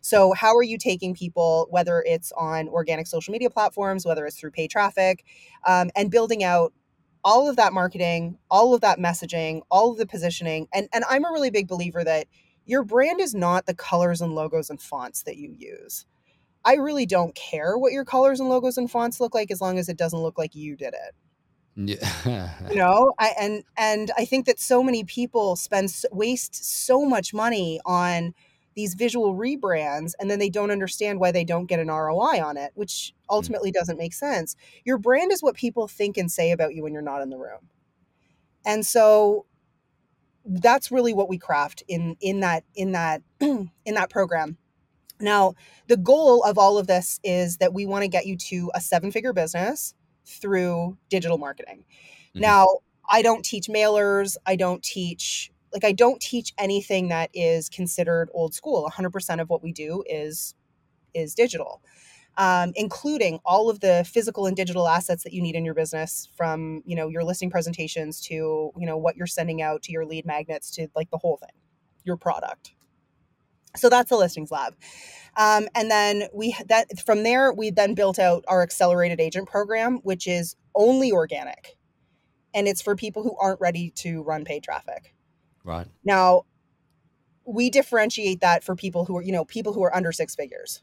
So, 0.00 0.32
how 0.32 0.56
are 0.56 0.62
you 0.62 0.78
taking 0.78 1.14
people, 1.14 1.66
whether 1.70 2.02
it's 2.06 2.32
on 2.32 2.68
organic 2.68 3.06
social 3.06 3.32
media 3.32 3.50
platforms, 3.50 4.04
whether 4.04 4.26
it's 4.26 4.38
through 4.38 4.52
paid 4.52 4.70
traffic, 4.70 5.24
um, 5.66 5.90
and 5.96 6.10
building 6.10 6.44
out 6.44 6.72
all 7.24 7.48
of 7.48 7.56
that 7.56 7.72
marketing, 7.72 8.38
all 8.50 8.74
of 8.74 8.80
that 8.80 8.98
messaging, 8.98 9.62
all 9.70 9.92
of 9.92 9.98
the 9.98 10.06
positioning? 10.06 10.68
And, 10.72 10.88
and 10.92 11.04
I'm 11.08 11.24
a 11.24 11.32
really 11.32 11.50
big 11.50 11.68
believer 11.68 12.04
that 12.04 12.26
your 12.64 12.84
brand 12.84 13.20
is 13.20 13.34
not 13.34 13.66
the 13.66 13.74
colors 13.74 14.20
and 14.20 14.34
logos 14.34 14.70
and 14.70 14.80
fonts 14.80 15.22
that 15.22 15.36
you 15.36 15.54
use. 15.56 16.04
I 16.64 16.74
really 16.74 17.06
don't 17.06 17.34
care 17.34 17.78
what 17.78 17.92
your 17.92 18.04
colors 18.04 18.40
and 18.40 18.48
logos 18.48 18.76
and 18.76 18.90
fonts 18.90 19.20
look 19.20 19.34
like 19.34 19.50
as 19.50 19.60
long 19.60 19.78
as 19.78 19.88
it 19.88 19.96
doesn't 19.96 20.18
look 20.18 20.36
like 20.36 20.54
you 20.54 20.76
did 20.76 20.94
it. 20.94 21.14
Yeah. 21.78 22.50
you 22.68 22.76
know, 22.76 23.14
I, 23.18 23.34
and 23.40 23.62
and 23.76 24.10
I 24.18 24.24
think 24.24 24.46
that 24.46 24.58
so 24.58 24.82
many 24.82 25.04
people 25.04 25.54
spend 25.54 25.94
waste 26.10 26.84
so 26.84 27.04
much 27.04 27.32
money 27.32 27.80
on 27.86 28.34
these 28.78 28.94
visual 28.94 29.34
rebrands 29.34 30.12
and 30.20 30.30
then 30.30 30.38
they 30.38 30.48
don't 30.48 30.70
understand 30.70 31.18
why 31.18 31.32
they 31.32 31.42
don't 31.42 31.66
get 31.66 31.80
an 31.80 31.88
ROI 31.88 32.40
on 32.40 32.56
it, 32.56 32.70
which 32.76 33.12
mm. 33.12 33.12
ultimately 33.28 33.72
doesn't 33.72 33.98
make 33.98 34.14
sense. 34.14 34.54
Your 34.84 34.98
brand 34.98 35.32
is 35.32 35.42
what 35.42 35.56
people 35.56 35.88
think 35.88 36.16
and 36.16 36.30
say 36.30 36.52
about 36.52 36.76
you 36.76 36.84
when 36.84 36.92
you're 36.92 37.02
not 37.02 37.20
in 37.20 37.28
the 37.28 37.36
room. 37.36 37.58
And 38.64 38.86
so 38.86 39.46
that's 40.44 40.92
really 40.92 41.12
what 41.12 41.28
we 41.28 41.38
craft 41.38 41.82
in 41.88 42.16
in 42.20 42.38
that 42.40 42.62
in 42.76 42.92
that 42.92 43.22
in 43.40 43.68
that 43.84 44.10
program. 44.10 44.56
Now, 45.18 45.54
the 45.88 45.96
goal 45.96 46.44
of 46.44 46.56
all 46.56 46.78
of 46.78 46.86
this 46.86 47.18
is 47.24 47.56
that 47.56 47.74
we 47.74 47.84
want 47.84 48.02
to 48.04 48.08
get 48.08 48.26
you 48.26 48.36
to 48.36 48.70
a 48.76 48.80
seven 48.80 49.10
figure 49.10 49.32
business 49.32 49.92
through 50.24 50.96
digital 51.10 51.36
marketing. 51.36 51.78
Mm-hmm. 51.78 52.42
Now, 52.42 52.68
I 53.10 53.22
don't 53.22 53.44
teach 53.44 53.66
mailers. 53.66 54.36
I 54.46 54.54
don't 54.54 54.84
teach 54.84 55.50
like 55.72 55.84
I 55.84 55.92
don't 55.92 56.20
teach 56.20 56.52
anything 56.58 57.08
that 57.08 57.30
is 57.34 57.68
considered 57.68 58.30
old 58.32 58.54
school. 58.54 58.88
100% 58.90 59.40
of 59.40 59.48
what 59.48 59.62
we 59.62 59.72
do 59.72 60.02
is 60.06 60.54
is 61.14 61.34
digital. 61.34 61.82
Um, 62.36 62.72
including 62.76 63.40
all 63.44 63.68
of 63.68 63.80
the 63.80 64.06
physical 64.08 64.46
and 64.46 64.56
digital 64.56 64.86
assets 64.86 65.24
that 65.24 65.32
you 65.32 65.42
need 65.42 65.56
in 65.56 65.64
your 65.64 65.74
business 65.74 66.28
from 66.36 66.82
you 66.86 66.94
know 66.94 67.08
your 67.08 67.24
listing 67.24 67.50
presentations 67.50 68.20
to 68.22 68.34
you 68.34 68.86
know 68.86 68.96
what 68.96 69.16
you're 69.16 69.26
sending 69.26 69.60
out 69.60 69.82
to 69.82 69.92
your 69.92 70.06
lead 70.06 70.24
magnets 70.24 70.70
to 70.72 70.86
like 70.94 71.10
the 71.10 71.18
whole 71.18 71.36
thing 71.36 71.50
your 72.04 72.16
product 72.16 72.74
so 73.74 73.88
that's 73.88 74.10
the 74.10 74.16
listings 74.16 74.52
lab 74.52 74.76
um, 75.36 75.66
and 75.74 75.90
then 75.90 76.28
we 76.32 76.54
that 76.68 76.86
from 77.04 77.24
there 77.24 77.52
we 77.52 77.70
then 77.70 77.94
built 77.94 78.20
out 78.20 78.44
our 78.46 78.62
accelerated 78.62 79.18
agent 79.20 79.48
program 79.48 79.98
which 80.04 80.28
is 80.28 80.54
only 80.76 81.10
organic 81.10 81.76
and 82.54 82.66
it's 82.66 82.82
for 82.82 82.96
people 82.96 83.22
who 83.22 83.36
aren't 83.40 83.60
ready 83.60 83.90
to 83.90 84.22
run 84.22 84.44
paid 84.44 84.62
traffic. 84.62 85.14
Right. 85.68 85.86
Now, 86.02 86.46
we 87.44 87.68
differentiate 87.68 88.40
that 88.40 88.64
for 88.64 88.74
people 88.74 89.04
who 89.04 89.18
are, 89.18 89.22
you 89.22 89.32
know, 89.32 89.44
people 89.44 89.74
who 89.74 89.82
are 89.84 89.94
under 89.94 90.12
six 90.12 90.34
figures. 90.34 90.82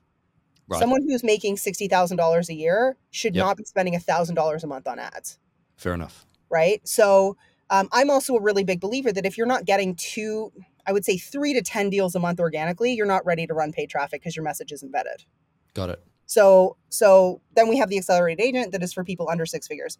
Right. 0.67 0.79
Someone 0.79 1.01
who's 1.01 1.23
making 1.23 1.55
$60,000 1.55 2.49
a 2.49 2.53
year 2.53 2.95
should 3.09 3.35
yep. 3.35 3.45
not 3.45 3.57
be 3.57 3.63
spending 3.63 3.95
$1,000 3.95 4.63
a 4.63 4.67
month 4.67 4.87
on 4.87 4.99
ads. 4.99 5.39
Fair 5.75 5.95
enough. 5.95 6.27
Right. 6.49 6.87
So, 6.87 7.35
um, 7.71 7.89
I'm 7.91 8.11
also 8.11 8.35
a 8.35 8.41
really 8.41 8.63
big 8.63 8.79
believer 8.79 9.11
that 9.11 9.25
if 9.25 9.39
you're 9.39 9.47
not 9.47 9.65
getting 9.65 9.95
two, 9.95 10.51
I 10.85 10.93
would 10.93 11.03
say 11.03 11.17
three 11.17 11.53
to 11.55 11.63
10 11.63 11.89
deals 11.89 12.13
a 12.13 12.19
month 12.19 12.39
organically, 12.39 12.93
you're 12.93 13.07
not 13.07 13.25
ready 13.25 13.47
to 13.47 13.55
run 13.55 13.71
paid 13.71 13.89
traffic 13.89 14.21
because 14.21 14.35
your 14.35 14.45
message 14.45 14.71
is 14.71 14.83
embedded. 14.83 15.23
Got 15.73 15.89
it. 15.89 16.03
So, 16.27 16.77
so 16.89 17.41
then 17.55 17.67
we 17.69 17.77
have 17.77 17.89
the 17.89 17.97
accelerated 17.97 18.45
agent 18.45 18.71
that 18.71 18.83
is 18.83 18.93
for 18.93 19.03
people 19.03 19.29
under 19.29 19.47
six 19.47 19.67
figures. 19.67 19.97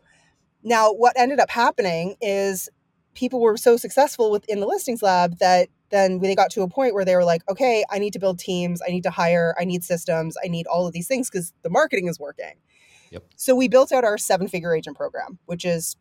Now, 0.64 0.92
what 0.92 1.14
ended 1.18 1.40
up 1.40 1.50
happening 1.50 2.18
is 2.22 2.70
people 3.16 3.42
were 3.42 3.58
so 3.58 3.78
successful 3.78 4.30
within 4.30 4.60
the 4.60 4.68
listings 4.68 5.02
lab 5.02 5.40
that 5.40 5.70
then 5.90 6.20
they 6.20 6.36
got 6.36 6.52
to 6.52 6.62
a 6.62 6.68
point 6.68 6.94
where 6.94 7.06
they 7.06 7.16
were 7.16 7.24
like, 7.24 7.42
okay, 7.50 7.84
I 7.90 8.00
need 8.00 8.14
to 8.14 8.20
build 8.20 8.38
teams, 8.40 8.82
I 8.86 8.92
need 8.92 9.04
to 9.04 9.10
hire, 9.10 9.56
I 9.60 9.66
need 9.66 9.84
systems, 9.84 10.36
I 10.44 10.48
need 10.48 10.68
all 10.68 10.86
of 10.86 10.94
these 10.94 11.08
things 11.08 11.30
because 11.30 11.54
the 11.64 11.70
marketing 11.70 12.08
is 12.08 12.20
working. 12.20 12.54
Yep. 13.12 13.24
So 13.36 13.56
we 13.56 13.68
built 13.68 13.92
out 13.92 14.04
our 14.04 14.18
seven 14.18 14.48
figure 14.48 14.76
agent 14.76 14.98
program, 14.98 15.40
which 15.46 15.66
is 15.66 15.96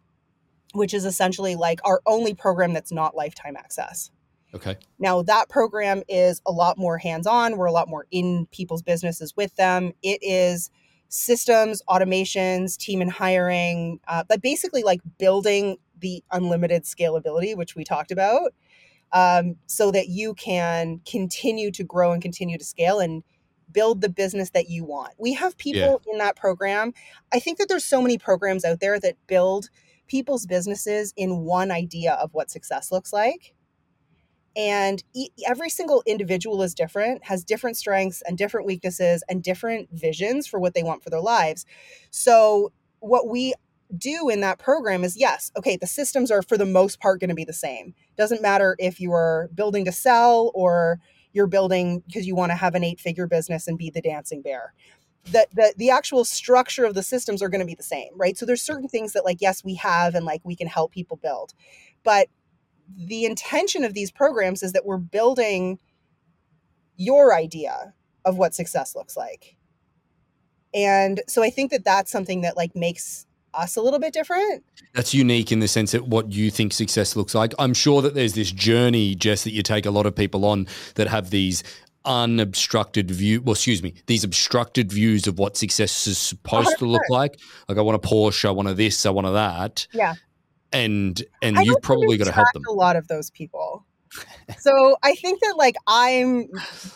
which 0.73 0.93
is 0.93 1.05
essentially 1.05 1.55
like 1.55 1.79
our 1.85 2.03
only 2.05 2.35
program 2.35 2.73
that's 2.73 2.91
not 2.91 3.15
lifetime 3.15 3.57
access. 3.57 4.11
Okay. 4.55 4.77
Now 4.99 5.23
that 5.23 5.49
program 5.49 6.03
is 6.09 6.43
a 6.47 6.53
lot 6.53 6.79
more 6.79 6.99
hands-on. 6.99 7.57
We're 7.57 7.67
a 7.67 7.73
lot 7.73 7.89
more 7.89 8.07
in 8.11 8.47
people's 8.51 8.83
businesses 8.83 9.35
with 9.37 9.55
them. 9.57 9.93
It 10.03 10.19
is 10.23 10.71
systems, 11.15 11.81
automations, 11.89 12.77
team 12.77 13.01
and 13.01 13.11
hiring, 13.11 14.01
uh, 14.09 14.25
but 14.29 14.43
basically 14.43 14.83
like 14.83 15.01
building 15.17 15.77
the 16.01 16.25
unlimited 16.33 16.83
scalability, 16.83 17.57
which 17.57 17.77
we 17.77 17.85
talked 17.85 18.11
about, 18.11 18.53
um, 19.13 19.55
so 19.67 19.93
that 19.93 20.09
you 20.09 20.35
can 20.35 21.01
continue 21.09 21.71
to 21.71 21.85
grow 21.85 22.11
and 22.11 22.21
continue 22.21 22.59
to 22.59 22.65
scale 22.65 22.99
and 22.99 23.23
build 23.71 24.01
the 24.01 24.09
business 24.09 24.51
that 24.51 24.69
you 24.69 24.85
want. 24.85 25.13
We 25.17 25.35
have 25.35 25.57
people 25.57 26.03
yeah. 26.05 26.13
in 26.13 26.19
that 26.19 26.35
program. 26.35 26.93
I 27.33 27.39
think 27.39 27.59
that 27.59 27.69
there's 27.69 27.85
so 27.85 28.03
many 28.03 28.19
programs 28.19 28.65
out 28.65 28.81
there 28.81 28.99
that 28.99 29.17
build 29.29 29.71
people's 30.09 30.47
businesses 30.47 31.15
in 31.17 31.45
one 31.45 31.71
idea 31.71 32.15
of 32.15 32.35
what 32.35 32.51
success 32.51 32.91
looks 32.91 33.13
like 33.13 33.55
and 34.57 35.03
every 35.47 35.69
single 35.69 36.03
individual 36.07 36.63
is 36.63 36.75
different 36.75 37.25
has 37.25 37.45
different 37.45 37.77
strengths 37.77 38.23
and 38.23 38.39
different 38.39 38.67
weaknesses 38.67 39.25
and 39.29 39.43
different 39.43 39.89
visions 39.93 40.47
for 40.47 40.61
what 40.61 40.75
they 40.75 40.83
want 40.83 41.03
for 41.03 41.11
their 41.11 41.21
lives. 41.21 41.67
So 42.11 42.73
what 43.01 43.29
we 43.29 43.55
do 43.97 44.29
in 44.29 44.41
that 44.41 44.59
program 44.59 45.05
is 45.05 45.17
yes 45.17 45.53
okay 45.57 45.77
the 45.77 45.87
systems 45.87 46.31
are 46.31 46.43
for 46.43 46.57
the 46.57 46.67
most 46.67 47.01
part 47.01 47.21
going 47.21 47.29
to 47.29 47.35
be 47.35 47.45
the 47.45 47.53
same. 47.53 47.95
Doesn't 48.17 48.43
matter 48.43 48.77
if 48.79 49.01
you 49.01 49.13
are 49.13 49.51
building 49.55 49.85
to 49.85 49.93
sell 49.93 50.51
or 50.55 51.01
you're 51.33 51.47
building 51.47 52.03
because 52.07 52.27
you 52.27 52.35
want 52.35 52.51
to 52.51 52.57
have 52.57 52.75
an 52.75 52.85
eight 52.85 53.01
figure 53.01 53.27
business 53.27 53.67
and 53.67 53.77
be 53.77 53.91
the 53.91 54.01
dancing 54.01 54.41
bear. 54.41 54.73
The, 55.25 55.47
the 55.53 55.75
the 55.77 55.91
actual 55.91 56.25
structure 56.25 56.85
of 56.85 56.95
the 56.95 57.03
systems 57.03 57.43
are 57.43 57.49
going 57.49 57.61
to 57.61 57.67
be 57.67 57.75
the 57.75 57.83
same 57.83 58.11
right? 58.15 58.37
So 58.37 58.47
there's 58.47 58.63
certain 58.63 58.89
things 58.89 59.15
that 59.15 59.25
like 59.25 59.39
yes 59.41 59.65
we 59.65 59.75
have 59.77 60.15
and 60.15 60.25
like 60.25 60.43
we 60.45 60.55
can 60.55 60.69
help 60.69 60.93
people 60.93 61.17
build. 61.17 61.55
But 62.05 62.29
the 62.97 63.25
intention 63.25 63.85
of 63.85 63.95
these 63.95 64.11
programs 64.11 64.63
is 64.63 64.73
that 64.73 64.85
we're 64.85 64.99
building 64.99 65.79
your 66.97 67.35
idea 67.35 67.95
of 68.25 68.37
what 68.37 68.55
success 68.55 68.95
looks 68.95 69.17
like. 69.17 69.57
And 70.73 71.23
so 71.29 71.43
I 71.43 71.51
think 71.51 71.71
that 71.71 71.85
that's 71.85 72.11
something 72.11 72.41
that 72.43 72.57
like 72.57 72.75
makes 72.75 73.27
us 73.55 73.77
a 73.77 73.83
little 73.83 74.01
bit 74.01 74.13
different. 74.13 74.65
That's 74.95 75.15
unique 75.15 75.53
in 75.53 75.61
the 75.61 75.69
sense 75.69 75.93
that 75.93 76.09
what 76.09 76.33
you 76.33 76.51
think 76.51 76.73
success 76.73 77.17
looks 77.17 77.35
like. 77.35 77.55
I'm 77.59 77.75
sure 77.75 78.03
that 78.03 78.15
there's 78.15 78.35
this 78.35 78.51
journey, 78.51 79.15
Jess, 79.15 79.45
that 79.45 79.53
you 79.53 79.63
take 79.63 79.87
a 79.87 79.91
lot 79.91 80.07
of 80.07 80.15
people 80.15 80.45
on 80.45 80.67
that 80.97 81.07
have 81.09 81.31
these 81.31 81.63
unobstructed 82.07 83.11
view 83.11 83.41
well 83.41 83.55
excuse 83.55 83.83
me 83.83 83.95
these 84.09 84.25
obstructed 84.25 84.93
views 84.93 85.27
of 85.27 85.39
what 85.39 85.57
success 85.57 86.07
is 86.07 86.19
supposed 86.19 86.69
100%. 86.69 86.77
to 86.77 86.85
look 86.85 87.09
like 87.09 87.41
like 87.67 87.79
i 87.79 87.81
want 87.81 87.97
a 87.97 88.09
porsche 88.09 88.47
i 88.47 88.51
want 88.51 88.69
a 88.69 88.75
this 88.75 89.07
i 89.07 89.11
want 89.11 89.27
a 89.27 89.31
that 89.31 89.87
yeah 89.91 90.13
and 90.75 91.23
and 91.41 91.57
you've 91.65 91.81
probably 91.81 92.19
got 92.19 92.25
to 92.25 92.33
help 92.33 92.49
them. 92.53 92.65
A 92.69 92.73
lot 92.73 92.97
of 92.97 93.09
those 93.09 93.31
people. 93.31 93.87
so 94.59 94.97
I 95.03 95.15
think 95.15 95.41
that 95.41 95.55
like 95.57 95.77
I'm 95.87 96.49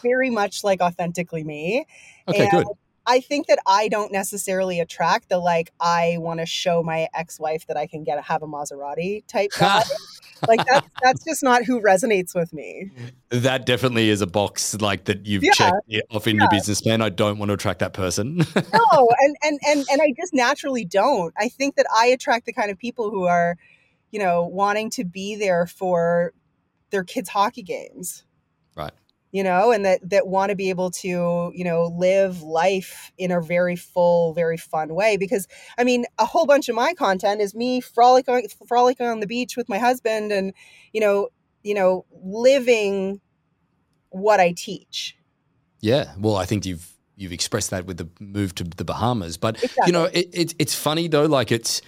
very 0.02 0.30
much 0.30 0.64
like 0.64 0.80
authentically 0.80 1.44
me. 1.44 1.86
Okay, 2.28 2.48
good. 2.50 2.66
I 3.06 3.20
think 3.20 3.46
that 3.46 3.58
I 3.66 3.88
don't 3.88 4.12
necessarily 4.12 4.80
attract 4.80 5.30
the 5.30 5.38
like 5.38 5.72
I 5.80 6.16
want 6.18 6.40
to 6.40 6.46
show 6.46 6.82
my 6.82 7.08
ex-wife 7.14 7.66
that 7.68 7.76
I 7.76 7.86
can 7.86 8.04
get 8.04 8.22
have 8.22 8.42
a 8.42 8.46
Maserati 8.46 9.26
type 9.26 9.50
guy. 9.58 9.82
Like 10.46 10.64
that's 10.66 10.88
that's 11.02 11.24
just 11.24 11.42
not 11.42 11.64
who 11.64 11.80
resonates 11.80 12.34
with 12.34 12.52
me. 12.52 12.90
That 13.30 13.66
definitely 13.66 14.10
is 14.10 14.20
a 14.20 14.26
box 14.26 14.80
like 14.80 15.04
that 15.04 15.26
you've 15.26 15.42
yeah. 15.42 15.52
checked 15.52 15.76
off 16.10 16.26
in 16.26 16.36
yeah. 16.36 16.42
your 16.42 16.50
business 16.50 16.80
plan. 16.80 17.02
I 17.02 17.08
don't 17.08 17.38
want 17.38 17.48
to 17.48 17.54
attract 17.54 17.80
that 17.80 17.92
person. 17.92 18.36
no, 18.56 19.08
and, 19.20 19.36
and 19.42 19.60
and 19.66 19.86
and 19.90 20.02
I 20.02 20.12
just 20.16 20.32
naturally 20.34 20.84
don't. 20.84 21.34
I 21.38 21.48
think 21.48 21.76
that 21.76 21.86
I 21.94 22.06
attract 22.06 22.46
the 22.46 22.52
kind 22.52 22.70
of 22.70 22.78
people 22.78 23.10
who 23.10 23.24
are, 23.26 23.56
you 24.10 24.18
know, 24.18 24.44
wanting 24.44 24.90
to 24.90 25.04
be 25.04 25.36
there 25.36 25.66
for 25.66 26.32
their 26.90 27.04
kids' 27.04 27.28
hockey 27.28 27.62
games. 27.62 28.24
You 29.30 29.44
know 29.44 29.72
and 29.72 29.84
that 29.84 30.08
that 30.08 30.26
want 30.26 30.50
to 30.50 30.56
be 30.56 30.70
able 30.70 30.90
to 30.90 31.52
you 31.54 31.64
know 31.64 31.94
live 31.98 32.40
life 32.40 33.12
in 33.18 33.30
a 33.30 33.42
very 33.42 33.76
full 33.76 34.32
very 34.32 34.56
fun 34.56 34.94
way 34.94 35.18
because 35.18 35.46
i 35.76 35.84
mean 35.84 36.06
a 36.18 36.24
whole 36.24 36.46
bunch 36.46 36.70
of 36.70 36.74
my 36.74 36.94
content 36.94 37.42
is 37.42 37.54
me 37.54 37.82
frolicking 37.82 38.48
frolicking 38.66 39.06
on 39.06 39.20
the 39.20 39.26
beach 39.26 39.54
with 39.54 39.68
my 39.68 39.76
husband 39.76 40.32
and 40.32 40.54
you 40.94 41.00
know 41.00 41.28
you 41.62 41.74
know 41.74 42.06
living 42.22 43.20
what 44.08 44.40
i 44.40 44.50
teach 44.56 45.14
yeah 45.80 46.14
well 46.18 46.36
i 46.36 46.46
think 46.46 46.64
you've 46.64 46.90
you've 47.16 47.32
expressed 47.32 47.68
that 47.68 47.84
with 47.84 47.98
the 47.98 48.08
move 48.20 48.54
to 48.54 48.64
the 48.64 48.84
bahamas 48.84 49.36
but 49.36 49.62
exactly. 49.62 49.82
you 49.86 49.92
know 49.92 50.04
it, 50.04 50.28
it, 50.32 50.54
it's 50.58 50.74
funny 50.74 51.06
though 51.06 51.26
like 51.26 51.52
it's 51.52 51.82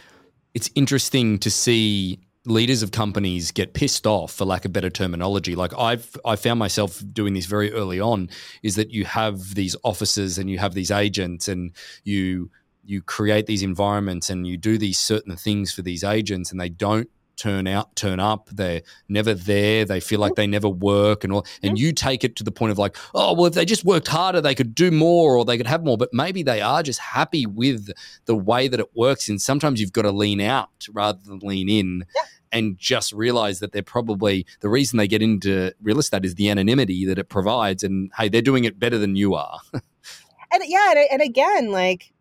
it's 0.52 0.70
interesting 0.74 1.38
to 1.38 1.50
see 1.50 2.18
leaders 2.50 2.82
of 2.82 2.92
companies 2.92 3.50
get 3.50 3.74
pissed 3.74 4.06
off 4.06 4.32
for 4.32 4.44
lack 4.44 4.64
of 4.64 4.72
better 4.72 4.90
terminology. 4.90 5.54
Like 5.54 5.72
i've 5.78 6.16
i 6.24 6.36
found 6.36 6.58
myself 6.58 7.02
doing 7.12 7.34
this 7.34 7.46
very 7.46 7.72
early 7.72 8.00
on 8.00 8.28
is 8.62 8.76
that 8.76 8.90
you 8.90 9.04
have 9.04 9.54
these 9.54 9.76
offices 9.84 10.38
and 10.38 10.50
you 10.50 10.58
have 10.58 10.74
these 10.74 10.90
agents 10.90 11.48
and 11.48 11.72
you 12.04 12.50
you 12.84 13.02
create 13.02 13.46
these 13.46 13.62
environments 13.62 14.30
and 14.30 14.46
you 14.46 14.56
do 14.56 14.78
these 14.78 14.98
certain 14.98 15.36
things 15.36 15.72
for 15.72 15.82
these 15.82 16.02
agents 16.02 16.50
and 16.50 16.60
they 16.60 16.68
don't 16.68 17.08
turn 17.40 17.66
out 17.66 17.96
turn 17.96 18.20
up. 18.20 18.50
They're 18.52 18.82
never 19.08 19.32
there. 19.32 19.86
They 19.86 20.00
feel 20.00 20.20
like 20.20 20.34
they 20.34 20.46
never 20.46 20.68
work 20.68 21.24
and 21.24 21.32
all. 21.32 21.46
And 21.62 21.78
you 21.78 21.92
take 21.92 22.22
it 22.22 22.36
to 22.36 22.44
the 22.44 22.50
point 22.50 22.70
of 22.70 22.78
like 22.78 22.96
oh 23.14 23.32
well 23.32 23.46
if 23.46 23.54
they 23.54 23.64
just 23.64 23.84
worked 23.84 24.08
harder 24.08 24.40
they 24.40 24.54
could 24.54 24.74
do 24.74 24.90
more 24.90 25.36
or 25.36 25.44
they 25.44 25.56
could 25.56 25.66
have 25.66 25.82
more. 25.82 25.96
But 25.96 26.10
maybe 26.12 26.42
they 26.42 26.60
are 26.60 26.82
just 26.82 27.00
happy 27.00 27.46
with 27.46 27.90
the 28.26 28.36
way 28.36 28.68
that 28.68 28.78
it 28.78 28.94
works. 28.94 29.28
And 29.28 29.40
sometimes 29.40 29.80
you've 29.80 29.92
got 29.92 30.02
to 30.02 30.12
lean 30.12 30.40
out 30.40 30.86
rather 30.92 31.20
than 31.24 31.38
lean 31.38 31.68
in. 31.68 32.04
Yeah. 32.14 32.22
And 32.52 32.78
just 32.78 33.12
realize 33.12 33.60
that 33.60 33.72
they're 33.72 33.82
probably 33.82 34.46
the 34.60 34.68
reason 34.68 34.96
they 34.96 35.08
get 35.08 35.22
into 35.22 35.72
real 35.82 35.98
estate 35.98 36.24
is 36.24 36.34
the 36.34 36.48
anonymity 36.48 37.06
that 37.06 37.18
it 37.18 37.28
provides 37.28 37.82
and 37.82 38.10
hey 38.16 38.28
they're 38.28 38.42
doing 38.42 38.64
it 38.64 38.78
better 38.78 38.98
than 38.98 39.16
you 39.16 39.34
are 39.34 39.60
and 39.72 40.62
yeah 40.66 40.90
and, 40.90 41.06
and 41.12 41.22
again 41.22 41.70
like 41.70 42.12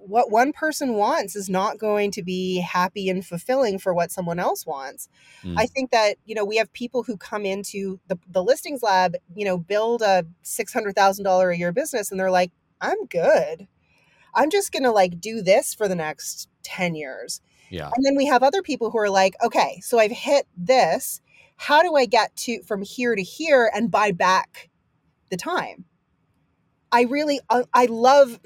what 0.00 0.30
one 0.30 0.52
person 0.52 0.94
wants 0.94 1.36
is 1.36 1.48
not 1.48 1.78
going 1.78 2.10
to 2.10 2.22
be 2.22 2.60
happy 2.60 3.08
and 3.08 3.24
fulfilling 3.24 3.78
for 3.78 3.94
what 3.94 4.10
someone 4.10 4.38
else 4.38 4.66
wants. 4.66 5.08
Mm. 5.44 5.54
I 5.56 5.66
think 5.66 5.90
that, 5.90 6.16
you 6.24 6.34
know, 6.34 6.44
we 6.44 6.56
have 6.56 6.72
people 6.72 7.02
who 7.02 7.16
come 7.16 7.44
into 7.44 8.00
the, 8.08 8.18
the 8.28 8.42
listings 8.42 8.82
lab, 8.82 9.14
you 9.34 9.44
know, 9.44 9.58
build 9.58 10.02
a 10.02 10.24
$600,000 10.44 11.52
a 11.52 11.58
year 11.58 11.72
business 11.72 12.10
and 12.10 12.18
they're 12.18 12.30
like, 12.30 12.50
I'm 12.80 13.06
good. 13.06 13.68
I'm 14.34 14.50
just 14.50 14.72
going 14.72 14.84
to 14.84 14.90
like 14.90 15.20
do 15.20 15.42
this 15.42 15.74
for 15.74 15.86
the 15.86 15.96
next 15.96 16.48
10 16.62 16.94
years. 16.94 17.40
Yeah. 17.70 17.90
And 17.94 18.04
then 18.04 18.16
we 18.16 18.26
have 18.26 18.42
other 18.42 18.62
people 18.62 18.90
who 18.90 18.98
are 18.98 19.10
like, 19.10 19.34
okay, 19.42 19.80
so 19.82 19.98
I've 19.98 20.10
hit 20.10 20.46
this. 20.56 21.20
How 21.56 21.82
do 21.82 21.94
I 21.94 22.06
get 22.06 22.34
to 22.38 22.62
from 22.62 22.82
here 22.82 23.14
to 23.14 23.22
here 23.22 23.70
and 23.74 23.90
buy 23.90 24.12
back 24.12 24.70
the 25.30 25.36
time? 25.36 25.84
I 26.92 27.02
really 27.02 27.40
uh, 27.48 27.64
I 27.72 27.86
love 27.86 28.40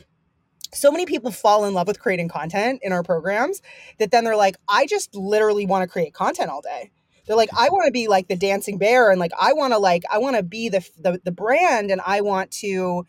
so 0.74 0.90
many 0.90 1.06
people 1.06 1.30
fall 1.30 1.64
in 1.64 1.74
love 1.74 1.86
with 1.86 2.00
creating 2.00 2.28
content 2.28 2.80
in 2.82 2.92
our 2.92 3.02
programs 3.02 3.62
that 3.98 4.10
then 4.10 4.24
they're 4.24 4.36
like, 4.36 4.56
I 4.68 4.86
just 4.86 5.14
literally 5.14 5.66
want 5.66 5.82
to 5.82 5.88
create 5.88 6.12
content 6.12 6.50
all 6.50 6.60
day. 6.60 6.90
They're 7.26 7.36
like, 7.36 7.50
I 7.56 7.70
want 7.70 7.86
to 7.86 7.92
be 7.92 8.08
like 8.08 8.28
the 8.28 8.36
dancing 8.36 8.76
bear 8.76 9.10
and 9.10 9.18
like 9.18 9.32
I 9.40 9.54
want 9.54 9.72
to 9.72 9.78
like 9.78 10.02
I 10.12 10.18
want 10.18 10.36
to 10.36 10.42
be 10.42 10.68
the, 10.68 10.86
the 10.98 11.20
the 11.24 11.32
brand 11.32 11.90
and 11.90 12.00
I 12.04 12.20
want 12.20 12.50
to 12.52 13.06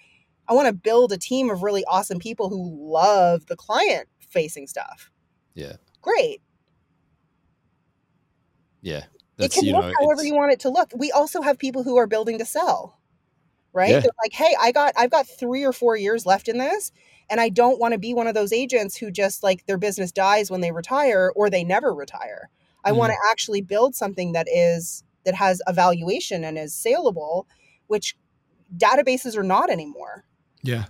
I 0.48 0.54
want 0.54 0.68
to 0.68 0.74
build 0.74 1.12
a 1.12 1.18
team 1.18 1.50
of 1.50 1.64
really 1.64 1.84
awesome 1.86 2.20
people 2.20 2.50
who 2.50 2.94
love 2.94 3.48
the 3.48 3.56
client 3.58 4.08
facing 4.20 4.68
stuff. 4.68 5.12
Yeah. 5.54 5.78
Great. 6.06 6.40
Yeah. 8.84 9.06
it 9.40 9.52
can 9.52 9.66
look 9.66 9.86
know, 9.86 9.94
however 10.00 10.24
you 10.24 10.36
want 10.36 10.52
it 10.52 10.60
to 10.62 10.70
look. 10.70 10.92
We 10.96 11.12
also 11.12 11.42
have 11.42 11.58
people 11.58 11.82
who 11.82 11.98
are 11.98 12.06
building 12.06 12.38
to 12.38 12.46
sell. 12.46 13.00
Right? 13.74 13.90
Yeah. 13.90 14.00
They're 14.02 14.12
like, 14.24 14.32
"Hey, 14.32 14.56
I 14.62 14.72
got 14.72 14.94
I've 14.96 15.10
got 15.10 15.28
3 15.28 15.64
or 15.64 15.74
4 15.74 15.98
years 15.98 16.26
left 16.26 16.48
in 16.48 16.60
this 16.60 16.92
and 17.28 17.42
I 17.42 17.50
don't 17.50 17.80
want 17.80 17.94
to 17.94 17.98
be 17.98 18.14
one 18.14 18.28
of 18.28 18.36
those 18.36 18.54
agents 18.54 18.96
who 18.96 19.10
just 19.10 19.42
like 19.42 19.66
their 19.66 19.80
business 19.80 20.12
dies 20.12 20.52
when 20.52 20.62
they 20.62 20.72
retire 20.72 21.34
or 21.36 21.50
they 21.50 21.64
never 21.64 21.94
retire. 21.94 22.50
I 22.84 22.92
mm. 22.92 22.98
want 22.98 23.12
to 23.12 23.18
actually 23.32 23.62
build 23.62 23.96
something 23.96 24.34
that 24.34 24.48
is 24.48 25.04
that 25.24 25.34
has 25.34 25.60
a 25.66 25.74
valuation 25.74 26.44
and 26.44 26.56
is 26.56 26.76
saleable, 26.76 27.48
which 27.88 28.16
databases 28.78 29.36
are 29.36 29.44
not 29.44 29.72
anymore. 29.72 30.24
Yeah. 30.62 30.86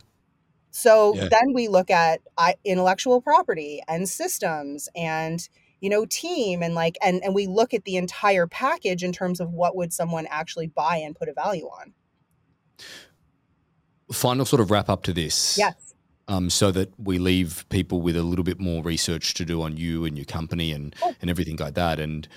So 0.77 1.15
yeah. 1.15 1.29
then 1.29 1.53
we 1.53 1.67
look 1.69 1.89
at 1.89 2.19
intellectual 2.65 3.21
property 3.21 3.81
and 3.87 4.09
systems 4.09 4.89
and 4.95 5.47
you 5.79 5.89
know 5.89 6.05
team 6.05 6.61
and 6.61 6.75
like 6.75 6.97
and 7.01 7.23
and 7.23 7.33
we 7.33 7.47
look 7.47 7.73
at 7.73 7.85
the 7.85 7.95
entire 7.95 8.45
package 8.45 9.03
in 9.03 9.13
terms 9.13 9.39
of 9.39 9.53
what 9.53 9.75
would 9.75 9.93
someone 9.93 10.27
actually 10.29 10.67
buy 10.67 10.97
and 10.97 11.15
put 11.15 11.29
a 11.29 11.33
value 11.33 11.65
on. 11.65 11.93
Final 14.11 14.45
sort 14.45 14.61
of 14.61 14.69
wrap 14.69 14.89
up 14.89 15.03
to 15.03 15.13
this. 15.13 15.57
Yes 15.57 15.85
um, 16.27 16.49
so 16.49 16.71
that 16.71 16.91
we 16.99 17.19
leave 17.19 17.65
people 17.69 18.01
with 18.01 18.15
a 18.15 18.23
little 18.23 18.43
bit 18.43 18.59
more 18.59 18.83
research 18.83 19.33
to 19.35 19.45
do 19.45 19.61
on 19.61 19.77
you 19.77 20.05
and 20.05 20.17
your 20.17 20.25
company 20.25 20.71
and 20.71 20.95
oh. 21.01 21.13
and 21.21 21.29
everything 21.29 21.57
like 21.57 21.75
that. 21.75 21.99
And 21.99 22.27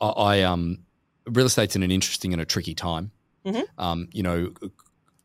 I, 0.00 0.08
I, 0.08 0.42
um, 0.42 0.78
real 1.26 1.46
estate's 1.46 1.76
in 1.76 1.82
an 1.82 1.90
interesting 1.90 2.32
and 2.32 2.42
a 2.42 2.44
tricky 2.44 2.74
time. 2.74 3.10
Mm-hmm. 3.44 3.80
Um, 3.80 4.08
you 4.12 4.22
know, 4.22 4.52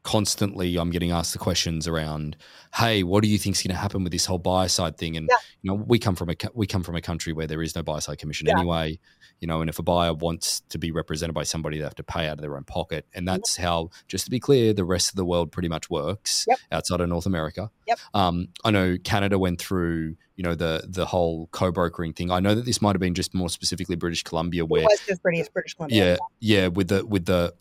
constantly 0.04 0.78
I'm 0.78 0.90
getting 0.90 1.12
asked 1.12 1.34
the 1.34 1.40
questions 1.40 1.88
around, 1.88 2.36
hey, 2.74 3.04
what 3.04 3.22
do 3.24 3.30
you 3.30 3.38
think 3.38 3.56
is 3.56 3.62
going 3.64 3.76
to 3.76 3.82
happen 3.82 4.04
with 4.04 4.12
this 4.12 4.26
whole 4.26 4.40
buy 4.40 4.68
side 4.68 4.98
thing? 4.98 5.16
And 5.16 5.28
yeah. 5.30 5.38
you 5.62 5.70
know, 5.70 5.76
we 5.76 6.00
come 6.00 6.16
from 6.16 6.30
a 6.30 6.36
we 6.54 6.68
come 6.68 6.84
from 6.84 6.96
a 6.96 7.02
country 7.02 7.34
where 7.34 7.48
there 7.48 7.62
is 7.62 7.76
no 7.76 7.84
buy 7.84 8.00
side 8.00 8.18
commission 8.18 8.48
yeah. 8.48 8.58
anyway. 8.58 9.00
You 9.40 9.48
know, 9.48 9.62
and 9.62 9.70
if 9.72 9.80
a 9.80 9.84
buyer 9.84 10.14
wants 10.14 10.62
to 10.70 10.78
be 10.78 10.92
represented 10.92 11.34
by 11.34 11.44
somebody, 11.44 11.80
they 11.80 11.84
have 11.84 11.96
to 11.96 12.04
pay 12.04 12.28
out 12.28 12.34
of 12.34 12.42
their 12.42 12.56
own 12.56 12.64
pocket, 12.64 13.08
and 13.14 13.26
mm-hmm. 13.26 13.34
that's 13.38 13.58
how, 13.58 13.90
just 14.08 14.26
to 14.26 14.32
be 14.32 14.40
clear, 14.40 14.72
the 14.72 14.86
rest 14.86 15.10
of 15.10 15.16
the 15.16 15.26
world 15.26 15.52
pretty 15.52 15.68
much 15.68 15.90
works 15.90 16.46
yep. 16.48 16.60
outside 16.72 17.02
of 17.02 17.10
North 17.10 17.26
America. 17.26 17.72
Yep. 17.88 18.00
Um, 18.14 18.50
I 18.64 18.70
know 18.70 18.98
Canada 19.04 19.40
went 19.40 19.60
through, 19.60 20.16
you 20.36 20.44
know, 20.44 20.54
the 20.54 20.84
the 20.88 21.08
whole 21.08 21.48
co-brokering 21.52 22.14
thing. 22.14 22.30
I 22.30 22.40
know 22.40 22.54
that 22.54 22.66
this 22.66 22.84
might 22.84 22.94
have 22.94 23.00
been 23.00 23.16
just 23.16 23.34
more 23.34 23.50
specifically 23.50 23.96
British 23.96 24.22
Columbia, 24.22 24.64
where 24.64 24.82
it 24.82 24.86
was 24.86 25.02
just 25.08 25.24
British 25.24 25.50
British 25.50 25.74
Columbia. 25.74 26.12
Yeah, 26.12 26.18
yeah, 26.40 26.68
with 26.68 26.90
the 26.90 27.04
with 27.04 27.26
the 27.26 27.56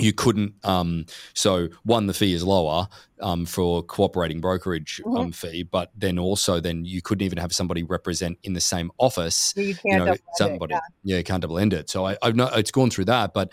you 0.00 0.12
couldn't 0.12 0.54
um, 0.64 1.06
so 1.34 1.68
one 1.84 2.06
the 2.06 2.14
fee 2.14 2.32
is 2.32 2.44
lower 2.44 2.88
um, 3.20 3.44
for 3.44 3.82
cooperating 3.82 4.40
brokerage 4.40 5.00
mm-hmm. 5.04 5.16
um, 5.16 5.32
fee 5.32 5.62
but 5.62 5.90
then 5.96 6.18
also 6.18 6.60
then 6.60 6.84
you 6.84 7.02
couldn't 7.02 7.24
even 7.24 7.38
have 7.38 7.52
somebody 7.52 7.82
represent 7.82 8.38
in 8.42 8.52
the 8.52 8.60
same 8.60 8.90
office 8.98 9.52
you, 9.56 9.74
you 9.84 9.98
know 9.98 10.14
somebody 10.34 10.74
it, 10.74 10.80
yeah. 11.02 11.16
yeah 11.16 11.22
can't 11.22 11.42
double 11.42 11.58
end 11.58 11.72
it 11.72 11.90
so 11.90 12.06
I, 12.06 12.16
have 12.22 12.36
not 12.36 12.56
it's 12.58 12.70
gone 12.70 12.90
through 12.90 13.06
that 13.06 13.34
but 13.34 13.52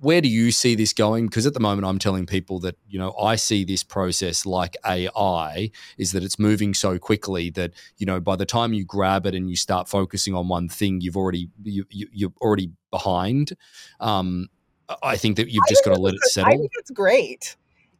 where 0.00 0.20
do 0.20 0.28
you 0.28 0.50
see 0.52 0.74
this 0.74 0.92
going 0.92 1.26
because 1.26 1.46
at 1.46 1.54
the 1.54 1.60
moment 1.60 1.86
i'm 1.86 1.98
telling 1.98 2.26
people 2.26 2.60
that 2.60 2.76
you 2.88 2.98
know 2.98 3.14
i 3.16 3.34
see 3.36 3.64
this 3.64 3.82
process 3.82 4.46
like 4.46 4.76
ai 4.86 5.70
is 5.96 6.12
that 6.12 6.22
it's 6.22 6.38
moving 6.38 6.72
so 6.72 6.98
quickly 6.98 7.50
that 7.50 7.72
you 7.96 8.06
know 8.06 8.20
by 8.20 8.36
the 8.36 8.46
time 8.46 8.72
you 8.72 8.84
grab 8.84 9.26
it 9.26 9.34
and 9.34 9.50
you 9.50 9.56
start 9.56 9.88
focusing 9.88 10.34
on 10.34 10.48
one 10.48 10.68
thing 10.68 11.00
you've 11.00 11.16
already 11.16 11.48
you, 11.62 11.84
you, 11.90 12.28
are 12.28 12.46
already 12.46 12.70
behind 12.90 13.52
um, 14.00 14.48
I 15.02 15.16
think 15.16 15.36
that 15.36 15.48
you've 15.50 15.66
just 15.68 15.84
got 15.84 15.94
to 15.94 16.00
let 16.00 16.14
it 16.14 16.22
settle. 16.24 16.52
I 16.52 16.56
think 16.56 16.70
it's 16.74 16.90
great 16.90 17.56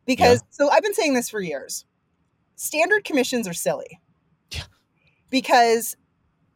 because 0.07 0.41
yeah. 0.41 0.47
so 0.51 0.70
I've 0.70 0.82
been 0.82 0.95
saying 0.95 1.14
this 1.14 1.28
for 1.28 1.41
years. 1.41 1.84
Standard 2.57 3.05
commissions 3.05 3.47
are 3.47 3.55
silly. 3.55 4.01
Yeah. 4.51 4.62
Because 5.30 5.97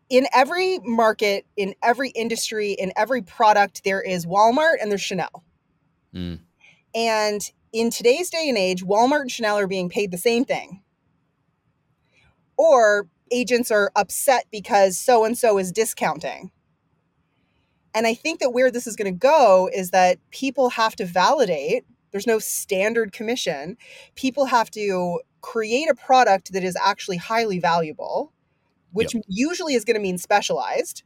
in 0.09 0.27
every 0.35 0.79
market, 0.81 1.47
in 1.57 1.75
every 1.83 2.11
industry, 2.11 2.73
in 2.73 2.93
every 2.97 3.23
product, 3.23 3.85
there 3.85 4.03
is 4.03 4.27
Walmart 4.27 4.75
and 4.81 4.91
there's 4.91 5.03
Chanel. 5.03 5.45
Mm. 6.15 6.41
And 6.95 7.41
in 7.73 7.91
today's 7.91 8.29
day 8.31 8.49
and 8.49 8.59
age, 8.59 8.85
Walmart 8.85 9.23
and 9.23 9.31
Chanel 9.31 9.59
are 9.59 9.67
being 9.67 9.89
paid 9.89 10.11
the 10.11 10.19
same 10.19 10.45
thing. 10.45 10.83
Or 12.57 13.09
agents 13.31 13.71
are 13.71 13.91
upset 13.97 14.45
because 14.51 14.99
so 14.99 15.25
and 15.25 15.37
so 15.37 15.59
is 15.59 15.73
discounting. 15.73 16.51
And 17.95 18.07
I 18.07 18.15
think 18.15 18.41
that 18.41 18.51
where 18.51 18.71
this 18.71 18.87
is 18.87 18.97
going 18.97 19.13
to 19.13 19.19
go 19.19 19.69
is 19.73 19.91
that 19.91 20.19
people 20.31 20.71
have 20.71 20.97
to 20.97 21.05
validate. 21.05 21.85
There's 22.11 22.27
no 22.27 22.39
standard 22.39 23.13
commission. 23.13 23.77
People 24.15 24.47
have 24.47 24.71
to 24.73 25.21
create 25.41 25.91
a 25.91 25.95
product 25.95 26.53
that 26.53 26.65
is 26.65 26.77
actually 26.83 27.19
highly 27.19 27.59
valuable, 27.59 28.33
which 28.93 29.15
yep. 29.15 29.25
usually 29.29 29.75
is 29.75 29.85
going 29.85 29.97
to 29.97 30.01
mean 30.01 30.19
specialized. 30.19 31.03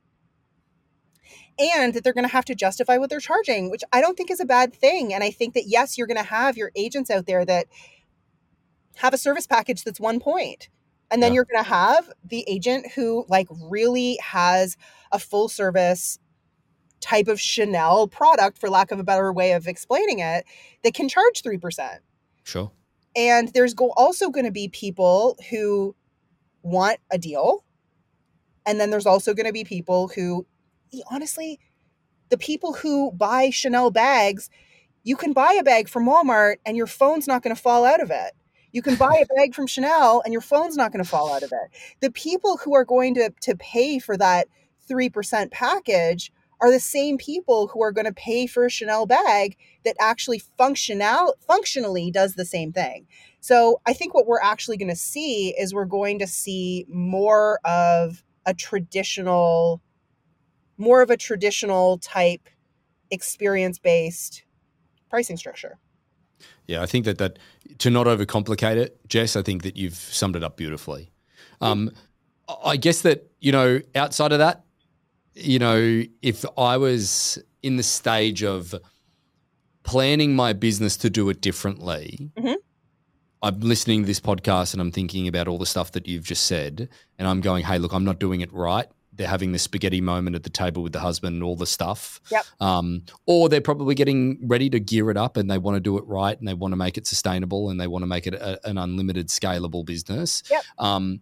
And 1.59 1.95
that 1.95 2.05
they're 2.05 2.13
going 2.13 2.27
to 2.27 2.33
have 2.33 2.45
to 2.45 2.55
justify 2.55 2.99
what 2.99 3.09
they're 3.09 3.19
charging, 3.19 3.71
which 3.71 3.83
I 3.91 4.03
don't 4.03 4.17
think 4.17 4.31
is 4.31 4.41
a 4.41 4.45
bad 4.45 4.75
thing. 4.75 5.15
And 5.15 5.25
I 5.25 5.31
think 5.31 5.55
that, 5.55 5.65
yes, 5.67 5.97
you're 5.97 6.07
going 6.07 6.19
to 6.19 6.23
have 6.23 6.57
your 6.57 6.71
agents 6.77 7.11
out 7.11 7.27
there 7.27 7.47
that 7.47 7.67
have 8.97 9.15
a 9.15 9.19
service 9.19 9.47
package 9.47 9.83
that's 9.83 9.99
one 9.99 10.21
point. 10.21 10.69
And 11.11 11.23
then 11.23 11.33
yeah. 11.33 11.37
you're 11.37 11.47
going 11.51 11.65
to 11.65 11.71
have 11.71 12.13
the 12.25 12.45
agent 12.47 12.93
who, 12.93 13.25
like, 13.29 13.49
really 13.51 14.19
has 14.23 14.77
a 15.13 15.19
full 15.19 15.49
service 15.49 16.19
type 17.07 17.29
of 17.29 17.41
Chanel 17.41 18.09
product, 18.09 18.59
for 18.59 18.69
lack 18.69 18.91
of 18.91 18.99
a 18.99 19.05
better 19.05 19.33
way 19.33 19.53
of 19.53 19.69
explaining 19.69 20.19
it, 20.19 20.45
that 20.83 20.95
can 20.95 21.09
charge 21.09 21.43
3%. 21.43 21.99
Sure. 22.43 22.73
And 23.15 23.49
there's 23.55 23.75
go- 23.75 23.93
also 23.97 24.31
going 24.31 24.45
to 24.45 24.53
be 24.53 24.69
people 24.69 25.39
who 25.51 25.95
want 26.63 26.99
a 27.11 27.19
deal. 27.19 27.65
And 28.67 28.81
then 28.81 28.91
there's 28.91 29.07
also 29.07 29.35
going 29.35 29.47
to 29.47 29.53
be 29.53 29.65
people 29.65 30.09
who, 30.09 30.47
honestly, 31.11 31.61
the 32.29 32.39
people 32.39 32.73
who 32.73 33.13
buy 33.13 33.51
Chanel 33.51 33.91
bags, 33.91 34.51
you 35.05 35.17
can 35.17 35.33
buy 35.33 35.57
a 35.59 35.63
bag 35.63 35.89
from 35.89 36.07
Walmart 36.07 36.57
and 36.67 36.77
your 36.77 36.89
phone's 36.89 37.29
not 37.29 37.43
going 37.43 37.55
to 37.55 37.61
fall 37.61 37.85
out 37.85 38.03
of 38.03 38.11
it. 38.11 38.33
You 38.73 38.83
can 38.83 38.97
buy 38.97 39.23
a 39.23 39.35
bag 39.37 39.55
from 39.55 39.69
Chanel 39.69 40.23
and 40.25 40.33
your 40.33 40.41
phone's 40.41 40.77
not 40.77 40.93
going 40.93 41.05
to 41.05 41.09
fall 41.09 41.33
out 41.33 41.45
of 41.45 41.53
it. 41.53 41.71
The 42.01 42.11
people 42.11 42.57
who 42.57 42.75
are 42.75 42.85
going 42.85 43.15
to, 43.15 43.33
to 43.43 43.55
pay 43.55 44.01
for 44.01 44.17
that 44.17 44.49
3% 44.91 45.53
package 45.53 46.33
are 46.61 46.71
the 46.71 46.81
same 46.81 47.19
people 47.19 47.69
who 47.69 47.83
are 47.83 47.93
going 47.93 48.07
to 48.07 48.13
pay 48.13 48.47
for 48.47 48.65
a 48.65 48.71
Chanel 48.71 49.07
bag 49.07 49.57
that 49.85 49.97
actually 50.01 50.39
functional 50.57 51.35
functionally 51.47 52.11
does 52.11 52.35
the 52.35 52.45
same 52.45 52.73
thing. 52.73 53.07
So 53.41 53.81
I 53.87 53.93
think 53.93 54.15
what 54.15 54.27
we're 54.27 54.41
actually 54.41 54.77
going 54.77 54.89
to 54.89 54.97
see 54.97 55.55
is 55.59 55.75
we're 55.75 55.85
going 55.85 56.19
to 56.19 56.27
see 56.27 56.87
more 56.89 57.61
of 57.65 58.23
a 58.47 58.55
traditional 58.55 59.83
more 60.79 61.01
of 61.01 61.11
a 61.11 61.17
traditional 61.17 61.99
type 61.99 62.49
experience 63.11 63.79
based 63.79 64.45
pricing 65.09 65.37
structure. 65.37 65.79
Yeah, 66.67 66.83
I 66.83 66.87
think 66.87 67.05
that 67.05 67.19
that 67.19 67.39
to 67.79 67.91
not 67.91 68.07
overcomplicate 68.07 68.77
it, 68.77 69.09
Jess, 69.09 69.37
I 69.37 69.43
think 69.43 69.63
that 69.63 69.77
you've 69.77 69.95
summed 69.95 70.37
it 70.37 70.45
up 70.45 70.57
beautifully. 70.57 71.11
Um, 71.61 71.91
I 72.65 72.77
guess 72.77 73.03
that 73.03 73.31
you 73.41 73.53
know, 73.53 73.81
outside 73.95 74.33
of 74.33 74.39
that, 74.39 74.66
you 75.37 75.59
know, 75.59 76.03
if 76.23 76.45
I 76.57 76.79
was 76.79 77.39
in 77.63 77.77
the 77.77 77.83
stage 77.83 78.43
of 78.43 78.75
planning 79.83 80.35
my 80.35 80.53
business 80.53 80.97
to 80.99 81.11
do 81.11 81.29
it 81.29 81.41
differently, 81.41 82.31
mm-hmm. 82.37 82.55
I'm 83.43 83.61
listening 83.61 84.03
to 84.03 84.07
this 84.07 84.21
podcast 84.21 84.73
and 84.73 84.81
I'm 84.81 84.91
thinking 84.91 85.29
about 85.29 85.47
all 85.47 85.59
the 85.59 85.67
stuff 85.67 85.93
that 85.93 86.09
you've 86.09 86.25
just 86.25 86.47
said, 86.47 86.89
and 87.19 87.29
I'm 87.29 87.41
going, 87.41 87.65
hey, 87.65 87.79
look, 87.79 87.93
I'm 87.93 88.05
not 88.05 88.19
doing 88.19 88.41
it 88.41 88.53
right. 88.53 88.87
They're 89.13 89.29
having 89.29 89.53
the 89.53 89.59
spaghetti 89.59 90.01
moment 90.01 90.37
at 90.37 90.43
the 90.43 90.51
table 90.51 90.83
with 90.83 90.93
the 90.93 91.01
husband 91.01 91.35
and 91.35 91.43
all 91.43 91.57
the 91.57 91.67
stuff. 91.67 92.21
Yep. 92.31 92.45
Um, 92.61 93.05
or 93.27 93.49
they're 93.49 93.61
probably 93.61 93.95
getting 93.95 94.39
ready 94.47 94.69
to 94.71 94.81
gear 94.81 95.11
it 95.11 95.17
up 95.17 95.37
and 95.37 95.51
they 95.51 95.59
want 95.59 95.77
to 95.77 95.81
do 95.81 95.97
it 95.97 96.05
right 96.07 96.39
and 96.39 96.47
they 96.47 96.55
want 96.55 96.73
to 96.73 96.77
make 96.77 96.99
it 96.99 97.07
sustainable 97.07 97.71
and 97.71 97.81
they 97.81 97.87
want 97.87 98.03
to 98.03 98.07
make 98.07 98.27
it 98.27 98.35
a, 98.35 98.59
an 98.69 98.77
unlimited, 98.77 99.29
scalable 99.29 99.85
business. 99.85 100.43
Yep. 100.51 100.65
Um, 100.79 101.21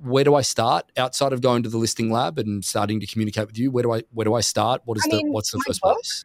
where 0.00 0.24
do 0.24 0.34
I 0.34 0.42
start 0.42 0.90
outside 0.96 1.32
of 1.32 1.40
going 1.40 1.62
to 1.62 1.68
the 1.68 1.78
listing 1.78 2.10
lab 2.10 2.38
and 2.38 2.64
starting 2.64 3.00
to 3.00 3.06
communicate 3.06 3.46
with 3.46 3.58
you? 3.58 3.70
Where 3.70 3.82
do 3.82 3.92
I 3.92 4.02
where 4.12 4.24
do 4.24 4.34
I 4.34 4.40
start? 4.40 4.82
What 4.84 4.98
is 4.98 5.04
I 5.06 5.16
the 5.16 5.24
what's 5.30 5.50
the 5.50 5.62
first 5.66 5.80
book, 5.80 5.94
place? 5.94 6.24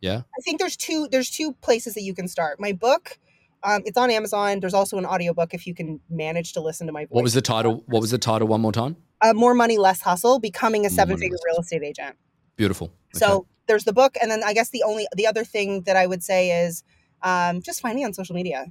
Yeah, 0.00 0.18
I 0.18 0.42
think 0.42 0.58
there's 0.58 0.76
two 0.76 1.08
there's 1.10 1.30
two 1.30 1.52
places 1.54 1.94
that 1.94 2.02
you 2.02 2.14
can 2.14 2.28
start. 2.28 2.58
My 2.58 2.72
book, 2.72 3.18
um, 3.62 3.82
it's 3.84 3.98
on 3.98 4.10
Amazon. 4.10 4.60
There's 4.60 4.74
also 4.74 4.96
an 4.98 5.04
audiobook 5.04 5.52
if 5.52 5.66
you 5.66 5.74
can 5.74 6.00
manage 6.08 6.52
to 6.54 6.60
listen 6.60 6.86
to 6.86 6.92
my 6.92 7.02
voice. 7.02 7.10
What 7.10 7.22
was 7.22 7.34
the 7.34 7.42
title? 7.42 7.84
What 7.86 8.00
was 8.00 8.10
the 8.10 8.18
title? 8.18 8.48
One 8.48 8.60
more 8.60 8.72
time. 8.72 8.96
Uh, 9.20 9.34
More 9.34 9.54
money, 9.54 9.76
less 9.76 10.00
hustle. 10.00 10.38
Becoming 10.38 10.86
a 10.86 10.90
seven 10.90 11.18
figure 11.18 11.36
real 11.44 11.60
estate 11.60 11.82
agent. 11.82 12.16
Beautiful. 12.56 12.86
Okay. 12.86 13.18
So 13.18 13.46
there's 13.66 13.84
the 13.84 13.92
book, 13.92 14.16
and 14.20 14.30
then 14.30 14.42
I 14.42 14.54
guess 14.54 14.70
the 14.70 14.82
only 14.82 15.06
the 15.14 15.26
other 15.26 15.44
thing 15.44 15.82
that 15.82 15.96
I 15.96 16.06
would 16.06 16.22
say 16.22 16.64
is 16.64 16.82
um, 17.22 17.60
just 17.60 17.82
find 17.82 17.96
me 17.96 18.04
on 18.04 18.14
social 18.14 18.34
media. 18.34 18.66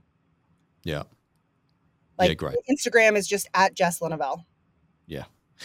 Yeah. 0.83 1.03
Like 2.19 2.29
yeah, 2.29 2.33
great. 2.35 2.57
Instagram 2.69 3.15
is 3.15 3.27
just 3.27 3.47
at 3.53 3.73
Jess 3.73 3.99
Lenouvel. 3.99 4.43
Yeah. 5.07 5.23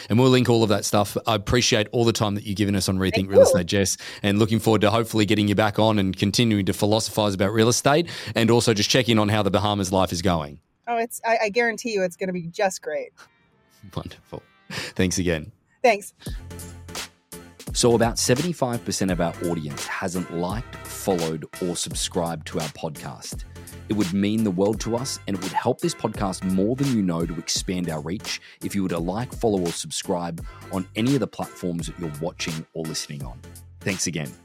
And 0.09 0.19
we'll 0.19 0.31
link 0.31 0.49
all 0.49 0.63
of 0.63 0.69
that 0.71 0.85
stuff. 0.85 1.17
I 1.27 1.35
appreciate 1.35 1.89
all 1.93 2.05
the 2.05 2.13
time 2.13 2.35
that 2.35 2.45
you've 2.45 2.57
given 2.57 2.75
us 2.75 2.89
on 2.89 2.99
Rethink 2.99 3.15
Thank 3.15 3.31
Real 3.31 3.41
you. 3.41 3.47
Estate, 3.47 3.67
Jess, 3.67 3.97
and 4.23 4.39
looking 4.39 4.59
forward 4.59 4.81
to 4.81 4.91
hopefully 4.91 5.25
getting 5.25 5.47
you 5.49 5.55
back 5.55 5.79
on 5.79 5.99
and 5.99 6.17
continuing 6.17 6.65
to 6.67 6.73
philosophize 6.73 7.35
about 7.35 7.53
real 7.53 7.69
estate 7.69 8.09
and 8.35 8.51
also 8.51 8.75
just 8.75 8.91
check 8.91 9.09
in 9.09 9.19
on 9.19 9.29
how 9.29 9.43
the 9.43 9.51
Bahamas 9.51 9.93
life 9.93 10.13
is 10.13 10.23
going. 10.23 10.61
Oh, 10.87 10.97
it's 10.97 11.21
I, 11.25 11.39
I 11.45 11.49
guarantee 11.49 11.93
you 11.93 12.03
it's 12.03 12.17
going 12.17 12.29
to 12.29 12.33
be 12.33 12.47
just 12.49 12.83
great. 12.83 13.13
Wonderful. 13.95 14.43
Thanks 14.71 15.19
again. 15.19 15.53
Thanks. 15.83 16.13
So, 17.73 17.95
about 17.95 18.15
75% 18.15 19.11
of 19.11 19.21
our 19.21 19.35
audience 19.51 19.87
hasn't 19.87 20.33
liked, 20.33 20.77
followed, 20.87 21.45
or 21.63 21.77
subscribed 21.77 22.47
to 22.49 22.61
our 22.61 22.69
podcast. 22.69 23.45
It 23.89 23.95
would 23.95 24.13
mean 24.13 24.45
the 24.45 24.51
world 24.51 24.81
to 24.81 24.97
us, 24.97 25.19
and 25.27 25.37
it 25.37 25.43
would 25.43 25.53
help 25.53 25.81
this 25.81 25.95
podcast 25.95 26.43
more 26.45 26.77
than 26.77 26.89
you 26.89 27.03
know 27.03 27.27
to 27.27 27.39
expand 27.39 27.91
our 27.91 28.01
reach 28.01 28.41
if 28.63 28.75
you 28.75 28.83
were 28.83 28.89
to 28.91 28.99
like, 28.99 29.33
follow, 29.33 29.61
or 29.61 29.73
subscribe 29.73 30.45
on 30.73 30.87
any 30.97 31.15
of 31.15 31.21
the 31.21 31.27
platforms 31.27 31.87
that 31.87 31.99
you're 31.99 32.13
watching 32.21 32.67
or 32.73 32.85
listening 32.85 33.23
on. 33.25 33.39
Thanks 33.81 34.07
again. 34.07 34.44